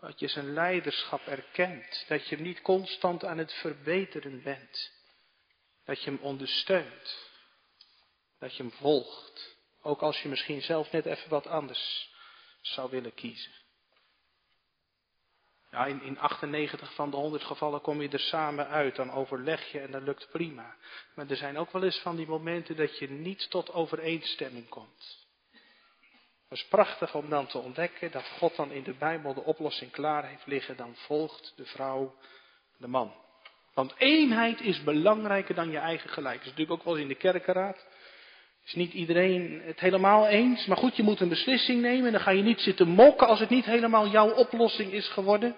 Dat 0.00 0.20
je 0.20 0.28
zijn 0.28 0.52
leiderschap 0.52 1.26
erkent. 1.26 2.04
Dat 2.08 2.28
je 2.28 2.34
hem 2.34 2.44
niet 2.44 2.62
constant 2.62 3.24
aan 3.24 3.38
het 3.38 3.52
verbeteren 3.52 4.42
bent. 4.42 4.92
Dat 5.84 6.02
je 6.02 6.10
hem 6.10 6.20
ondersteunt. 6.22 7.31
Dat 8.42 8.56
je 8.56 8.62
hem 8.62 8.72
volgt. 8.72 9.56
Ook 9.82 10.00
als 10.00 10.22
je 10.22 10.28
misschien 10.28 10.62
zelf 10.62 10.92
net 10.92 11.06
even 11.06 11.30
wat 11.30 11.46
anders 11.46 12.10
zou 12.60 12.90
willen 12.90 13.14
kiezen. 13.14 13.52
Ja, 15.70 15.86
in, 15.86 16.02
in 16.02 16.18
98 16.18 16.94
van 16.94 17.10
de 17.10 17.16
100 17.16 17.44
gevallen 17.44 17.80
kom 17.80 18.02
je 18.02 18.08
er 18.08 18.20
samen 18.20 18.68
uit, 18.68 18.96
dan 18.96 19.12
overleg 19.12 19.72
je 19.72 19.80
en 19.80 19.90
dat 19.90 20.02
lukt 20.02 20.30
prima. 20.30 20.76
Maar 21.14 21.30
er 21.30 21.36
zijn 21.36 21.58
ook 21.58 21.72
wel 21.72 21.82
eens 21.82 21.98
van 21.98 22.16
die 22.16 22.26
momenten 22.26 22.76
dat 22.76 22.98
je 22.98 23.10
niet 23.10 23.50
tot 23.50 23.72
overeenstemming 23.72 24.68
komt. 24.68 25.26
Het 26.48 26.58
is 26.58 26.66
prachtig 26.66 27.14
om 27.14 27.28
dan 27.28 27.46
te 27.46 27.58
ontdekken 27.58 28.10
dat 28.10 28.28
God 28.38 28.56
dan 28.56 28.70
in 28.70 28.82
de 28.82 28.94
Bijbel 28.94 29.34
de 29.34 29.44
oplossing 29.44 29.90
klaar 29.90 30.26
heeft 30.26 30.46
liggen. 30.46 30.76
Dan 30.76 30.94
volgt 30.96 31.52
de 31.56 31.64
vrouw 31.64 32.14
de 32.76 32.88
man. 32.88 33.14
Want 33.74 33.94
eenheid 33.96 34.60
is 34.60 34.82
belangrijker 34.82 35.54
dan 35.54 35.70
je 35.70 35.78
eigen 35.78 36.10
gelijk. 36.10 36.36
Dat 36.36 36.44
is 36.44 36.50
natuurlijk 36.50 36.78
ook 36.78 36.84
wel 36.84 36.94
eens 36.94 37.02
in 37.02 37.08
de 37.08 37.14
kerkenraad. 37.14 37.86
Is 38.64 38.74
niet 38.74 38.92
iedereen 38.92 39.60
het 39.64 39.80
helemaal 39.80 40.26
eens. 40.26 40.66
Maar 40.66 40.76
goed, 40.76 40.96
je 40.96 41.02
moet 41.02 41.20
een 41.20 41.28
beslissing 41.28 41.80
nemen. 41.80 42.06
En 42.06 42.12
dan 42.12 42.20
ga 42.20 42.30
je 42.30 42.42
niet 42.42 42.60
zitten 42.60 42.88
mokken 42.88 43.26
als 43.26 43.40
het 43.40 43.48
niet 43.48 43.64
helemaal 43.64 44.08
jouw 44.08 44.30
oplossing 44.30 44.92
is 44.92 45.08
geworden. 45.08 45.56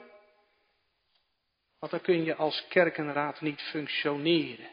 Want 1.78 1.92
dan 1.92 2.00
kun 2.00 2.24
je 2.24 2.34
als 2.34 2.66
kerkenraad 2.68 3.40
niet 3.40 3.60
functioneren. 3.60 4.68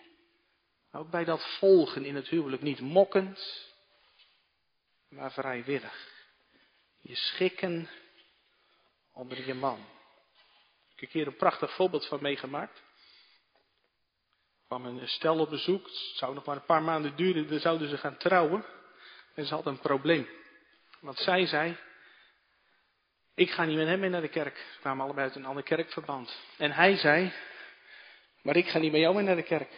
Ook 0.91 1.09
bij 1.09 1.23
dat 1.23 1.57
volgen 1.57 2.05
in 2.05 2.15
het 2.15 2.27
huwelijk 2.27 2.61
niet 2.61 2.79
mokkend, 2.79 3.69
maar 5.09 5.31
vrijwillig. 5.31 6.09
Je 7.01 7.15
schikken 7.15 7.89
onder 9.13 9.45
je 9.45 9.53
man. 9.53 9.79
Ik 10.93 10.99
heb 10.99 11.09
keer 11.09 11.27
een 11.27 11.35
prachtig 11.35 11.75
voorbeeld 11.75 12.07
van 12.07 12.21
meegemaakt 12.21 12.81
kwam 14.77 14.85
een 14.85 15.07
stel 15.07 15.39
op 15.39 15.49
bezoek. 15.49 15.85
Het 15.85 15.95
zou 16.15 16.33
nog 16.33 16.45
maar 16.45 16.55
een 16.55 16.65
paar 16.65 16.81
maanden 16.81 17.15
duren, 17.15 17.47
dan 17.47 17.59
zouden 17.59 17.89
ze 17.89 17.97
gaan 17.97 18.17
trouwen. 18.17 18.65
En 19.35 19.45
ze 19.45 19.53
had 19.53 19.65
een 19.65 19.79
probleem. 19.79 20.27
Want 20.99 21.17
zij 21.17 21.45
zei, 21.45 21.77
ik 23.35 23.51
ga 23.51 23.63
niet 23.63 23.77
met 23.77 23.87
hem 23.87 23.99
mee 23.99 24.09
naar 24.09 24.21
de 24.21 24.27
kerk. 24.27 24.57
Ze 24.57 24.79
kwamen 24.79 25.03
allebei 25.03 25.27
uit 25.27 25.35
een 25.35 25.45
ander 25.45 25.63
kerkverband. 25.63 26.39
En 26.57 26.71
hij 26.71 26.97
zei, 26.97 27.33
maar 28.41 28.55
ik 28.55 28.67
ga 28.67 28.79
niet 28.79 28.91
met 28.91 29.01
jou 29.01 29.15
mee 29.15 29.23
naar 29.23 29.35
de 29.35 29.43
kerk. 29.43 29.71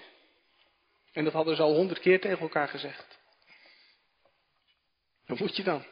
En 1.12 1.24
dat 1.24 1.34
hadden 1.34 1.56
ze 1.56 1.62
al 1.62 1.76
honderd 1.76 2.00
keer 2.00 2.22
tegen 2.22 2.40
elkaar 2.40 2.68
gezegd. 2.68 3.20
Wat 5.26 5.40
moet 5.40 5.56
je 5.56 5.64
dan? 5.64 5.86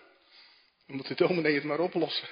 Dan 0.88 0.95
moet 0.95 1.08
de 1.08 1.16
dominee 1.16 1.56
het 1.56 1.64
maar 1.64 1.80
oplossen. 1.80 2.28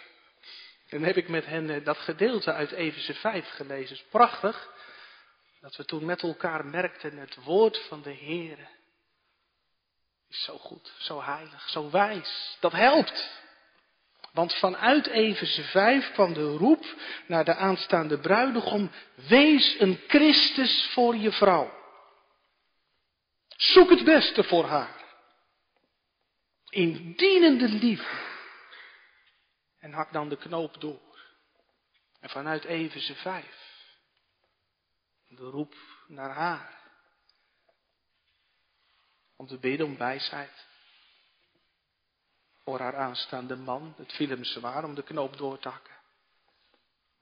En 0.90 0.98
dan 0.98 1.04
heb 1.04 1.18
ik 1.18 1.28
met 1.28 1.46
hen 1.46 1.70
eh, 1.70 1.86
dat 1.86 1.98
gedeelte 1.98 2.54
uit 2.54 2.72
Efeze 2.72 3.14
5 3.14 3.50
gelezen. 3.50 3.96
is 3.96 4.06
prachtig. 4.10 4.78
Dat 5.62 5.76
we 5.76 5.86
toen 5.86 6.06
met 6.06 6.22
elkaar 6.22 6.66
merkten, 6.66 7.18
het 7.18 7.36
woord 7.36 7.86
van 7.88 8.02
de 8.02 8.10
Heer 8.10 8.70
is 10.28 10.44
zo 10.44 10.58
goed, 10.58 10.94
zo 10.98 11.22
heilig, 11.22 11.70
zo 11.70 11.90
wijs. 11.90 12.58
Dat 12.60 12.72
helpt. 12.72 13.38
Want 14.32 14.54
vanuit 14.54 15.08
Efeze 15.08 15.64
5 15.64 16.12
kwam 16.12 16.34
de 16.34 16.58
roep 16.58 16.86
naar 17.28 17.46
de 17.46 17.56
aanstaande 17.56 18.20
bruidegom, 18.20 18.92
wees 19.28 19.80
een 19.80 20.00
Christus 20.08 20.90
voor 20.94 21.16
je 21.16 21.32
vrouw. 21.32 21.78
Zoek 23.48 23.90
het 23.90 24.04
beste 24.04 24.44
voor 24.44 24.66
haar. 24.66 24.98
In 26.70 27.14
dienende 27.16 27.68
liefde. 27.68 28.28
En 29.80 29.92
hak 29.92 30.14
dan 30.14 30.30
de 30.30 30.38
knoop 30.38 30.82
door. 30.82 31.20
En 32.20 32.30
vanuit 32.30 32.64
Efeze 32.64 33.16
5 33.16 33.59
de 35.40 35.46
roep 35.46 35.76
naar 36.08 36.32
haar. 36.32 36.78
om 39.36 39.48
te 39.48 39.58
bidden 39.58 39.86
om 39.86 39.98
wijsheid. 39.98 40.68
Voor 42.64 42.80
haar 42.80 42.96
aanstaande 42.96 43.56
man, 43.56 43.94
het 43.98 44.14
viel 44.14 44.30
hem 44.30 44.44
zwaar 44.44 44.84
om 44.84 44.96
de 44.96 45.04
knoop 45.04 45.38
door 45.38 45.60
te 45.60 45.70
hakken. 45.70 45.94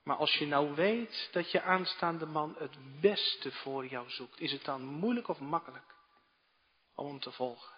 Maar 0.03 0.15
als 0.15 0.33
je 0.33 0.45
nou 0.45 0.75
weet 0.75 1.29
dat 1.31 1.51
je 1.51 1.61
aanstaande 1.61 2.25
man 2.25 2.55
het 2.57 3.01
beste 3.01 3.51
voor 3.51 3.87
jou 3.87 4.09
zoekt, 4.09 4.39
is 4.39 4.51
het 4.51 4.63
dan 4.63 4.85
moeilijk 4.85 5.27
of 5.27 5.39
makkelijk 5.39 5.95
om 6.95 7.07
hem 7.07 7.19
te 7.19 7.31
volgen? 7.31 7.73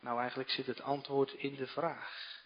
Nou, 0.00 0.18
eigenlijk 0.20 0.50
zit 0.50 0.66
het 0.66 0.80
antwoord 0.80 1.32
in 1.32 1.54
de 1.54 1.66
vraag. 1.66 2.42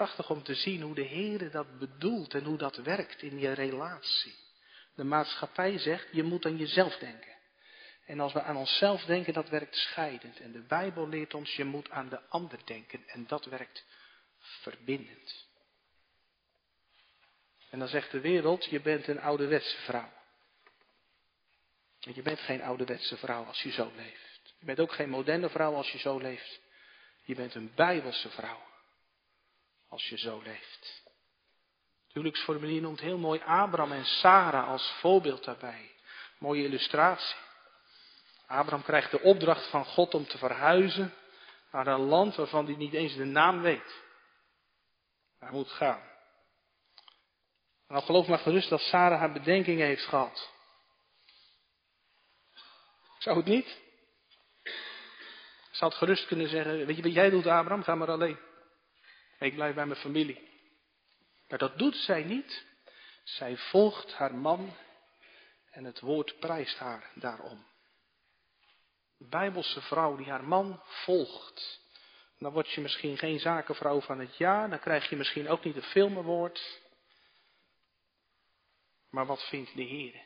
Prachtig 0.00 0.30
om 0.30 0.42
te 0.42 0.54
zien 0.54 0.80
hoe 0.80 0.94
de 0.94 1.02
Heer 1.02 1.50
dat 1.50 1.78
bedoelt 1.78 2.34
en 2.34 2.44
hoe 2.44 2.58
dat 2.58 2.76
werkt 2.76 3.22
in 3.22 3.38
je 3.38 3.52
relatie. 3.52 4.34
De 4.94 5.04
maatschappij 5.04 5.78
zegt, 5.78 6.08
je 6.12 6.22
moet 6.22 6.44
aan 6.44 6.56
jezelf 6.56 6.96
denken. 6.96 7.36
En 8.06 8.20
als 8.20 8.32
we 8.32 8.42
aan 8.42 8.56
onszelf 8.56 9.04
denken, 9.04 9.32
dat 9.32 9.48
werkt 9.48 9.76
scheidend. 9.76 10.40
En 10.40 10.52
de 10.52 10.62
Bijbel 10.62 11.08
leert 11.08 11.34
ons, 11.34 11.56
je 11.56 11.64
moet 11.64 11.90
aan 11.90 12.08
de 12.08 12.20
ander 12.28 12.58
denken. 12.64 13.08
En 13.08 13.26
dat 13.26 13.44
werkt 13.44 13.84
verbindend. 14.38 15.46
En 17.70 17.78
dan 17.78 17.88
zegt 17.88 18.10
de 18.10 18.20
wereld, 18.20 18.64
je 18.64 18.80
bent 18.80 19.06
een 19.08 19.20
ouderwetse 19.20 19.76
vrouw. 19.76 20.12
En 22.00 22.14
je 22.14 22.22
bent 22.22 22.40
geen 22.40 22.62
ouderwetse 22.62 23.16
vrouw 23.16 23.44
als 23.44 23.62
je 23.62 23.70
zo 23.70 23.92
leeft. 23.96 24.54
Je 24.58 24.66
bent 24.66 24.80
ook 24.80 24.92
geen 24.92 25.10
moderne 25.10 25.50
vrouw 25.50 25.74
als 25.74 25.90
je 25.90 25.98
zo 25.98 26.18
leeft. 26.18 26.60
Je 27.24 27.34
bent 27.34 27.54
een 27.54 27.72
bijbelse 27.74 28.28
vrouw 28.28 28.68
als 29.90 30.08
je 30.08 30.18
zo 30.18 30.40
leeft. 30.42 31.02
Het 32.04 32.12
huwelijksformulier 32.12 32.80
noemt 32.80 33.00
heel 33.00 33.18
mooi 33.18 33.40
Abraham 33.40 33.92
en 33.92 34.04
Sarah 34.04 34.68
als 34.68 34.92
voorbeeld 35.00 35.44
daarbij. 35.44 35.90
Mooie 36.38 36.64
illustratie. 36.64 37.36
Abraham 38.46 38.82
krijgt 38.82 39.10
de 39.10 39.20
opdracht 39.20 39.70
van 39.70 39.84
God 39.84 40.14
om 40.14 40.26
te 40.26 40.38
verhuizen 40.38 41.14
naar 41.72 41.86
een 41.86 42.00
land 42.00 42.36
waarvan 42.36 42.64
hij 42.64 42.76
niet 42.76 42.92
eens 42.92 43.16
de 43.16 43.24
naam 43.24 43.62
weet. 43.62 44.02
Hij 45.38 45.50
moet 45.50 45.70
gaan. 45.70 46.02
Nou 47.88 48.04
geloof 48.04 48.26
maar 48.26 48.38
gerust 48.38 48.68
dat 48.68 48.80
Sarah 48.80 49.18
haar 49.18 49.32
bedenkingen 49.32 49.86
heeft 49.86 50.04
gehad. 50.04 50.50
Zou 53.18 53.36
het 53.36 53.46
niet? 53.46 53.78
Ze 55.70 55.84
had 55.84 55.94
gerust 55.94 56.26
kunnen 56.26 56.48
zeggen, 56.48 56.86
weet 56.86 56.96
je 56.96 57.02
wat 57.02 57.14
jij 57.14 57.30
doet 57.30 57.46
Abraham, 57.46 57.82
ga 57.82 57.94
maar 57.94 58.10
alleen. 58.10 58.38
Ik 59.40 59.54
blijf 59.54 59.74
bij 59.74 59.86
mijn 59.86 60.00
familie. 60.00 60.48
Maar 61.48 61.58
dat 61.58 61.78
doet 61.78 61.96
zij 61.96 62.22
niet. 62.22 62.64
Zij 63.22 63.56
volgt 63.56 64.12
haar 64.12 64.34
man 64.34 64.76
en 65.70 65.84
het 65.84 66.00
woord 66.00 66.38
prijst 66.38 66.78
haar 66.78 67.10
daarom. 67.14 67.66
Bijbelse 69.18 69.80
vrouw 69.80 70.16
die 70.16 70.30
haar 70.30 70.44
man 70.44 70.82
volgt. 70.84 71.80
Dan 72.38 72.52
word 72.52 72.70
je 72.70 72.80
misschien 72.80 73.18
geen 73.18 73.38
zakenvrouw 73.38 74.00
van 74.00 74.18
het 74.18 74.36
jaar, 74.36 74.70
dan 74.70 74.78
krijg 74.80 75.10
je 75.10 75.16
misschien 75.16 75.48
ook 75.48 75.64
niet 75.64 75.76
een 75.76 75.82
filmenwoord. 75.82 76.80
Maar 79.10 79.26
wat 79.26 79.42
vindt 79.42 79.74
de 79.74 79.82
Heer? 79.82 80.22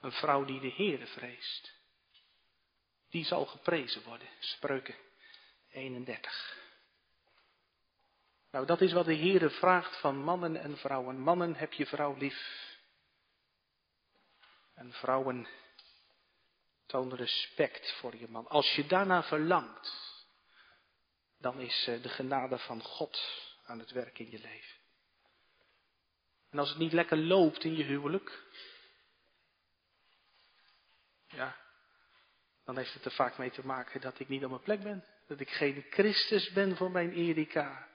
Een 0.00 0.12
vrouw 0.12 0.44
die 0.44 0.60
de 0.60 0.72
Heere 0.76 1.06
vreest. 1.06 1.72
Die 3.10 3.24
zal 3.24 3.46
geprezen 3.46 4.02
worden. 4.02 4.28
Spreuken 4.38 4.94
31. 5.70 6.61
Nou, 8.52 8.66
dat 8.66 8.80
is 8.80 8.92
wat 8.92 9.04
de 9.04 9.16
Heere 9.16 9.50
vraagt 9.50 10.00
van 10.00 10.16
mannen 10.16 10.56
en 10.56 10.76
vrouwen. 10.76 11.18
Mannen, 11.18 11.54
heb 11.54 11.72
je 11.72 11.86
vrouw 11.86 12.16
lief. 12.16 12.70
En 14.74 14.92
vrouwen, 14.92 15.48
toon 16.86 17.14
respect 17.14 17.92
voor 17.92 18.16
je 18.16 18.28
man. 18.28 18.48
Als 18.48 18.74
je 18.74 18.86
daarna 18.86 19.22
verlangt, 19.22 19.92
dan 21.38 21.60
is 21.60 21.86
eh, 21.88 22.02
de 22.02 22.08
genade 22.08 22.58
van 22.58 22.82
God 22.82 23.20
aan 23.64 23.78
het 23.78 23.90
werk 23.90 24.18
in 24.18 24.30
je 24.30 24.40
leven. 24.40 24.80
En 26.50 26.58
als 26.58 26.68
het 26.68 26.78
niet 26.78 26.92
lekker 26.92 27.18
loopt 27.18 27.64
in 27.64 27.76
je 27.76 27.84
huwelijk, 27.84 28.42
ja, 31.26 31.56
dan 32.64 32.76
heeft 32.76 32.94
het 32.94 33.04
er 33.04 33.12
vaak 33.12 33.38
mee 33.38 33.50
te 33.50 33.66
maken 33.66 34.00
dat 34.00 34.18
ik 34.18 34.28
niet 34.28 34.44
op 34.44 34.50
mijn 34.50 34.62
plek 34.62 34.82
ben. 34.82 35.04
Dat 35.26 35.40
ik 35.40 35.50
geen 35.50 35.86
Christus 35.90 36.52
ben 36.52 36.76
voor 36.76 36.90
mijn 36.90 37.12
Erika. 37.12 37.90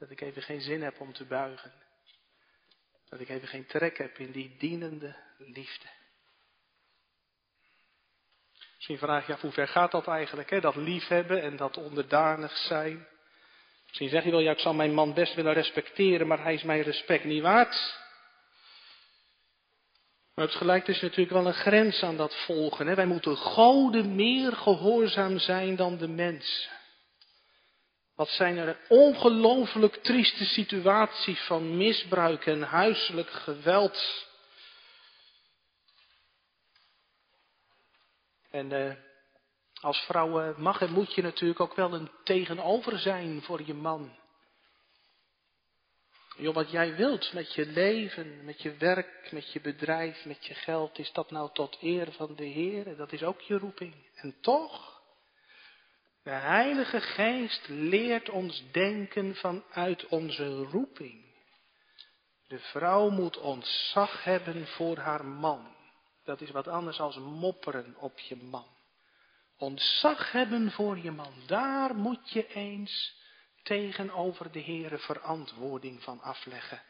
Dat 0.00 0.10
ik 0.10 0.20
even 0.20 0.42
geen 0.42 0.60
zin 0.60 0.82
heb 0.82 1.00
om 1.00 1.12
te 1.12 1.24
buigen. 1.24 1.72
Dat 3.08 3.20
ik 3.20 3.28
even 3.28 3.48
geen 3.48 3.66
trek 3.66 3.98
heb 3.98 4.18
in 4.18 4.30
die 4.32 4.56
dienende 4.58 5.16
liefde. 5.38 5.86
Misschien 8.74 8.98
vraag 8.98 9.26
je 9.26 9.32
af, 9.32 9.40
hoe 9.40 9.52
ver 9.52 9.68
gaat 9.68 9.90
dat 9.90 10.06
eigenlijk? 10.06 10.50
Hè? 10.50 10.60
Dat 10.60 10.76
liefhebben 10.76 11.42
en 11.42 11.56
dat 11.56 11.76
onderdanig 11.76 12.56
zijn. 12.56 13.06
Misschien 13.86 14.08
zeg 14.08 14.24
je 14.24 14.30
wel, 14.30 14.40
ja, 14.40 14.50
ik 14.50 14.58
zal 14.58 14.74
mijn 14.74 14.94
man 14.94 15.14
best 15.14 15.34
willen 15.34 15.52
respecteren, 15.52 16.26
maar 16.26 16.42
hij 16.42 16.54
is 16.54 16.62
mijn 16.62 16.82
respect 16.82 17.24
niet 17.24 17.42
waard. 17.42 17.98
Maar 20.34 20.44
het 20.44 20.54
gelijk 20.54 20.88
is 20.88 21.00
natuurlijk 21.00 21.30
wel 21.30 21.46
een 21.46 21.54
grens 21.54 22.02
aan 22.02 22.16
dat 22.16 22.44
volgen. 22.44 22.86
Hè? 22.86 22.94
Wij 22.94 23.06
moeten 23.06 23.36
goden 23.36 24.14
meer 24.14 24.52
gehoorzaam 24.52 25.38
zijn 25.38 25.76
dan 25.76 25.96
de 25.96 26.08
mensen. 26.08 26.79
Wat 28.20 28.28
zijn 28.28 28.56
er 28.56 28.78
ongelooflijk 28.88 29.94
trieste 29.94 30.44
situaties 30.44 31.40
van 31.40 31.76
misbruik 31.76 32.46
en 32.46 32.62
huiselijk 32.62 33.30
geweld. 33.30 34.26
En 38.50 38.70
uh, 38.70 38.92
als 39.80 39.98
vrouw 39.98 40.54
mag 40.58 40.80
en 40.80 40.92
moet 40.92 41.14
je 41.14 41.22
natuurlijk 41.22 41.60
ook 41.60 41.74
wel 41.74 41.94
een 41.94 42.10
tegenover 42.24 42.98
zijn 42.98 43.42
voor 43.42 43.62
je 43.62 43.74
man. 43.74 44.16
Joh, 46.36 46.54
wat 46.54 46.70
jij 46.70 46.96
wilt 46.96 47.32
met 47.32 47.54
je 47.54 47.66
leven, 47.66 48.44
met 48.44 48.62
je 48.62 48.76
werk, 48.76 49.32
met 49.32 49.52
je 49.52 49.60
bedrijf, 49.60 50.24
met 50.24 50.46
je 50.46 50.54
geld, 50.54 50.98
is 50.98 51.12
dat 51.12 51.30
nou 51.30 51.50
tot 51.52 51.76
eer 51.80 52.12
van 52.12 52.34
de 52.34 52.44
Heer? 52.44 52.96
Dat 52.96 53.12
is 53.12 53.22
ook 53.22 53.40
je 53.40 53.58
roeping. 53.58 53.94
En 54.14 54.40
toch, 54.40 54.99
de 56.22 56.30
Heilige 56.30 57.00
Geest 57.00 57.68
leert 57.68 58.28
ons 58.28 58.64
denken 58.72 59.34
vanuit 59.34 60.06
onze 60.06 60.62
roeping. 60.62 61.24
De 62.46 62.58
vrouw 62.58 63.08
moet 63.08 63.36
ontzag 63.36 64.24
hebben 64.24 64.66
voor 64.66 64.96
haar 64.96 65.24
man. 65.24 65.76
Dat 66.24 66.40
is 66.40 66.50
wat 66.50 66.68
anders 66.68 66.96
dan 66.96 67.22
mopperen 67.22 67.96
op 67.96 68.18
je 68.18 68.36
man. 68.36 68.66
Ontzag 69.56 70.32
hebben 70.32 70.70
voor 70.70 70.98
je 70.98 71.10
man, 71.10 71.32
daar 71.46 71.94
moet 71.94 72.30
je 72.30 72.46
eens 72.46 73.18
tegenover 73.62 74.52
de 74.52 74.62
Heere 74.62 74.98
verantwoording 74.98 76.02
van 76.02 76.20
afleggen. 76.20 76.82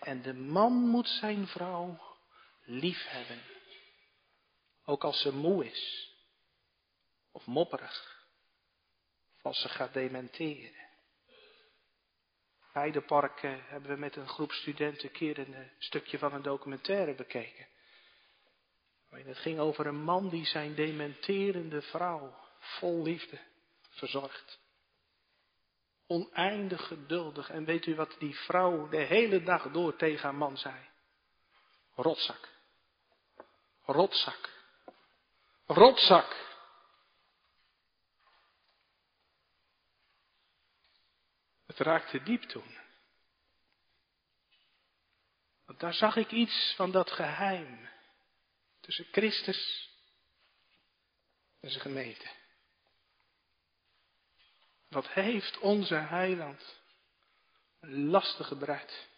En 0.00 0.22
de 0.22 0.34
man 0.34 0.72
moet 0.72 1.08
zijn 1.08 1.46
vrouw 1.46 2.00
lief 2.64 3.06
hebben. 3.08 3.42
Ook 4.84 5.04
als 5.04 5.20
ze 5.20 5.32
moe 5.32 5.66
is. 5.66 6.10
Of 7.32 7.46
mopperig. 7.46 8.15
Als 9.46 9.60
ze 9.60 9.68
gaat 9.68 9.92
dementeren. 9.92 10.84
Bij 12.72 12.90
de 12.90 13.00
parken 13.00 13.64
hebben 13.66 13.90
we 13.90 13.96
met 13.96 14.16
een 14.16 14.28
groep 14.28 14.52
studenten 14.52 15.04
een 15.04 15.12
keer 15.14 15.38
een 15.38 15.54
eh, 15.54 15.66
stukje 15.78 16.18
van 16.18 16.32
een 16.32 16.42
documentaire 16.42 17.14
bekeken. 17.14 17.66
Het 19.10 19.38
ging 19.38 19.58
over 19.58 19.86
een 19.86 20.02
man 20.02 20.28
die 20.28 20.46
zijn 20.46 20.74
dementerende 20.74 21.82
vrouw 21.82 22.36
vol 22.58 23.02
liefde 23.02 23.38
verzorgt. 23.90 24.58
Oneindig 26.06 26.86
geduldig. 26.86 27.50
En 27.50 27.64
weet 27.64 27.86
u 27.86 27.94
wat 27.94 28.16
die 28.18 28.34
vrouw 28.34 28.88
de 28.88 29.02
hele 29.02 29.42
dag 29.42 29.70
door 29.70 29.96
tegen 29.96 30.22
haar 30.22 30.34
man 30.34 30.58
zei? 30.58 30.88
Rotzak. 31.94 32.48
Rotzak. 33.84 34.50
Rotzak. 35.66 36.45
Het 41.76 41.86
raakte 41.86 42.22
diep 42.22 42.42
toen. 42.42 42.78
Want 45.64 45.80
daar 45.80 45.94
zag 45.94 46.16
ik 46.16 46.30
iets 46.30 46.74
van 46.76 46.90
dat 46.90 47.10
geheim 47.10 47.88
tussen 48.80 49.04
Christus 49.12 49.90
en 51.60 51.70
zijn 51.70 51.82
gemeente. 51.82 52.26
Wat 54.88 55.08
heeft 55.08 55.58
onze 55.58 55.94
heiland 55.94 56.80
een 57.80 58.06
lastige 58.06 58.56
bruid. 58.56 59.08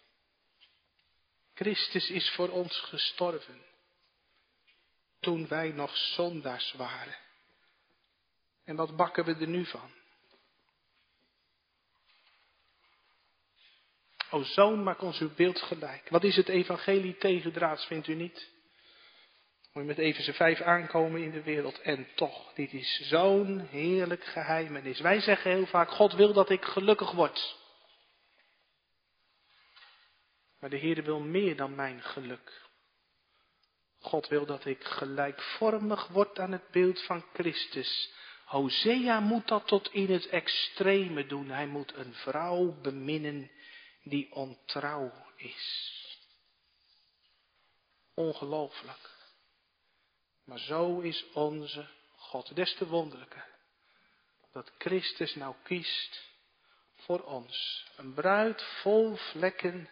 Christus 1.54 2.10
is 2.10 2.30
voor 2.30 2.48
ons 2.48 2.80
gestorven 2.80 3.62
toen 5.20 5.48
wij 5.48 5.68
nog 5.68 5.96
zondaars 5.96 6.72
waren. 6.72 7.16
En 8.64 8.76
wat 8.76 8.96
bakken 8.96 9.24
we 9.24 9.34
er 9.34 9.48
nu 9.48 9.66
van? 9.66 9.96
O 14.30 14.42
zoon, 14.42 14.82
maak 14.82 15.02
ons 15.02 15.18
uw 15.18 15.34
beeld 15.34 15.60
gelijk. 15.60 16.08
Wat 16.08 16.24
is 16.24 16.36
het 16.36 16.48
evangelie 16.48 17.16
tegendraads, 17.16 17.86
vindt 17.86 18.06
u 18.06 18.14
niet? 18.14 18.50
Moet 19.72 19.82
je 19.82 19.88
met 19.88 19.98
even 19.98 20.24
z'n 20.24 20.32
vijf 20.32 20.60
aankomen 20.60 21.22
in 21.22 21.30
de 21.30 21.42
wereld. 21.42 21.80
En 21.80 22.08
toch, 22.14 22.52
dit 22.54 22.72
is 22.72 23.00
zo'n 23.08 23.60
heerlijk 23.70 24.24
geheimenis. 24.24 25.00
Wij 25.00 25.20
zeggen 25.20 25.50
heel 25.50 25.66
vaak, 25.66 25.90
God 25.90 26.12
wil 26.12 26.32
dat 26.32 26.50
ik 26.50 26.64
gelukkig 26.64 27.10
word. 27.10 27.56
Maar 30.60 30.70
de 30.70 30.76
Heer 30.76 31.04
wil 31.04 31.20
meer 31.20 31.56
dan 31.56 31.74
mijn 31.74 32.02
geluk. 32.02 32.66
God 34.00 34.28
wil 34.28 34.46
dat 34.46 34.64
ik 34.64 34.84
gelijkvormig 34.84 36.08
word 36.08 36.38
aan 36.38 36.52
het 36.52 36.70
beeld 36.70 37.02
van 37.02 37.24
Christus. 37.32 38.12
Hosea 38.44 39.20
moet 39.20 39.48
dat 39.48 39.66
tot 39.66 39.92
in 39.92 40.12
het 40.12 40.28
extreme 40.28 41.26
doen. 41.26 41.50
Hij 41.50 41.66
moet 41.66 41.94
een 41.96 42.14
vrouw 42.14 42.80
beminnen 42.82 43.50
die 44.08 44.32
ontrouw 44.32 45.12
is. 45.36 45.96
Ongelooflijk. 48.14 49.10
Maar 50.44 50.58
zo 50.58 51.00
is 51.00 51.24
onze 51.32 51.88
God. 52.16 52.56
Des 52.56 52.74
te 52.74 52.86
wonderlijker. 52.86 53.46
Dat 54.52 54.72
Christus 54.78 55.34
nou 55.34 55.54
kiest 55.62 56.28
voor 56.94 57.20
ons. 57.20 57.86
Een 57.96 58.14
bruid 58.14 58.62
vol 58.62 59.16
vlekken 59.16 59.88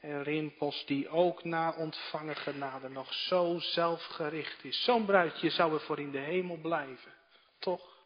en 0.00 0.22
rimpels 0.22 0.86
die 0.86 1.08
ook 1.08 1.44
na 1.44 1.72
ontvangen 1.76 2.36
genade 2.36 2.88
nog 2.88 3.14
zo 3.14 3.58
zelfgericht 3.58 4.64
is. 4.64 4.84
Zo'n 4.84 5.04
bruidje 5.04 5.50
zou 5.50 5.74
er 5.74 5.80
voor 5.80 6.00
in 6.00 6.10
de 6.10 6.18
hemel 6.18 6.56
blijven. 6.56 7.12
Toch? 7.58 7.98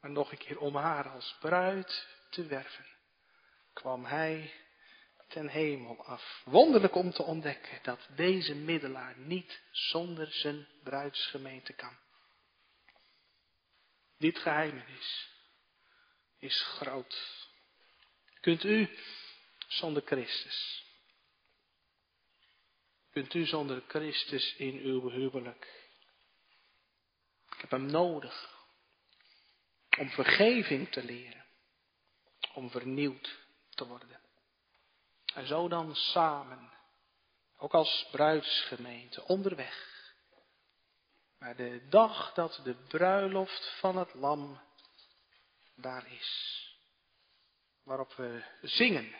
Maar 0.00 0.10
nog 0.10 0.32
een 0.32 0.38
keer 0.38 0.58
om 0.58 0.76
haar 0.76 1.08
als 1.08 1.36
bruid 1.40 2.06
te 2.30 2.46
werven, 2.46 2.86
kwam 3.80 4.04
hij 4.04 4.52
ten 5.28 5.48
hemel 5.48 6.04
af. 6.04 6.42
Wonderlijk 6.44 6.94
om 6.94 7.10
te 7.10 7.22
ontdekken 7.22 7.78
dat 7.82 8.08
deze 8.16 8.54
middelaar 8.54 9.18
niet 9.18 9.60
zonder 9.70 10.32
zijn 10.32 10.66
bruidsgemeente 10.82 11.72
kan. 11.72 11.96
Dit 14.18 14.38
geheimenis 14.38 15.28
is 16.38 16.62
groot. 16.62 17.48
Kunt 18.40 18.64
u 18.64 18.98
zonder 19.68 20.02
Christus? 20.02 20.84
Kunt 23.10 23.34
u 23.34 23.46
zonder 23.46 23.82
Christus 23.88 24.54
in 24.56 24.78
uw 24.78 25.10
huwelijk? 25.10 25.88
Ik 27.50 27.60
heb 27.60 27.70
hem 27.70 27.86
nodig 27.86 28.58
om 29.98 30.10
vergeving 30.10 30.90
te 30.90 31.04
leren, 31.04 31.46
om 32.54 32.70
vernieuwd 32.70 33.48
te 33.80 33.86
worden. 33.86 34.20
En 35.34 35.46
zo 35.46 35.68
dan 35.68 35.94
samen, 35.94 36.72
ook 37.56 37.74
als 37.74 38.08
bruidsgemeente, 38.10 39.24
onderweg. 39.24 39.88
Maar 41.38 41.56
de 41.56 41.86
dag 41.88 42.32
dat 42.34 42.60
de 42.64 42.74
bruiloft 42.74 43.76
van 43.78 43.96
het 43.96 44.14
lam 44.14 44.60
daar 45.74 46.12
is. 46.12 46.58
Waarop 47.82 48.12
we 48.14 48.44
zingen 48.62 49.14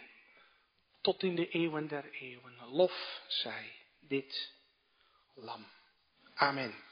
tot 1.01 1.23
in 1.23 1.35
de 1.35 1.49
eeuwen 1.49 1.89
der 1.89 2.11
eeuwen. 2.11 2.67
Lof 2.67 3.23
zij 3.27 3.73
dit 4.01 4.53
lam. 5.35 5.67
Amen. 6.35 6.90